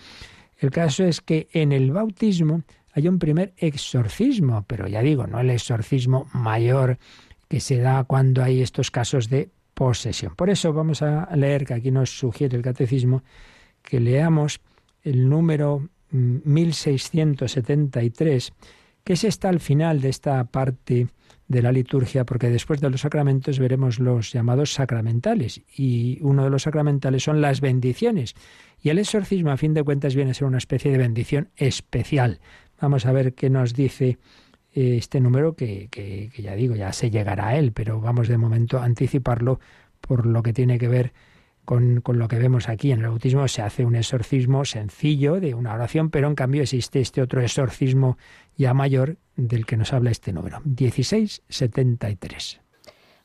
el 0.59 0.69
caso 0.69 1.05
es 1.05 1.21
que 1.21 1.47
en 1.53 1.71
el 1.71 1.91
bautismo 1.91 2.63
hay 2.91 3.07
un 3.07 3.17
primer 3.17 3.53
exorcismo, 3.57 4.65
pero 4.67 4.85
ya 4.87 5.01
digo, 5.01 5.27
no 5.27 5.39
el 5.39 5.49
exorcismo 5.49 6.27
mayor 6.33 6.97
que 7.47 7.61
se 7.61 7.77
da 7.77 8.03
cuando 8.03 8.43
hay 8.43 8.61
estos 8.61 8.91
casos 8.91 9.29
de 9.29 9.49
posesión. 9.73 10.35
Por 10.35 10.49
eso 10.49 10.73
vamos 10.73 11.01
a 11.01 11.33
leer, 11.35 11.65
que 11.65 11.73
aquí 11.73 11.89
nos 11.89 12.09
sugiere 12.09 12.57
el 12.57 12.63
catecismo, 12.63 13.23
que 13.81 14.01
leamos 14.01 14.59
el 15.03 15.29
número 15.29 15.87
1673, 16.11 18.51
mm, 18.51 18.55
que 19.05 19.13
es 19.13 19.23
está 19.23 19.49
al 19.49 19.59
final 19.59 20.01
de 20.01 20.09
esta 20.09 20.43
parte 20.45 21.07
de 21.47 21.61
la 21.61 21.71
liturgia, 21.71 22.25
porque 22.25 22.49
después 22.49 22.81
de 22.81 22.89
los 22.89 23.01
sacramentos 23.01 23.59
veremos 23.59 23.99
los 23.99 24.33
llamados 24.33 24.73
sacramentales, 24.73 25.61
y 25.77 26.17
uno 26.21 26.43
de 26.43 26.49
los 26.49 26.63
sacramentales 26.63 27.23
son 27.23 27.39
las 27.39 27.61
bendiciones. 27.61 28.33
Y 28.81 28.89
el 28.89 28.97
exorcismo, 28.97 29.51
a 29.51 29.57
fin 29.57 29.75
de 29.75 29.83
cuentas, 29.83 30.15
viene 30.15 30.31
a 30.31 30.33
ser 30.33 30.47
una 30.47 30.57
especie 30.57 30.91
de 30.91 30.97
bendición 30.97 31.49
especial. 31.55 32.39
Vamos 32.81 33.05
a 33.05 33.11
ver 33.11 33.35
qué 33.35 33.51
nos 33.51 33.75
dice 33.75 34.17
eh, 34.73 34.97
este 34.97 35.21
número, 35.21 35.55
que, 35.55 35.87
que, 35.91 36.31
que 36.33 36.41
ya 36.41 36.55
digo, 36.55 36.75
ya 36.75 36.91
se 36.91 37.11
llegará 37.11 37.49
a 37.49 37.57
él, 37.57 37.73
pero 37.73 38.01
vamos 38.01 38.27
de 38.27 38.39
momento 38.39 38.79
a 38.79 38.85
anticiparlo 38.85 39.59
por 40.01 40.25
lo 40.25 40.41
que 40.41 40.51
tiene 40.51 40.79
que 40.79 40.87
ver 40.87 41.13
con, 41.13 41.34
con, 41.65 42.01
lo 42.05 42.27
que 42.27 42.39
vemos 42.39 42.69
aquí. 42.69 42.91
En 42.91 43.01
el 43.01 43.09
bautismo 43.09 43.47
se 43.47 43.61
hace 43.61 43.85
un 43.85 43.95
exorcismo 43.95 44.65
sencillo 44.65 45.39
de 45.39 45.53
una 45.53 45.73
oración, 45.73 46.09
pero 46.09 46.27
en 46.27 46.35
cambio 46.35 46.61
existe 46.61 47.01
este 47.01 47.21
otro 47.21 47.41
exorcismo 47.41 48.17
ya 48.55 48.73
mayor 48.73 49.17
del 49.35 49.65
que 49.65 49.77
nos 49.77 49.91
habla 49.91 50.11
este 50.11 50.31
número, 50.31 50.61
1673. 50.61 52.61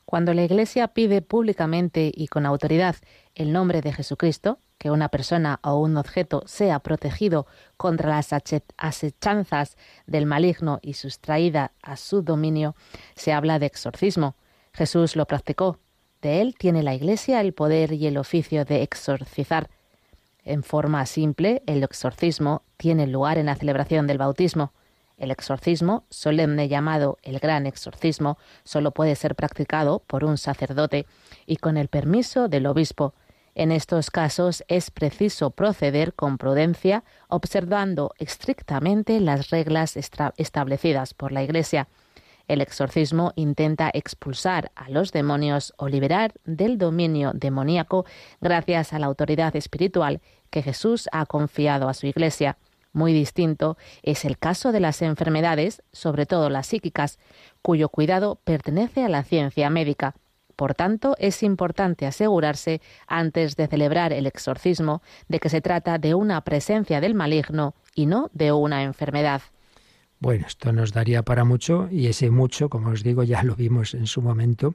Cuando 0.04 0.34
la 0.34 0.42
Iglesia 0.42 0.88
pide 0.88 1.22
públicamente 1.22 2.10
y 2.12 2.26
con 2.26 2.44
autoridad 2.44 2.96
el 3.36 3.52
nombre 3.52 3.80
de 3.80 3.92
Jesucristo, 3.92 4.58
que 4.76 4.90
una 4.90 5.08
persona 5.08 5.60
o 5.62 5.78
un 5.78 5.96
objeto 5.96 6.42
sea 6.46 6.80
protegido 6.80 7.46
contra 7.76 8.08
las 8.08 8.30
asechanzas 8.76 9.76
del 10.06 10.26
maligno 10.26 10.80
y 10.82 10.94
sustraída 10.94 11.72
a 11.82 11.96
su 11.96 12.22
dominio, 12.22 12.74
se 13.14 13.32
habla 13.32 13.58
de 13.58 13.66
exorcismo. 13.66 14.34
Jesús 14.72 15.14
lo 15.14 15.26
practicó. 15.26 15.78
De 16.22 16.42
él 16.42 16.54
tiene 16.58 16.82
la 16.82 16.94
Iglesia 16.94 17.40
el 17.40 17.54
poder 17.54 17.92
y 17.92 18.06
el 18.06 18.18
oficio 18.18 18.64
de 18.64 18.82
exorcizar. 18.82 19.70
En 20.44 20.62
forma 20.62 21.06
simple, 21.06 21.62
el 21.66 21.82
exorcismo 21.82 22.62
tiene 22.76 23.06
lugar 23.06 23.38
en 23.38 23.46
la 23.46 23.56
celebración 23.56 24.06
del 24.06 24.18
bautismo. 24.18 24.72
El 25.16 25.30
exorcismo, 25.30 26.04
solemne 26.08 26.68
llamado 26.68 27.18
el 27.22 27.38
gran 27.38 27.66
exorcismo, 27.66 28.38
solo 28.64 28.90
puede 28.90 29.14
ser 29.16 29.34
practicado 29.34 30.02
por 30.06 30.24
un 30.24 30.38
sacerdote 30.38 31.06
y 31.46 31.56
con 31.56 31.76
el 31.76 31.88
permiso 31.88 32.48
del 32.48 32.66
obispo. 32.66 33.14
En 33.54 33.72
estos 33.72 34.10
casos 34.10 34.64
es 34.68 34.90
preciso 34.90 35.50
proceder 35.50 36.14
con 36.14 36.38
prudencia, 36.38 37.04
observando 37.28 38.14
estrictamente 38.18 39.20
las 39.20 39.50
reglas 39.50 39.96
establecidas 39.96 41.14
por 41.14 41.32
la 41.32 41.42
Iglesia. 41.42 41.88
El 42.50 42.60
exorcismo 42.62 43.32
intenta 43.36 43.92
expulsar 43.94 44.72
a 44.74 44.90
los 44.90 45.12
demonios 45.12 45.72
o 45.76 45.86
liberar 45.86 46.32
del 46.44 46.78
dominio 46.78 47.30
demoníaco 47.32 48.06
gracias 48.40 48.92
a 48.92 48.98
la 48.98 49.06
autoridad 49.06 49.54
espiritual 49.54 50.20
que 50.50 50.60
Jesús 50.60 51.08
ha 51.12 51.26
confiado 51.26 51.88
a 51.88 51.94
su 51.94 52.08
Iglesia. 52.08 52.58
Muy 52.92 53.12
distinto 53.12 53.78
es 54.02 54.24
el 54.24 54.36
caso 54.36 54.72
de 54.72 54.80
las 54.80 55.00
enfermedades, 55.00 55.84
sobre 55.92 56.26
todo 56.26 56.50
las 56.50 56.66
psíquicas, 56.66 57.20
cuyo 57.62 57.88
cuidado 57.88 58.40
pertenece 58.42 59.04
a 59.04 59.08
la 59.08 59.22
ciencia 59.22 59.70
médica. 59.70 60.16
Por 60.56 60.74
tanto, 60.74 61.14
es 61.20 61.44
importante 61.44 62.04
asegurarse, 62.04 62.80
antes 63.06 63.54
de 63.54 63.68
celebrar 63.68 64.12
el 64.12 64.26
exorcismo, 64.26 65.02
de 65.28 65.38
que 65.38 65.50
se 65.50 65.60
trata 65.60 65.98
de 65.98 66.14
una 66.14 66.40
presencia 66.40 67.00
del 67.00 67.14
maligno 67.14 67.76
y 67.94 68.06
no 68.06 68.28
de 68.32 68.50
una 68.50 68.82
enfermedad. 68.82 69.40
Bueno, 70.20 70.46
esto 70.46 70.72
nos 70.72 70.92
daría 70.92 71.22
para 71.22 71.44
mucho 71.44 71.88
y 71.90 72.06
ese 72.06 72.30
mucho, 72.30 72.68
como 72.68 72.90
os 72.90 73.02
digo, 73.02 73.22
ya 73.22 73.42
lo 73.42 73.56
vimos 73.56 73.94
en 73.94 74.06
su 74.06 74.20
momento 74.20 74.74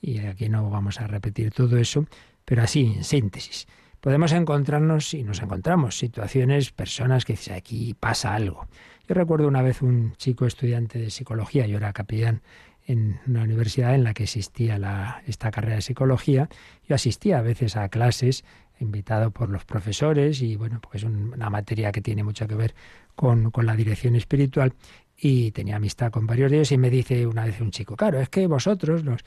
y 0.00 0.18
aquí 0.18 0.48
no 0.48 0.70
vamos 0.70 1.00
a 1.00 1.08
repetir 1.08 1.50
todo 1.50 1.76
eso, 1.78 2.06
pero 2.44 2.62
así, 2.62 2.94
en 2.96 3.04
síntesis 3.04 3.66
podemos 4.04 4.32
encontrarnos, 4.32 5.14
y 5.14 5.22
nos 5.24 5.40
encontramos, 5.40 5.96
situaciones, 5.96 6.72
personas 6.72 7.24
que 7.24 7.32
dicen, 7.32 7.54
aquí 7.54 7.94
pasa 7.98 8.34
algo. 8.34 8.66
Yo 9.08 9.14
recuerdo 9.14 9.48
una 9.48 9.62
vez 9.62 9.80
un 9.80 10.14
chico 10.18 10.44
estudiante 10.44 10.98
de 10.98 11.08
psicología, 11.08 11.66
yo 11.66 11.78
era 11.78 11.94
capellán 11.94 12.42
en 12.86 13.18
una 13.26 13.44
universidad 13.44 13.94
en 13.94 14.04
la 14.04 14.12
que 14.12 14.24
existía 14.24 14.78
la, 14.78 15.22
esta 15.26 15.50
carrera 15.50 15.76
de 15.76 15.80
psicología. 15.80 16.50
Yo 16.86 16.94
asistía 16.94 17.38
a 17.38 17.42
veces 17.42 17.76
a 17.76 17.88
clases 17.88 18.44
invitado 18.80 19.30
por 19.30 19.50
los 19.50 19.64
profesores 19.64 20.42
y 20.42 20.56
bueno, 20.56 20.80
pues 20.80 21.02
es 21.02 21.04
una 21.04 21.50
materia 21.50 21.92
que 21.92 22.00
tiene 22.00 22.24
mucho 22.24 22.46
que 22.46 22.54
ver 22.54 22.74
con, 23.14 23.50
con 23.50 23.66
la 23.66 23.76
dirección 23.76 24.16
espiritual 24.16 24.74
y 25.16 25.52
tenía 25.52 25.76
amistad 25.76 26.10
con 26.10 26.26
varios 26.26 26.50
de 26.50 26.58
ellos 26.58 26.72
y 26.72 26.78
me 26.78 26.90
dice 26.90 27.26
una 27.26 27.44
vez 27.44 27.60
un 27.60 27.70
chico, 27.70 27.96
claro, 27.96 28.20
es 28.20 28.28
que 28.28 28.46
vosotros, 28.46 29.04
los, 29.04 29.24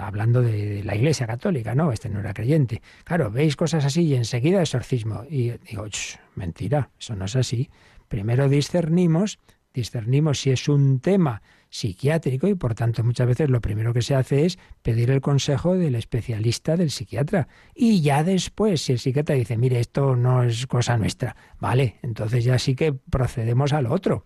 hablando 0.00 0.42
de 0.42 0.82
la 0.84 0.94
Iglesia 0.96 1.26
Católica, 1.26 1.74
no, 1.74 1.92
este 1.92 2.08
no 2.08 2.20
era 2.20 2.32
creyente. 2.32 2.82
Claro, 3.04 3.30
veis 3.30 3.56
cosas 3.56 3.84
así 3.84 4.02
y 4.02 4.14
enseguida 4.14 4.60
exorcismo. 4.60 5.24
Y 5.28 5.52
digo, 5.68 5.84
mentira, 6.34 6.90
eso 6.98 7.14
no 7.14 7.26
es 7.26 7.36
así. 7.36 7.68
Primero 8.08 8.48
discernimos, 8.48 9.38
discernimos 9.74 10.40
si 10.40 10.50
es 10.50 10.68
un 10.68 11.00
tema 11.00 11.42
psiquiátrico 11.70 12.48
y 12.48 12.54
por 12.54 12.74
tanto 12.74 13.04
muchas 13.04 13.26
veces 13.26 13.50
lo 13.50 13.60
primero 13.60 13.92
que 13.92 14.02
se 14.02 14.14
hace 14.14 14.46
es 14.46 14.58
pedir 14.82 15.10
el 15.10 15.20
consejo 15.20 15.74
del 15.74 15.94
especialista 15.94 16.76
del 16.76 16.90
psiquiatra. 16.90 17.48
Y 17.74 18.00
ya 18.00 18.24
después, 18.24 18.82
si 18.82 18.92
el 18.92 18.98
psiquiatra 18.98 19.34
dice, 19.34 19.56
mire, 19.56 19.80
esto 19.80 20.16
no 20.16 20.42
es 20.42 20.66
cosa 20.66 20.96
nuestra, 20.96 21.36
vale, 21.60 21.96
entonces 22.02 22.44
ya 22.44 22.58
sí 22.58 22.74
que 22.74 22.92
procedemos 22.92 23.72
al 23.72 23.86
otro. 23.86 24.24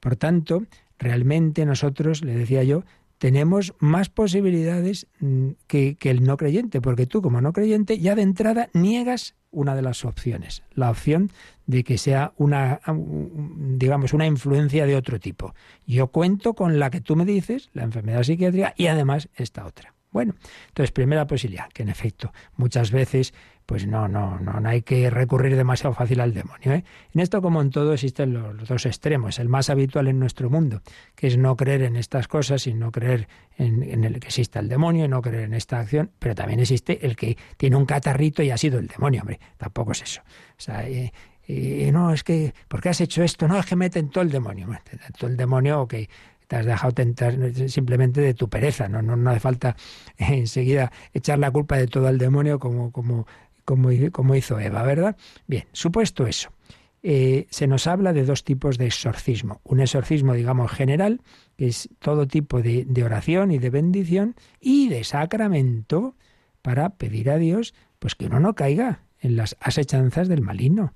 Por 0.00 0.16
tanto, 0.16 0.64
realmente 0.98 1.64
nosotros, 1.64 2.22
le 2.22 2.34
decía 2.34 2.62
yo, 2.62 2.84
tenemos 3.18 3.74
más 3.78 4.10
posibilidades 4.10 5.06
mm, 5.20 5.50
que, 5.66 5.96
el 6.02 6.24
no 6.24 6.36
creyente, 6.36 6.80
porque 6.80 7.06
tú 7.06 7.22
como 7.22 7.40
no 7.40 7.52
creyente 7.52 7.98
ya 7.98 8.14
de 8.14 8.22
entrada 8.22 8.68
niegas 8.74 9.34
una 9.50 9.74
de 9.74 9.82
las 9.82 10.04
opciones, 10.04 10.62
la 10.72 10.90
opción 10.90 11.30
de 11.66 11.84
que 11.84 11.98
sea 11.98 12.32
una, 12.36 12.80
digamos, 12.86 14.12
una 14.12 14.26
influencia 14.26 14.86
de 14.86 14.96
otro 14.96 15.18
tipo. 15.18 15.54
Yo 15.86 16.08
cuento 16.08 16.54
con 16.54 16.78
la 16.78 16.90
que 16.90 17.00
tú 17.00 17.16
me 17.16 17.24
dices, 17.24 17.70
la 17.72 17.84
enfermedad 17.84 18.22
psiquiátrica, 18.22 18.74
y 18.76 18.86
además 18.86 19.28
esta 19.36 19.64
otra. 19.64 19.94
Bueno, 20.10 20.36
entonces, 20.68 20.92
primera 20.92 21.26
posibilidad, 21.26 21.68
que 21.70 21.82
en 21.82 21.88
efecto 21.88 22.32
muchas 22.56 22.92
veces 22.92 23.34
pues 23.66 23.86
no, 23.86 24.08
no, 24.08 24.38
no, 24.40 24.60
no 24.60 24.68
hay 24.68 24.82
que 24.82 25.08
recurrir 25.10 25.56
demasiado 25.56 25.94
fácil 25.94 26.20
al 26.20 26.34
demonio. 26.34 26.72
¿eh? 26.72 26.84
En 27.14 27.20
esto, 27.20 27.40
como 27.40 27.62
en 27.62 27.70
todo, 27.70 27.94
existen 27.94 28.34
los, 28.34 28.68
dos 28.68 28.86
extremos. 28.86 29.38
El 29.38 29.48
más 29.48 29.70
habitual 29.70 30.08
en 30.08 30.18
nuestro 30.18 30.50
mundo, 30.50 30.82
que 31.14 31.28
es 31.28 31.38
no 31.38 31.56
creer 31.56 31.82
en 31.82 31.96
estas 31.96 32.28
cosas 32.28 32.66
y 32.66 32.74
no 32.74 32.92
creer 32.92 33.28
en, 33.56 34.04
el 34.04 34.20
que 34.20 34.26
exista 34.26 34.60
el 34.60 34.68
demonio 34.68 35.06
y 35.06 35.08
no 35.08 35.22
creer 35.22 35.44
en 35.44 35.54
esta 35.54 35.80
acción, 35.80 36.10
pero 36.18 36.34
también 36.34 36.60
existe 36.60 37.06
el 37.06 37.16
que 37.16 37.38
tiene 37.56 37.76
un 37.76 37.86
catarrito 37.86 38.42
y 38.42 38.50
ha 38.50 38.58
sido 38.58 38.78
el 38.78 38.86
demonio, 38.86 39.22
hombre, 39.22 39.40
tampoco 39.56 39.92
es 39.92 40.02
eso. 40.02 40.20
O 40.22 40.60
sea, 40.60 40.86
eh, 40.86 41.12
eh, 41.46 41.90
no, 41.92 42.12
es 42.12 42.24
que, 42.24 42.54
¿por 42.68 42.80
qué 42.80 42.90
has 42.90 43.00
hecho 43.00 43.22
esto? 43.22 43.48
No, 43.48 43.58
es 43.58 43.66
que 43.66 43.76
me 43.76 43.90
tentó 43.90 44.20
el 44.20 44.30
demonio. 44.30 44.68
todo 45.18 45.30
el 45.30 45.36
demonio, 45.36 45.86
que 45.86 46.08
te 46.46 46.56
has 46.56 46.66
dejado 46.66 46.92
tentar 46.92 47.34
simplemente 47.68 48.20
de 48.20 48.34
tu 48.34 48.48
pereza, 48.48 48.88
no, 48.88 49.02
no, 49.02 49.16
no 49.16 49.30
hace 49.30 49.40
falta 49.40 49.76
enseguida 50.18 50.92
echar 51.12 51.38
la 51.38 51.50
culpa 51.50 51.76
de 51.76 51.86
todo 51.86 52.06
al 52.06 52.18
demonio 52.18 52.58
como, 52.58 52.92
como 52.92 53.26
como, 53.64 54.34
hizo 54.34 54.60
Eva, 54.60 54.82
¿verdad? 54.82 55.16
Bien, 55.46 55.64
supuesto 55.72 56.26
eso. 56.26 56.50
Eh, 57.02 57.46
se 57.50 57.66
nos 57.66 57.86
habla 57.86 58.12
de 58.12 58.24
dos 58.24 58.44
tipos 58.44 58.78
de 58.78 58.86
exorcismo. 58.86 59.60
Un 59.64 59.80
exorcismo, 59.80 60.34
digamos, 60.34 60.70
general, 60.70 61.20
que 61.56 61.66
es 61.66 61.88
todo 61.98 62.26
tipo 62.26 62.62
de, 62.62 62.84
de, 62.86 63.04
oración 63.04 63.50
y 63.50 63.58
de 63.58 63.70
bendición, 63.70 64.36
y 64.60 64.88
de 64.88 65.04
sacramento 65.04 66.14
para 66.62 66.90
pedir 66.90 67.30
a 67.30 67.36
Dios 67.36 67.74
pues 67.98 68.14
que 68.14 68.26
uno 68.26 68.40
no 68.40 68.54
caiga 68.54 69.00
en 69.20 69.36
las 69.36 69.56
asechanzas 69.60 70.28
del 70.28 70.42
maligno. 70.42 70.94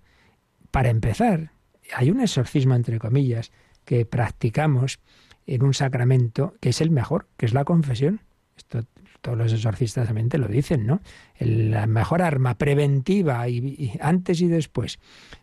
Para 0.70 0.90
empezar, 0.90 1.52
hay 1.94 2.10
un 2.10 2.20
exorcismo, 2.20 2.74
entre 2.74 2.98
comillas, 2.98 3.52
que 3.84 4.04
practicamos 4.04 5.00
en 5.46 5.62
un 5.62 5.74
sacramento 5.74 6.54
que 6.60 6.70
es 6.70 6.80
el 6.80 6.90
mejor, 6.90 7.28
que 7.36 7.46
es 7.46 7.54
la 7.54 7.64
confesión. 7.64 8.20
Esto 8.56 8.84
todos 9.20 9.38
los 9.38 9.52
exorcistas 9.52 10.06
también 10.06 10.28
te 10.28 10.38
lo 10.38 10.48
dicen, 10.48 10.86
¿no? 10.86 11.00
la 11.38 11.86
mejor 11.86 12.22
arma 12.22 12.56
preventiva 12.56 13.48
y, 13.48 13.92
antes 14.00 14.40
y 14.40 14.48
después 14.48 14.98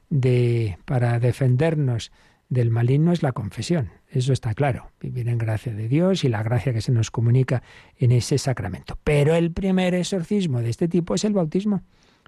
de 0.09 0.77
para 0.85 1.19
defendernos 1.19 2.11
del 2.47 2.69
maligno 2.69 3.11
es 3.11 3.23
la 3.23 3.31
confesión. 3.31 3.89
Eso 4.09 4.31
está 4.31 4.53
claro. 4.53 4.91
Vivir 4.99 5.27
en 5.27 5.37
gracia 5.37 5.73
de 5.73 5.87
Dios 5.87 6.23
y 6.23 6.29
la 6.29 6.43
gracia 6.43 6.73
que 6.73 6.81
se 6.81 6.91
nos 6.91 7.11
comunica 7.11 7.63
en 7.97 8.11
ese 8.11 8.37
sacramento. 8.37 8.97
Pero 9.03 9.35
el 9.35 9.51
primer 9.51 9.95
exorcismo 9.95 10.61
de 10.61 10.69
este 10.69 10.87
tipo 10.87 11.15
es 11.15 11.25
el 11.25 11.33
bautismo. 11.33 11.81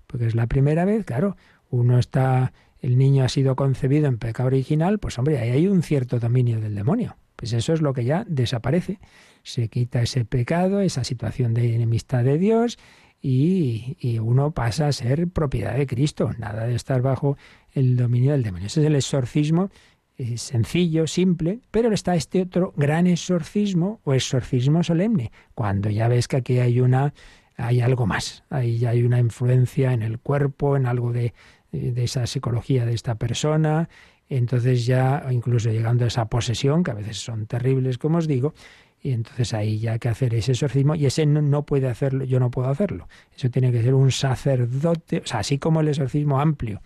Porque 0.08 0.26
es 0.26 0.36
la 0.36 0.48
primera 0.48 0.86
vez, 0.86 1.06
claro, 1.06 1.38
uno 1.70 2.00
está, 2.00 2.52
el 2.80 2.98
niño 2.98 3.24
ha 3.24 3.30
sido 3.30 3.56
concebido 3.56 4.08
en 4.08 4.18
pecado 4.18 4.48
original, 4.48 5.00
pues 5.00 5.18
hombre, 5.18 5.40
ahí 5.40 5.52
hay 5.52 5.68
un 5.68 5.84
cierto 5.84 6.20
dominio 6.20 6.60
del 6.60 6.76
demonio. 6.76 7.18
Pues 7.36 7.54
eso 7.54 7.74
es 7.74 7.82
lo 7.82 7.94
que 7.94 8.04
ya 8.04 8.26
desaparece 8.28 9.00
se 9.48 9.70
quita 9.70 10.02
ese 10.02 10.26
pecado, 10.26 10.82
esa 10.82 11.06
situación 11.06 11.54
de 11.54 11.74
enemistad 11.74 12.24
de 12.24 12.38
Dios 12.38 12.78
y, 13.22 14.20
uno 14.20 14.52
pasa 14.52 14.88
a 14.88 14.92
ser 14.92 15.28
propiedad 15.30 15.76
de 15.76 15.88
Cristo, 15.88 16.32
nada 16.38 16.68
de 16.68 16.76
estar 16.76 17.02
bajo 17.02 17.38
el 17.72 17.96
dominio 17.96 18.34
del 18.34 18.44
demonio. 18.44 18.68
Ese 18.68 18.82
es 18.82 18.88
el 18.88 18.96
exorcismo 18.96 19.70
eh, 20.18 20.38
sencillo, 20.38 21.08
simple, 21.08 21.62
pero 21.72 21.94
está 21.94 22.16
este 22.16 22.42
otro 22.42 22.74
gran 22.76 23.08
exorcismo 23.08 24.02
o 24.04 24.14
exorcismo 24.14 24.84
solemne, 24.84 25.32
cuando 25.56 25.90
ya 25.90 26.10
ves 26.10 26.28
que 26.28 26.38
aquí 26.38 26.60
hay 26.60 26.82
una 26.82 27.14
hay 27.60 27.82
algo 27.82 28.06
más, 28.06 28.44
ahí 28.52 28.78
ya 28.78 28.92
hay 28.92 29.02
una 29.02 29.18
influencia 29.18 29.92
en 29.92 30.04
el 30.04 30.20
cuerpo, 30.20 30.78
en 30.78 30.86
algo 30.86 31.12
de, 31.12 31.34
de 31.72 32.04
esa 32.04 32.26
psicología 32.28 32.86
de 32.86 32.94
esta 32.94 33.16
persona, 33.16 33.90
entonces 34.30 34.86
ya 34.86 35.26
incluso 35.32 35.70
llegando 35.70 36.06
a 36.06 36.08
esa 36.08 36.26
posesión, 36.26 36.84
que 36.84 36.92
a 36.92 36.96
veces 36.96 37.18
son 37.18 37.46
terribles, 37.46 37.98
como 37.98 38.18
os 38.18 38.28
digo, 38.28 38.54
y 39.02 39.12
entonces 39.12 39.54
ahí 39.54 39.80
ya 39.80 39.94
hay 39.94 40.00
que 40.00 40.10
hacer 40.10 40.34
ese 40.34 40.54
exorcismo 40.54 40.96
y 40.96 41.06
ese 41.06 41.26
no, 41.26 41.66
puede 41.66 41.88
hacerlo, 41.88 42.26
yo 42.26 42.40
no 42.40 42.52
puedo 42.52 42.68
hacerlo. 42.70 43.08
Eso 43.36 43.50
tiene 43.50 43.72
que 43.72 43.82
ser 43.82 43.94
un 43.94 44.12
sacerdote, 44.12 45.20
o 45.20 45.28
sea, 45.28 45.40
así 45.40 45.60
como 45.60 45.82
el 45.82 45.88
exorcismo 45.88 46.40
amplio, 46.40 46.82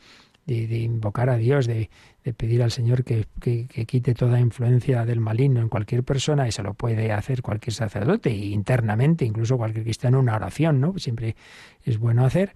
de, 0.46 0.80
invocar 0.80 1.30
a 1.30 1.38
Dios, 1.38 1.66
de, 1.66 1.90
pedir 2.36 2.62
al 2.62 2.72
Señor 2.72 3.06
que, 3.06 3.26
que, 3.40 3.86
quite 3.86 4.14
toda 4.14 4.40
influencia 4.40 5.06
del 5.06 5.22
maligno 5.22 5.62
en 5.62 5.70
cualquier 5.70 6.04
persona, 6.04 6.48
eso 6.48 6.62
lo 6.62 6.74
puede 6.74 7.12
hacer 7.14 7.42
cualquier 7.42 7.74
sacerdote, 7.74 8.32
y 8.32 8.52
internamente, 8.52 9.24
incluso 9.24 9.58
cualquier 9.58 9.86
cristiano, 9.86 10.20
una 10.20 10.36
oración, 10.36 10.82
¿no? 10.82 10.98
Siempre 10.98 11.36
es 11.86 11.98
bueno 11.98 12.26
hacer 12.26 12.54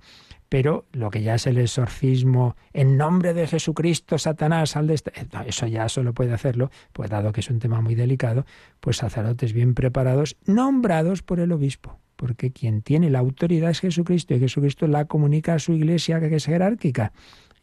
pero 0.50 0.86
lo 0.92 1.10
que 1.10 1.22
ya 1.22 1.36
es 1.36 1.48
el 1.48 1.58
exorcismo 1.58 2.56
en 2.74 2.98
nombre 2.98 3.34
de 3.34 3.48
Jesucristo, 3.48 4.18
Satanás, 4.18 4.76
al 4.76 4.88
de 4.88 4.94
este, 4.94 5.12
eh, 5.20 5.28
eso 5.48 5.68
ya 5.68 5.90
solo 5.90 6.14
puede 6.14 6.34
hacerlo, 6.34 6.72
pues 6.94 7.10
dado 7.10 7.32
que 7.32 7.42
es 7.42 7.50
un 7.50 7.60
tema 7.60 7.82
muy 7.82 7.96
delicado, 7.96 8.46
pues 8.80 8.98
sacerdotes 8.98 9.54
bien 9.54 9.74
preparados, 9.74 10.38
nombrados 10.46 11.24
por 11.24 11.40
el 11.40 11.52
obispo, 11.52 12.00
porque 12.16 12.52
quien 12.52 12.82
tiene 12.82 13.10
la 13.10 13.20
autoridad 13.20 13.72
es 13.72 13.80
Jesucristo 13.80 14.34
y 14.34 14.40
Jesucristo 14.40 14.88
la 14.88 15.06
comunica 15.06 15.56
a 15.56 15.60
su 15.60 15.74
iglesia 15.74 16.20
que 16.20 16.36
es 16.36 16.46
jerárquica 16.46 17.12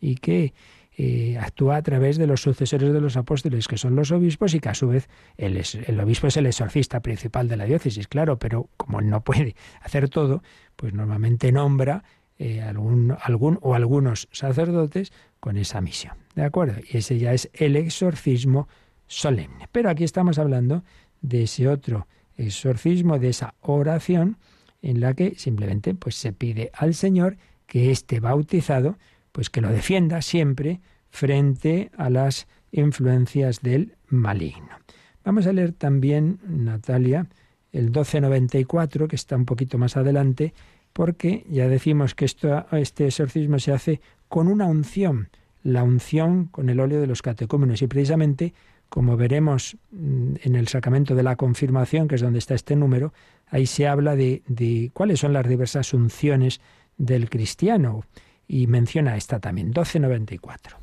y 0.00 0.16
que 0.16 0.52
eh, 0.98 1.38
actúa 1.38 1.76
a 1.76 1.82
través 1.82 2.18
de 2.18 2.26
los 2.26 2.42
sucesores 2.42 2.92
de 2.92 3.00
los 3.00 3.16
apóstoles, 3.16 3.66
que 3.66 3.78
son 3.78 3.96
los 3.96 4.10
obispos, 4.10 4.52
y 4.52 4.60
que 4.60 4.68
a 4.68 4.74
su 4.74 4.88
vez 4.88 5.08
el, 5.38 5.62
el 5.86 6.00
obispo 6.00 6.26
es 6.26 6.36
el 6.36 6.44
exorcista 6.44 7.00
principal 7.00 7.48
de 7.48 7.56
la 7.56 7.64
diócesis, 7.64 8.08
claro, 8.08 8.38
pero 8.38 8.68
como 8.76 9.00
no 9.00 9.24
puede 9.24 9.56
hacer 9.80 10.10
todo, 10.10 10.42
pues 10.76 10.92
normalmente 10.92 11.50
nombra 11.50 12.04
eh, 12.38 12.60
algún, 12.60 13.16
algún 13.20 13.58
o 13.62 13.74
algunos 13.74 14.28
sacerdotes 14.32 15.12
con 15.40 15.56
esa 15.56 15.80
misión. 15.80 16.16
¿De 16.34 16.42
acuerdo? 16.42 16.80
Y 16.90 16.98
ese 16.98 17.18
ya 17.18 17.32
es 17.32 17.50
el 17.52 17.76
exorcismo 17.76 18.68
solemne. 19.06 19.68
Pero 19.70 19.90
aquí 19.90 20.04
estamos 20.04 20.38
hablando 20.38 20.82
de 21.20 21.44
ese 21.44 21.68
otro 21.68 22.06
exorcismo, 22.36 23.18
de 23.18 23.28
esa 23.28 23.54
oración 23.60 24.38
en 24.80 25.00
la 25.00 25.14
que 25.14 25.34
simplemente 25.36 25.94
pues 25.94 26.16
se 26.16 26.32
pide 26.32 26.70
al 26.74 26.94
Señor 26.94 27.36
que 27.66 27.90
esté 27.90 28.20
bautizado, 28.20 28.98
pues 29.30 29.48
que 29.48 29.60
lo 29.60 29.68
defienda 29.68 30.20
siempre 30.22 30.80
frente 31.10 31.90
a 31.96 32.10
las 32.10 32.48
influencias 32.72 33.60
del 33.60 33.94
maligno. 34.08 34.76
Vamos 35.24 35.46
a 35.46 35.52
leer 35.52 35.72
también, 35.72 36.40
Natalia, 36.44 37.28
el 37.70 37.84
1294, 37.84 39.08
que 39.08 39.16
está 39.16 39.36
un 39.36 39.44
poquito 39.44 39.78
más 39.78 39.96
adelante, 39.96 40.52
porque 40.92 41.44
ya 41.48 41.68
decimos 41.68 42.14
que 42.14 42.24
esto, 42.24 42.66
este 42.72 43.06
exorcismo 43.06 43.58
se 43.58 43.72
hace 43.72 44.00
con 44.28 44.48
una 44.48 44.66
unción, 44.66 45.28
la 45.62 45.82
unción 45.82 46.46
con 46.46 46.68
el 46.68 46.80
óleo 46.80 47.00
de 47.00 47.06
los 47.06 47.22
catecúmenos. 47.22 47.82
Y 47.82 47.86
precisamente, 47.86 48.54
como 48.88 49.16
veremos 49.16 49.76
mm, 49.90 50.34
en 50.42 50.56
el 50.56 50.68
sacramento 50.68 51.14
de 51.14 51.22
la 51.22 51.36
confirmación, 51.36 52.08
que 52.08 52.16
es 52.16 52.20
donde 52.20 52.38
está 52.38 52.54
este 52.54 52.76
número, 52.76 53.12
ahí 53.48 53.66
se 53.66 53.86
habla 53.86 54.16
de, 54.16 54.42
de 54.46 54.90
cuáles 54.92 55.20
son 55.20 55.32
las 55.32 55.48
diversas 55.48 55.94
unciones 55.94 56.60
del 56.96 57.30
cristiano. 57.30 58.04
Y 58.48 58.66
menciona 58.66 59.16
esta 59.16 59.40
también, 59.40 59.68
1294. 59.68 60.76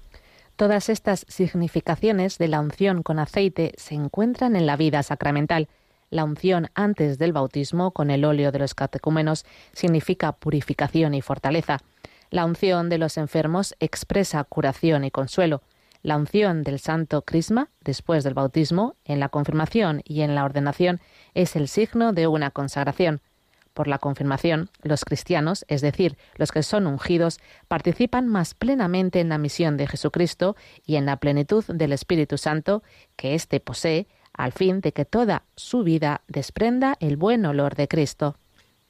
Todas 0.56 0.90
estas 0.90 1.26
significaciones 1.30 2.38
de 2.38 2.48
la 2.48 2.60
unción 2.60 3.04
con 3.04 3.20
aceite 3.20 3.74
se 3.78 3.96
encuentran 3.96 4.56
en 4.56 4.66
la 4.66 4.76
vida 4.76 5.04
sacramental 5.04 5.70
la 6.10 6.24
unción 6.24 6.70
antes 6.74 7.18
del 7.18 7.34
bautismo 7.34 7.92
con 7.92 8.10
el 8.10 8.26
óleo 8.26 8.52
de 8.52 8.60
los 8.60 8.74
catecúmenos 8.74 9.46
significa 9.74 10.32
purificación 10.32 11.14
y 11.14 11.22
fortaleza. 11.22 11.80
La 12.32 12.46
unción 12.46 12.90
de 12.90 12.98
los 12.98 13.18
enfermos 13.18 13.76
expresa 13.80 14.44
curación 14.44 15.04
y 15.04 15.12
consuelo. 15.12 15.62
La 16.02 16.16
unción 16.16 16.64
del 16.64 16.80
santo 16.80 17.24
crisma, 17.24 17.70
después 17.82 18.24
del 18.24 18.34
bautismo, 18.34 18.96
en 19.04 19.20
la 19.20 19.30
confirmación 19.30 20.02
y 20.06 20.22
en 20.22 20.34
la 20.34 20.46
ordenación, 20.46 21.02
es 21.34 21.56
el 21.56 21.68
signo 21.68 22.14
de 22.14 22.28
una 22.28 22.52
consagración. 22.52 23.22
Por 23.74 23.88
la 23.88 24.00
confirmación, 24.00 24.70
los 24.82 25.06
cristianos, 25.06 25.66
es 25.68 25.82
decir, 25.82 26.18
los 26.36 26.52
que 26.52 26.64
son 26.64 26.88
ungidos, 26.88 27.40
participan 27.68 28.28
más 28.28 28.54
plenamente 28.54 29.20
en 29.20 29.30
la 29.30 29.38
misión 29.38 29.78
de 29.78 29.88
Jesucristo 29.88 30.56
y 30.86 30.96
en 30.96 31.06
la 31.06 31.18
plenitud 31.18 31.64
del 31.66 31.94
Espíritu 31.94 32.38
Santo 32.38 32.84
que 33.16 33.36
éste 33.36 33.60
posee 33.60 34.08
al 34.40 34.54
fin 34.54 34.80
de 34.80 34.94
que 34.94 35.04
toda 35.04 35.44
su 35.58 35.84
vida 35.84 36.22
desprenda 36.30 36.96
el 37.02 37.18
buen 37.18 37.46
olor 37.46 37.76
de 37.76 37.90
Cristo. 37.90 38.38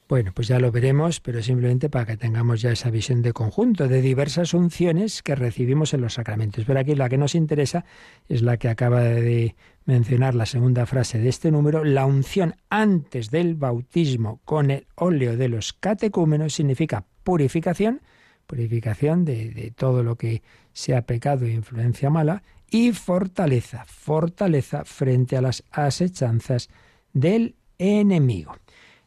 Bueno, 0.08 0.30
pues 0.32 0.46
ya 0.46 0.60
lo 0.60 0.70
veremos, 0.70 1.18
pero 1.20 1.42
simplemente 1.42 1.90
para 1.90 2.06
que 2.06 2.16
tengamos 2.16 2.62
ya 2.62 2.70
esa 2.70 2.90
visión 2.90 3.20
de 3.20 3.32
conjunto, 3.32 3.88
de 3.88 4.00
diversas 4.00 4.54
unciones 4.54 5.22
que 5.22 5.34
recibimos 5.34 5.92
en 5.92 6.02
los 6.02 6.14
sacramentos. 6.14 6.64
Pero 6.64 6.78
aquí 6.78 6.94
la 6.94 7.08
que 7.08 7.18
nos 7.18 7.34
interesa 7.34 7.84
es 8.28 8.42
la 8.42 8.58
que 8.58 8.68
acaba 8.68 9.00
de 9.00 9.56
mencionar 9.86 10.36
la 10.36 10.46
segunda 10.46 10.86
frase 10.86 11.18
de 11.18 11.28
este 11.28 11.50
número, 11.50 11.82
la 11.82 12.06
unción 12.06 12.54
antes 12.68 13.30
del 13.30 13.56
bautismo 13.56 14.40
con 14.44 14.70
el 14.70 14.86
óleo 14.94 15.36
de 15.36 15.48
los 15.48 15.72
catecúmenos 15.72 16.54
significa 16.54 17.04
purificación, 17.24 18.02
purificación 18.46 19.24
de, 19.24 19.50
de 19.50 19.72
todo 19.72 20.04
lo 20.04 20.14
que 20.14 20.42
sea 20.72 21.02
pecado 21.02 21.44
e 21.44 21.52
influencia 21.52 22.08
mala, 22.08 22.44
y 22.70 22.92
fortaleza, 22.92 23.84
fortaleza 23.86 24.84
frente 24.84 25.36
a 25.36 25.42
las 25.42 25.64
asechanzas 25.70 26.68
del 27.12 27.56
enemigo. 27.78 28.56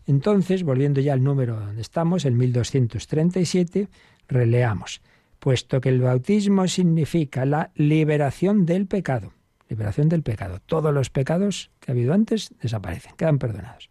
Entonces, 0.05 0.64
volviendo 0.64 0.99
ya 0.99 1.14
al 1.14 1.24
número 1.24 1.59
donde 1.59 1.82
estamos, 1.82 2.26
el 2.26 2.34
1237, 2.34 3.88
releamos, 4.28 5.01
puesto 5.39 5.80
que 5.80 5.89
el 5.89 6.01
bautismo 6.01 6.68
significa 6.68 7.45
la 7.45 7.72
liberación 7.76 8.66
del 8.66 8.86
pecado, 8.88 9.34
liberación 9.70 10.09
del 10.09 10.24
pecado, 10.24 10.59
todos 10.66 10.93
los 10.93 11.09
pecados 11.09 11.72
que 11.80 11.91
ha 11.91 11.93
habido 11.93 12.14
antes 12.14 12.53
desaparecen, 12.61 13.16
quedan 13.16 13.39
perdonados, 13.39 13.89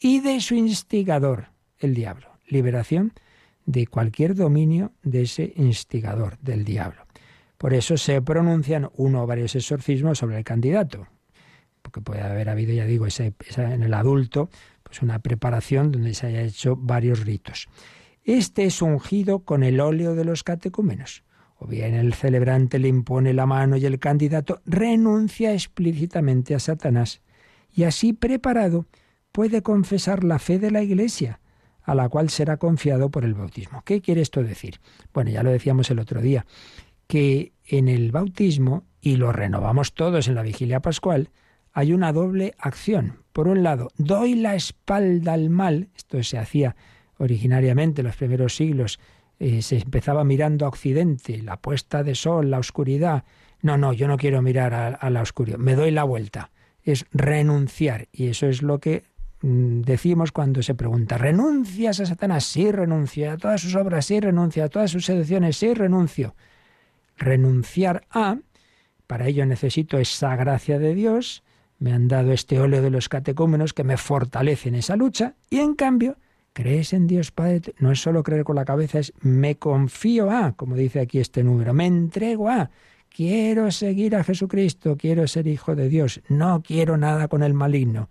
y 0.00 0.20
de 0.20 0.40
su 0.40 0.56
instigador, 0.56 1.46
el 1.78 1.94
diablo, 1.94 2.28
liberación 2.48 3.12
de 3.66 3.86
cualquier 3.86 4.34
dominio 4.34 4.92
de 5.04 5.22
ese 5.22 5.52
instigador, 5.56 6.38
del 6.40 6.64
diablo. 6.64 7.02
Por 7.62 7.74
eso 7.74 7.96
se 7.96 8.20
pronuncian 8.20 8.90
uno 8.96 9.22
o 9.22 9.26
varios 9.28 9.54
exorcismos 9.54 10.18
sobre 10.18 10.36
el 10.36 10.42
candidato, 10.42 11.06
porque 11.80 12.00
puede 12.00 12.20
haber 12.20 12.48
habido, 12.48 12.72
ya 12.72 12.86
digo, 12.86 13.06
en 13.06 13.82
el 13.84 13.94
adulto, 13.94 14.50
pues 14.82 15.00
una 15.00 15.20
preparación 15.20 15.92
donde 15.92 16.12
se 16.14 16.26
haya 16.26 16.42
hecho 16.42 16.74
varios 16.74 17.24
ritos. 17.24 17.68
Este 18.24 18.64
es 18.64 18.82
ungido 18.82 19.44
con 19.44 19.62
el 19.62 19.78
óleo 19.78 20.16
de 20.16 20.24
los 20.24 20.42
catecúmenos. 20.42 21.22
O 21.56 21.68
bien 21.68 21.94
el 21.94 22.14
celebrante 22.14 22.80
le 22.80 22.88
impone 22.88 23.32
la 23.32 23.46
mano 23.46 23.76
y 23.76 23.86
el 23.86 24.00
candidato 24.00 24.60
renuncia 24.66 25.52
explícitamente 25.52 26.56
a 26.56 26.58
Satanás. 26.58 27.20
Y 27.72 27.84
así 27.84 28.12
preparado 28.12 28.86
puede 29.30 29.62
confesar 29.62 30.24
la 30.24 30.40
fe 30.40 30.58
de 30.58 30.72
la 30.72 30.82
Iglesia, 30.82 31.38
a 31.84 31.94
la 31.94 32.08
cual 32.08 32.28
será 32.28 32.56
confiado 32.56 33.12
por 33.12 33.24
el 33.24 33.34
bautismo. 33.34 33.82
¿Qué 33.84 34.00
quiere 34.00 34.20
esto 34.20 34.42
decir? 34.42 34.80
Bueno, 35.14 35.30
ya 35.30 35.44
lo 35.44 35.52
decíamos 35.52 35.88
el 35.92 36.00
otro 36.00 36.20
día, 36.20 36.44
que 37.12 37.52
en 37.66 37.88
el 37.88 38.10
bautismo, 38.10 38.84
y 39.02 39.16
lo 39.16 39.32
renovamos 39.32 39.92
todos 39.92 40.28
en 40.28 40.34
la 40.34 40.40
vigilia 40.40 40.80
pascual, 40.80 41.28
hay 41.74 41.92
una 41.92 42.10
doble 42.10 42.54
acción. 42.56 43.18
Por 43.34 43.48
un 43.48 43.62
lado, 43.62 43.90
doy 43.98 44.34
la 44.34 44.54
espalda 44.54 45.34
al 45.34 45.50
mal, 45.50 45.90
esto 45.94 46.22
se 46.22 46.38
hacía 46.38 46.74
originariamente 47.18 48.00
en 48.00 48.06
los 48.06 48.16
primeros 48.16 48.56
siglos, 48.56 48.98
eh, 49.38 49.60
se 49.60 49.76
empezaba 49.76 50.24
mirando 50.24 50.64
a 50.64 50.68
Occidente, 50.68 51.42
la 51.42 51.58
puesta 51.58 52.02
de 52.02 52.14
sol, 52.14 52.50
la 52.50 52.58
oscuridad. 52.58 53.24
No, 53.60 53.76
no, 53.76 53.92
yo 53.92 54.08
no 54.08 54.16
quiero 54.16 54.40
mirar 54.40 54.72
a, 54.72 55.10
la 55.10 55.20
oscuridad, 55.20 55.58
me 55.58 55.74
doy 55.74 55.90
la 55.90 56.04
vuelta. 56.04 56.50
Es 56.82 57.04
renunciar, 57.12 58.08
y 58.10 58.28
eso 58.28 58.46
es 58.46 58.62
lo 58.62 58.78
que 58.78 59.04
mm, 59.42 59.82
decimos 59.82 60.32
cuando 60.32 60.62
se 60.62 60.74
pregunta, 60.74 61.18
¿renuncias 61.18 62.00
a 62.00 62.06
Satanás? 62.06 62.44
Sí, 62.44 62.72
renuncio. 62.72 63.32
A 63.32 63.36
todas 63.36 63.60
sus 63.60 63.76
obras, 63.76 64.06
sí, 64.06 64.18
renuncio. 64.18 64.64
A 64.64 64.70
todas 64.70 64.90
sus 64.90 65.04
seducciones, 65.04 65.58
sí, 65.58 65.74
renuncio 65.74 66.34
renunciar 67.22 68.04
a, 68.10 68.38
para 69.06 69.28
ello 69.28 69.46
necesito 69.46 69.98
esa 69.98 70.36
gracia 70.36 70.78
de 70.78 70.94
Dios, 70.94 71.42
me 71.78 71.92
han 71.92 72.08
dado 72.08 72.32
este 72.32 72.60
óleo 72.60 72.82
de 72.82 72.90
los 72.90 73.08
catecúmenos 73.08 73.72
que 73.72 73.84
me 73.84 73.96
fortalece 73.96 74.68
en 74.68 74.76
esa 74.76 74.96
lucha, 74.96 75.34
y 75.50 75.58
en 75.58 75.74
cambio, 75.74 76.16
crees 76.52 76.92
en 76.92 77.06
Dios 77.06 77.30
Padre, 77.30 77.74
no 77.78 77.92
es 77.92 78.00
solo 78.00 78.22
creer 78.22 78.44
con 78.44 78.56
la 78.56 78.64
cabeza, 78.64 78.98
es 78.98 79.12
me 79.20 79.56
confío 79.56 80.30
a, 80.30 80.52
como 80.52 80.76
dice 80.76 81.00
aquí 81.00 81.18
este 81.18 81.42
número, 81.42 81.72
me 81.72 81.86
entrego 81.86 82.48
a, 82.48 82.70
quiero 83.08 83.70
seguir 83.70 84.16
a 84.16 84.24
Jesucristo, 84.24 84.96
quiero 84.96 85.26
ser 85.26 85.46
hijo 85.46 85.74
de 85.74 85.88
Dios, 85.88 86.20
no 86.28 86.62
quiero 86.62 86.96
nada 86.96 87.28
con 87.28 87.42
el 87.42 87.54
maligno. 87.54 88.08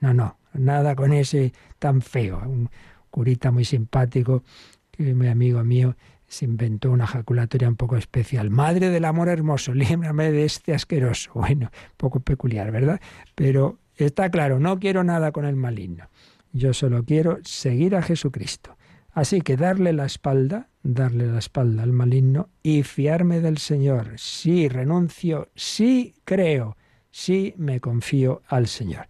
No, 0.00 0.14
no, 0.14 0.38
nada 0.54 0.96
con 0.96 1.12
ese 1.12 1.52
tan 1.78 2.00
feo. 2.00 2.40
Un 2.46 2.70
curita 3.10 3.50
muy 3.50 3.64
simpático, 3.64 4.42
que 4.90 5.14
mi 5.14 5.28
amigo 5.28 5.62
mío, 5.62 5.96
se 6.30 6.44
inventó 6.44 6.92
una 6.92 7.04
ejaculatoria 7.04 7.68
un 7.68 7.74
poco 7.74 7.96
especial. 7.96 8.50
Madre 8.50 8.88
del 8.88 9.04
amor 9.04 9.28
hermoso, 9.28 9.74
líbrame 9.74 10.30
de 10.30 10.44
este 10.44 10.72
asqueroso. 10.72 11.32
Bueno, 11.34 11.70
poco 11.96 12.20
peculiar, 12.20 12.70
¿verdad? 12.70 13.00
Pero 13.34 13.78
está 13.96 14.30
claro, 14.30 14.60
no 14.60 14.78
quiero 14.78 15.02
nada 15.02 15.32
con 15.32 15.44
el 15.44 15.56
maligno. 15.56 16.08
Yo 16.52 16.72
solo 16.72 17.04
quiero 17.04 17.38
seguir 17.42 17.96
a 17.96 18.02
Jesucristo. 18.02 18.76
Así 19.12 19.40
que 19.40 19.56
darle 19.56 19.92
la 19.92 20.06
espalda, 20.06 20.68
darle 20.84 21.26
la 21.26 21.40
espalda 21.40 21.82
al 21.82 21.92
maligno 21.92 22.48
y 22.62 22.84
fiarme 22.84 23.40
del 23.40 23.58
Señor. 23.58 24.12
Sí 24.16 24.68
renuncio, 24.68 25.48
sí 25.56 26.14
creo, 26.24 26.76
sí 27.10 27.54
me 27.56 27.80
confío 27.80 28.42
al 28.46 28.68
Señor. 28.68 29.08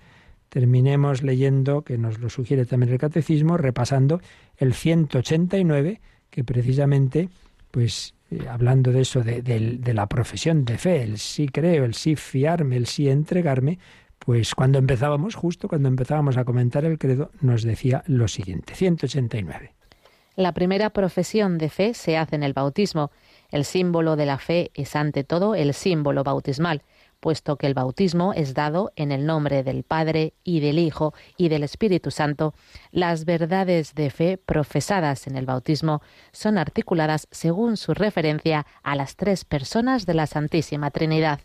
Terminemos 0.48 1.22
leyendo, 1.22 1.82
que 1.82 1.98
nos 1.98 2.18
lo 2.18 2.30
sugiere 2.30 2.64
también 2.64 2.92
el 2.92 2.98
Catecismo, 2.98 3.58
repasando 3.58 4.20
el 4.56 4.72
189, 4.72 6.00
que 6.30 6.44
precisamente, 6.44 7.28
pues 7.70 8.14
eh, 8.30 8.46
hablando 8.48 8.92
de 8.92 9.02
eso, 9.02 9.22
de, 9.22 9.42
de, 9.42 9.94
la 9.94 10.06
profesión 10.06 10.64
de 10.64 10.78
fe, 10.78 11.02
el 11.02 11.18
sí 11.18 11.48
creo, 11.48 11.84
el 11.84 11.94
sí 11.94 12.16
fiarme, 12.16 12.76
el 12.76 12.86
sí 12.86 13.08
entregarme, 13.08 13.78
pues 14.18 14.54
cuando 14.54 14.78
empezábamos, 14.78 15.34
justo 15.34 15.68
cuando 15.68 15.88
empezábamos 15.88 16.36
a 16.36 16.44
comentar 16.44 16.84
el 16.84 16.98
credo, 16.98 17.30
nos 17.40 17.62
decía 17.62 18.04
lo 18.06 18.28
siguiente, 18.28 18.74
189. 18.74 19.72
La 20.36 20.52
primera 20.52 20.90
profesión 20.90 21.58
de 21.58 21.68
fe 21.68 21.92
se 21.92 22.16
hace 22.16 22.36
en 22.36 22.42
el 22.42 22.52
bautismo. 22.52 23.10
El 23.50 23.64
símbolo 23.64 24.16
de 24.16 24.26
la 24.26 24.38
fe 24.38 24.70
es 24.74 24.94
ante 24.94 25.24
todo 25.24 25.54
el 25.54 25.74
símbolo 25.74 26.22
bautismal, 26.22 26.82
puesto 27.20 27.56
que 27.56 27.66
el 27.66 27.74
bautismo 27.74 28.32
es 28.34 28.54
dado 28.54 28.92
en 28.96 29.12
el 29.12 29.26
nombre 29.26 29.62
del 29.62 29.84
Padre 29.84 30.34
y 30.42 30.60
del 30.60 30.78
Hijo 30.78 31.14
y 31.36 31.48
del 31.48 31.62
Espíritu 31.62 32.10
Santo. 32.10 32.54
Las 32.90 33.24
verdades 33.24 33.94
de 33.94 34.10
fe 34.10 34.38
profesadas 34.38 35.26
en 35.26 35.36
el 35.36 35.46
bautismo 35.46 36.02
son 36.32 36.58
articuladas 36.58 37.28
según 37.30 37.76
su 37.76 37.94
referencia 37.94 38.66
a 38.82 38.96
las 38.96 39.16
tres 39.16 39.44
personas 39.44 40.06
de 40.06 40.14
la 40.14 40.26
Santísima 40.26 40.90
Trinidad. 40.90 41.40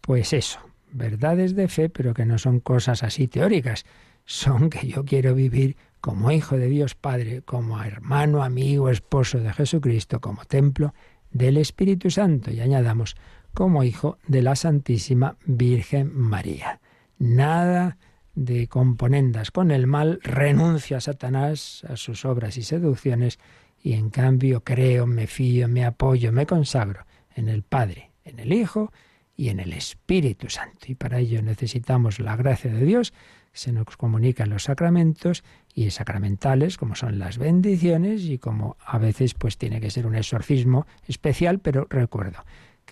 Pues 0.00 0.32
eso, 0.32 0.60
verdades 0.92 1.54
de 1.54 1.68
fe, 1.68 1.88
pero 1.88 2.12
que 2.12 2.26
no 2.26 2.38
son 2.38 2.60
cosas 2.60 3.02
así 3.02 3.28
teóricas, 3.28 3.84
son 4.26 4.70
que 4.70 4.86
yo 4.86 5.04
quiero 5.04 5.34
vivir 5.34 5.76
como 6.00 6.30
hijo 6.30 6.58
de 6.58 6.68
Dios 6.68 6.94
Padre, 6.94 7.42
como 7.42 7.82
hermano, 7.82 8.42
amigo, 8.42 8.90
esposo 8.90 9.38
de 9.38 9.52
Jesucristo, 9.52 10.20
como 10.20 10.44
templo 10.44 10.92
del 11.30 11.56
Espíritu 11.56 12.10
Santo 12.10 12.50
y 12.50 12.60
añadamos 12.60 13.16
como 13.54 13.84
hijo 13.84 14.18
de 14.26 14.42
la 14.42 14.56
Santísima 14.56 15.36
Virgen 15.46 16.12
María. 16.14 16.80
Nada 17.18 17.96
de 18.34 18.66
componendas 18.66 19.52
con 19.52 19.70
el 19.70 19.86
mal, 19.86 20.18
renuncio 20.22 20.96
a 20.96 21.00
Satanás, 21.00 21.84
a 21.88 21.96
sus 21.96 22.24
obras 22.24 22.58
y 22.58 22.62
seducciones, 22.62 23.38
y 23.80 23.92
en 23.92 24.10
cambio 24.10 24.64
creo, 24.64 25.06
me 25.06 25.28
fío, 25.28 25.68
me 25.68 25.84
apoyo, 25.84 26.32
me 26.32 26.46
consagro 26.46 27.06
en 27.36 27.48
el 27.48 27.62
Padre, 27.62 28.10
en 28.24 28.40
el 28.40 28.52
Hijo 28.52 28.92
y 29.36 29.50
en 29.50 29.60
el 29.60 29.72
Espíritu 29.72 30.50
Santo. 30.50 30.86
Y 30.88 30.96
para 30.96 31.20
ello 31.20 31.40
necesitamos 31.40 32.18
la 32.18 32.34
gracia 32.36 32.72
de 32.72 32.84
Dios, 32.84 33.12
se 33.52 33.70
nos 33.70 33.96
comunican 33.96 34.50
los 34.50 34.64
sacramentos 34.64 35.44
y 35.74 35.90
sacramentales, 35.90 36.76
como 36.76 36.96
son 36.96 37.20
las 37.20 37.38
bendiciones 37.38 38.22
y 38.22 38.38
como 38.38 38.76
a 38.84 38.98
veces 38.98 39.34
pues 39.34 39.58
tiene 39.58 39.80
que 39.80 39.90
ser 39.90 40.08
un 40.08 40.16
exorcismo 40.16 40.88
especial, 41.06 41.60
pero 41.60 41.86
recuerdo 41.88 42.44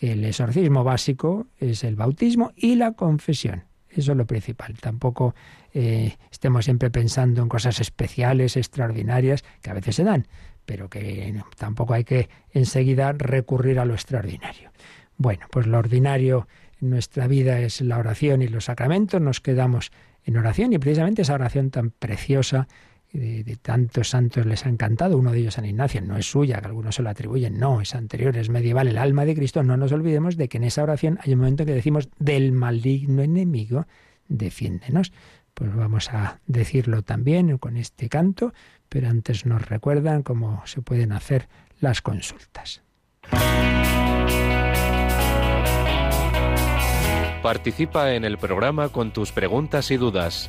el 0.03 0.25
exorcismo 0.25 0.83
básico 0.83 1.47
es 1.61 1.85
el 1.85 1.95
bautismo 1.95 2.51
y 2.57 2.75
la 2.75 2.93
confesión. 2.93 3.65
Eso 3.89 4.13
es 4.13 4.19
lo 4.19 4.27
principal. 4.27 4.75
Tampoco 4.81 5.35
eh, 5.73 6.17
estemos 6.31 6.65
siempre 6.65 6.91
pensando 6.91 7.41
en 7.41 7.49
cosas 7.49 7.79
especiales, 7.79 8.57
extraordinarias, 8.57 9.45
que 9.61 9.71
a 9.71 9.75
veces 9.75 9.95
se 9.95 10.03
dan, 10.03 10.27
pero 10.65 10.91
que 10.91 11.41
tampoco 11.57 11.95
hay 11.95 12.03
que 12.03 12.29
enseguida 12.53 13.13
recurrir 13.13 13.79
a 13.79 13.85
lo 13.85 13.95
extraordinario. 13.95 14.73
Bueno, 15.19 15.47
pues 15.53 15.69
lo 15.69 15.79
ordinario 15.79 16.49
en 16.81 16.91
nuestra 16.91 17.29
vida 17.29 17.61
es 17.61 17.81
la 17.81 17.99
oración 17.99 18.43
y 18.43 18.49
los 18.49 18.65
sacramentos. 18.65 19.21
Nos 19.21 19.41
quedamos 19.41 19.93
en 20.25 20.37
oración 20.37 20.73
y 20.73 20.79
precisamente 20.79 21.23
esa 21.23 21.35
oración 21.35 21.71
tan 21.71 21.91
preciosa 21.91 22.67
de, 23.13 23.57
tantos 23.61 24.11
santos 24.11 24.47
les 24.47 24.65
ha 24.67 24.69
encantado. 24.69 25.19
Uno 25.19 25.33
de 25.33 25.41
ellos, 25.41 25.55
San 25.55 25.65
Ignacio, 25.65 26.01
no 26.01 26.17
es 26.17 26.31
suya, 26.31 26.61
que 26.61 26.67
algunos 26.67 26.95
se 26.95 27.03
lo 27.03 27.11
atribuyen, 27.11 27.59
no, 27.59 27.81
es 27.81 27.95
anterior, 27.95 28.37
es 28.37 28.49
medieval, 28.49 28.89
el 28.89 28.99
alma 28.99 29.25
de 29.25 29.35
Cristo. 29.35 29.63
No 29.63 29.77
nos 29.77 29.93
olvidemos 29.93 30.37
de 30.37 30.49
que 30.49 30.59
en 30.59 30.65
esa 30.65 30.83
oración 30.83 31.19
hay 31.23 31.35
un 31.35 31.41
momento 31.41 31.67
que 31.67 31.75
decimos 31.75 32.09
del 32.19 32.53
maligno 32.53 33.23
enemigo, 33.23 33.87
defiéndenos. 34.29 35.13
Pues 35.55 35.75
vamos 35.75 36.09
a 36.11 36.41
decirlo 36.47 37.03
también 37.03 37.59
con 37.59 37.77
este 37.77 38.09
canto, 38.09 38.55
pero 38.89 39.09
antes 39.09 39.45
nos 39.45 39.69
recuerdan 39.69 40.23
cómo 40.23 40.63
se 40.67 40.81
pueden 40.81 41.13
hacer 41.13 41.49
las 41.81 42.01
consultas. 42.01 42.83
Participa 47.43 48.15
en 48.15 48.25
el 48.25 48.39
programa 48.39 48.89
con 48.89 49.13
tus 49.13 49.33
preguntas 49.33 49.91
y 49.91 49.97
dudas. 49.97 50.49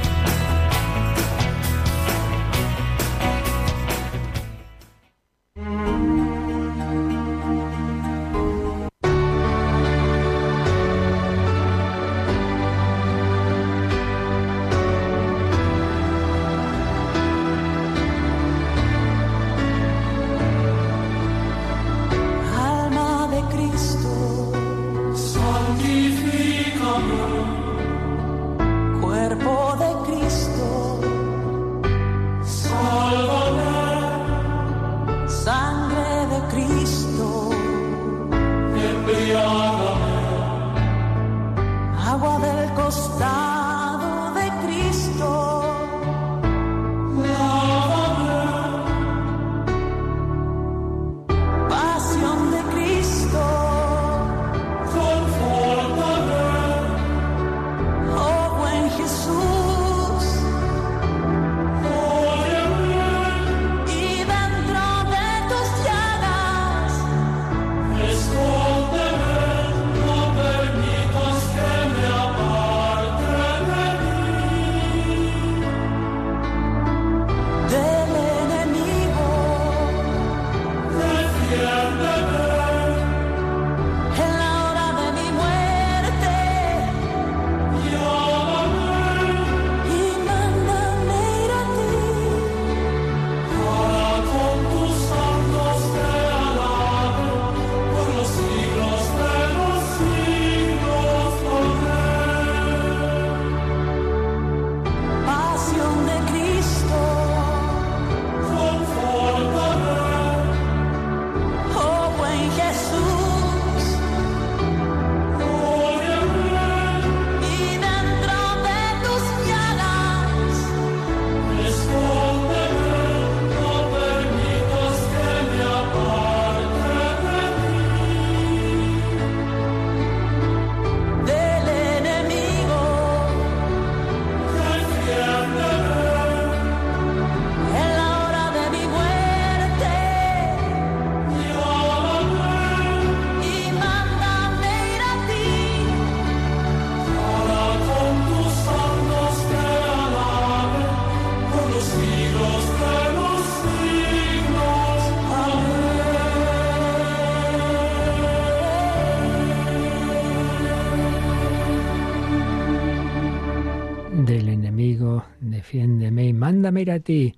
a 166.91 166.99
ti, 166.99 167.35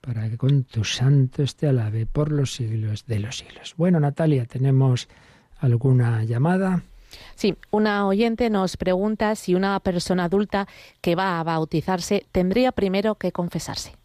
para 0.00 0.28
que 0.28 0.36
con 0.36 0.64
tus 0.64 0.96
santos 0.96 1.56
te 1.56 1.68
alabe 1.68 2.06
por 2.06 2.30
los 2.30 2.54
siglos 2.54 3.06
de 3.06 3.20
los 3.20 3.38
siglos. 3.38 3.74
Bueno, 3.76 4.00
Natalia, 4.00 4.44
¿tenemos 4.44 5.08
alguna 5.58 6.24
llamada? 6.24 6.82
Sí, 7.36 7.56
una 7.70 8.06
oyente 8.06 8.50
nos 8.50 8.76
pregunta 8.76 9.34
si 9.36 9.54
una 9.54 9.78
persona 9.80 10.24
adulta 10.24 10.66
que 11.00 11.14
va 11.14 11.38
a 11.38 11.44
bautizarse 11.44 12.26
tendría 12.32 12.72
primero 12.72 13.14
que 13.14 13.32
confesarse. 13.32 13.96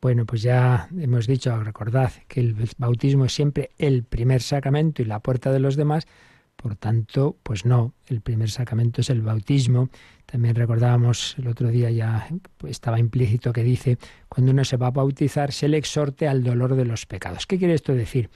Bueno, 0.00 0.24
pues 0.24 0.40
ya 0.40 0.88
hemos 0.96 1.26
dicho, 1.26 1.54
recordad 1.62 2.12
que 2.26 2.40
el 2.40 2.56
bautismo 2.78 3.26
es 3.26 3.34
siempre 3.34 3.70
el 3.76 4.04
primer 4.04 4.40
sacramento 4.40 5.02
y 5.02 5.04
la 5.04 5.20
puerta 5.20 5.52
de 5.52 5.60
los 5.60 5.76
demás, 5.76 6.06
por 6.56 6.76
tanto, 6.76 7.36
pues 7.42 7.66
no, 7.66 7.92
el 8.06 8.20
primer 8.20 8.50
sacramento 8.50 9.02
es 9.02 9.10
el 9.10 9.20
bautismo. 9.22 9.90
También 10.30 10.54
recordábamos 10.54 11.34
el 11.38 11.48
otro 11.48 11.68
día 11.70 11.90
ya 11.90 12.28
pues 12.56 12.70
estaba 12.72 13.00
implícito 13.00 13.52
que 13.52 13.64
dice, 13.64 13.98
cuando 14.28 14.52
uno 14.52 14.64
se 14.64 14.76
va 14.76 14.86
a 14.86 14.92
bautizar, 14.92 15.50
se 15.50 15.66
le 15.66 15.76
exhorte 15.76 16.28
al 16.28 16.44
dolor 16.44 16.76
de 16.76 16.84
los 16.84 17.04
pecados. 17.04 17.48
¿Qué 17.48 17.58
quiere 17.58 17.74
esto 17.74 17.94
decir? 17.94 18.30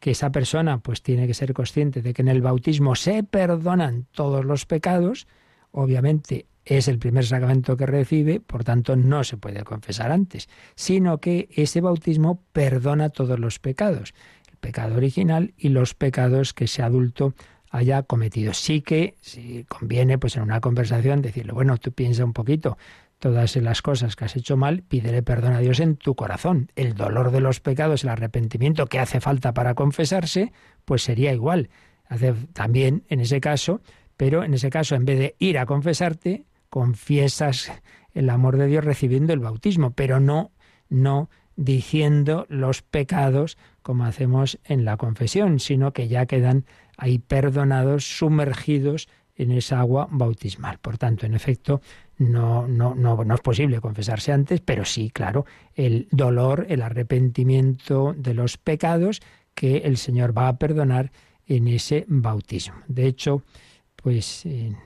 Que 0.00 0.10
esa 0.10 0.32
persona 0.32 0.78
pues 0.78 1.02
tiene 1.02 1.28
que 1.28 1.34
ser 1.34 1.54
consciente 1.54 2.02
de 2.02 2.14
que 2.14 2.22
en 2.22 2.28
el 2.28 2.42
bautismo 2.42 2.96
se 2.96 3.22
perdonan 3.22 4.06
todos 4.10 4.44
los 4.44 4.66
pecados, 4.66 5.28
obviamente 5.70 6.46
es 6.64 6.88
el 6.88 6.98
primer 6.98 7.24
sacramento 7.24 7.76
que 7.76 7.86
recibe, 7.86 8.40
por 8.40 8.64
tanto 8.64 8.96
no 8.96 9.22
se 9.22 9.36
puede 9.36 9.62
confesar 9.62 10.10
antes, 10.10 10.48
sino 10.74 11.18
que 11.18 11.48
ese 11.52 11.80
bautismo 11.80 12.42
perdona 12.52 13.10
todos 13.10 13.38
los 13.38 13.60
pecados, 13.60 14.14
el 14.50 14.56
pecado 14.56 14.96
original 14.96 15.54
y 15.56 15.68
los 15.68 15.94
pecados 15.94 16.52
que 16.54 16.64
ese 16.64 16.82
adulto 16.82 17.34
haya 17.70 18.02
cometido. 18.02 18.54
Sí 18.54 18.80
que 18.80 19.14
si 19.20 19.64
conviene, 19.64 20.18
pues 20.18 20.36
en 20.36 20.42
una 20.42 20.60
conversación 20.60 21.22
decirle, 21.22 21.52
bueno, 21.52 21.76
tú 21.78 21.92
piensa 21.92 22.24
un 22.24 22.32
poquito 22.32 22.76
todas 23.18 23.56
las 23.56 23.82
cosas 23.82 24.14
que 24.14 24.26
has 24.26 24.36
hecho 24.36 24.56
mal, 24.56 24.82
pídele 24.82 25.22
perdón 25.22 25.54
a 25.54 25.60
Dios 25.60 25.80
en 25.80 25.96
tu 25.96 26.14
corazón. 26.14 26.70
El 26.76 26.94
dolor 26.94 27.30
de 27.30 27.40
los 27.40 27.60
pecados, 27.60 28.04
el 28.04 28.10
arrepentimiento 28.10 28.86
que 28.86 28.98
hace 28.98 29.20
falta 29.20 29.54
para 29.54 29.74
confesarse, 29.74 30.52
pues 30.84 31.02
sería 31.02 31.32
igual. 31.32 31.70
Hace 32.08 32.34
también 32.52 33.04
en 33.08 33.20
ese 33.20 33.40
caso, 33.40 33.80
pero 34.16 34.44
en 34.44 34.54
ese 34.54 34.70
caso, 34.70 34.94
en 34.94 35.04
vez 35.04 35.18
de 35.18 35.36
ir 35.38 35.58
a 35.58 35.66
confesarte, 35.66 36.44
confiesas 36.68 37.72
el 38.12 38.30
amor 38.30 38.56
de 38.56 38.66
Dios 38.66 38.84
recibiendo 38.84 39.32
el 39.32 39.40
bautismo, 39.40 39.92
pero 39.92 40.20
no, 40.20 40.52
no 40.88 41.30
diciendo 41.56 42.46
los 42.48 42.82
pecados 42.82 43.56
como 43.82 44.04
hacemos 44.04 44.58
en 44.64 44.84
la 44.84 44.96
confesión, 44.96 45.58
sino 45.58 45.92
que 45.92 46.08
ya 46.08 46.26
quedan 46.26 46.66
ahí 46.96 47.18
perdonados, 47.18 48.04
sumergidos 48.04 49.08
en 49.36 49.52
esa 49.52 49.80
agua 49.80 50.08
bautismal. 50.10 50.78
Por 50.78 50.98
tanto, 50.98 51.26
en 51.26 51.34
efecto, 51.34 51.80
no, 52.18 52.66
no, 52.66 52.94
no, 52.94 53.22
no 53.24 53.34
es 53.34 53.40
posible 53.40 53.80
confesarse 53.80 54.32
antes, 54.32 54.60
pero 54.60 54.84
sí, 54.84 55.10
claro, 55.10 55.44
el 55.74 56.08
dolor, 56.10 56.66
el 56.68 56.82
arrepentimiento 56.82 58.14
de 58.16 58.34
los 58.34 58.56
pecados 58.56 59.20
que 59.54 59.78
el 59.78 59.96
Señor 59.96 60.36
va 60.36 60.48
a 60.48 60.58
perdonar 60.58 61.12
en 61.46 61.68
ese 61.68 62.04
bautismo. 62.08 62.76
De 62.88 63.06
hecho, 63.06 63.42
pues 63.96 64.44
en 64.46 64.76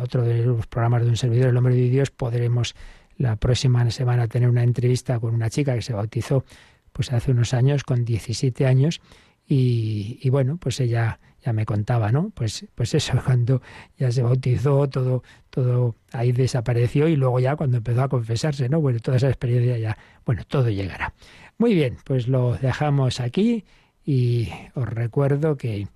otro 0.00 0.22
de 0.22 0.44
los 0.44 0.66
programas 0.66 1.02
de 1.02 1.08
un 1.08 1.16
servidor, 1.16 1.48
El 1.48 1.56
Hombre 1.56 1.74
de 1.74 1.90
Dios, 1.90 2.10
podremos 2.10 2.74
la 3.16 3.36
próxima 3.36 3.88
semana 3.90 4.28
tener 4.28 4.48
una 4.48 4.62
entrevista 4.62 5.18
con 5.18 5.34
una 5.34 5.50
chica 5.50 5.74
que 5.74 5.82
se 5.82 5.92
bautizó 5.92 6.44
pues 6.92 7.12
hace 7.12 7.32
unos 7.32 7.52
años, 7.54 7.84
con 7.84 8.04
17 8.04 8.66
años, 8.66 9.00
y, 9.48 10.28
bueno, 10.30 10.58
pues 10.58 10.80
ella 10.80 11.18
ya 11.44 11.52
me 11.52 11.64
contaba, 11.64 12.12
¿no? 12.12 12.30
Pues, 12.30 12.66
pues 12.74 12.94
eso, 12.94 13.14
cuando 13.24 13.62
ya 13.96 14.10
se 14.12 14.22
bautizó, 14.22 14.88
todo, 14.88 15.22
todo 15.50 15.94
ahí 16.12 16.32
desapareció 16.32 17.08
y 17.08 17.16
luego 17.16 17.40
ya 17.40 17.56
cuando 17.56 17.78
empezó 17.78 18.02
a 18.02 18.08
confesarse, 18.08 18.68
¿no? 18.68 18.80
Bueno, 18.80 18.98
toda 19.00 19.16
esa 19.16 19.28
experiencia 19.28 19.78
ya, 19.78 19.96
bueno, 20.26 20.42
todo 20.46 20.68
llegará. 20.68 21.14
Muy 21.56 21.74
bien, 21.74 21.96
pues 22.04 22.28
lo 22.28 22.56
dejamos 22.56 23.20
aquí 23.20 23.64
y 24.04 24.48
os 24.74 24.88
recuerdo 24.88 25.56
que 25.56 25.88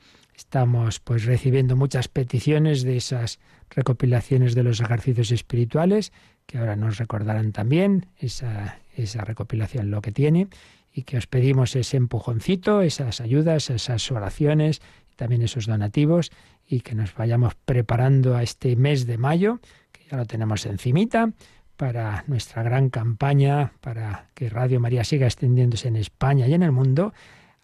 Estamos 0.42 0.98
pues 0.98 1.24
recibiendo 1.24 1.76
muchas 1.76 2.08
peticiones 2.08 2.82
de 2.82 2.96
esas 2.96 3.38
recopilaciones 3.70 4.54
de 4.54 4.62
los 4.62 4.80
ejercicios 4.80 5.30
espirituales, 5.30 6.12
que 6.46 6.58
ahora 6.58 6.74
nos 6.74 6.98
recordarán 6.98 7.52
también 7.52 8.06
esa, 8.18 8.80
esa 8.96 9.24
recopilación 9.24 9.90
lo 9.90 10.00
que 10.00 10.12
tiene, 10.12 10.48
y 10.92 11.02
que 11.02 11.16
os 11.16 11.26
pedimos 11.26 11.74
ese 11.74 11.96
empujoncito, 11.96 12.82
esas 12.82 13.20
ayudas, 13.20 13.70
esas 13.70 14.10
oraciones, 14.10 14.82
también 15.16 15.42
esos 15.42 15.66
donativos, 15.66 16.30
y 16.66 16.80
que 16.80 16.94
nos 16.94 17.14
vayamos 17.14 17.54
preparando 17.54 18.36
a 18.36 18.42
este 18.42 18.76
mes 18.76 19.06
de 19.06 19.18
mayo, 19.18 19.60
que 19.90 20.04
ya 20.10 20.16
lo 20.16 20.26
tenemos 20.26 20.66
encimita, 20.66 21.32
para 21.76 22.24
nuestra 22.26 22.62
gran 22.62 22.90
campaña, 22.90 23.72
para 23.80 24.28
que 24.34 24.48
Radio 24.48 24.78
María 24.78 25.04
siga 25.04 25.26
extendiéndose 25.26 25.88
en 25.88 25.96
España 25.96 26.46
y 26.46 26.54
en 26.54 26.62
el 26.62 26.72
mundo, 26.72 27.12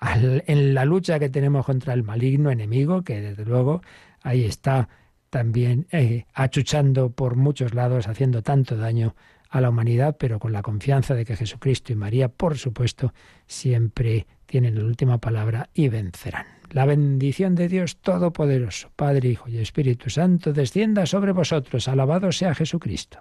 en 0.01 0.75
la 0.75 0.85
lucha 0.85 1.19
que 1.19 1.29
tenemos 1.29 1.67
contra 1.67 1.93
el 1.93 2.03
maligno 2.03 2.51
enemigo, 2.51 3.03
que 3.03 3.21
desde 3.21 3.45
luego 3.45 3.83
ahí 4.23 4.45
está 4.45 4.89
también 5.31 5.87
eh, 5.93 6.25
achuchando 6.35 7.11
por 7.11 7.37
muchos 7.37 7.75
lados, 7.75 8.09
haciendo 8.09 8.43
tanto 8.43 8.77
daño 8.77 9.15
a 9.49 9.61
la 9.61 9.71
humanidad, 9.71 10.17
pero 10.19 10.39
con 10.39 10.53
la 10.53 10.63
confianza 10.63 11.15
de 11.15 11.25
que 11.25 11.37
Jesucristo 11.37 11.93
y 11.93 11.97
María, 11.97 12.29
por 12.29 12.59
supuesto, 12.59 13.13
siempre 13.47 14.27
tienen 14.47 14.77
la 14.77 14.85
última 14.85 15.19
palabra 15.19 15.69
y 15.75 15.89
vencerán. 15.89 16.47
La 16.71 16.85
bendición 16.85 17.55
de 17.55 17.69
Dios 17.69 17.97
Todopoderoso, 17.97 18.91
Padre, 18.95 19.31
Hijo 19.31 19.49
y 19.49 19.59
Espíritu 19.59 20.11
Santo, 20.11 20.53
descienda 20.53 21.07
sobre 21.07 21.33
vosotros. 21.33 21.89
Alabado 21.89 22.31
sea 22.31 22.55
Jesucristo. 22.55 23.21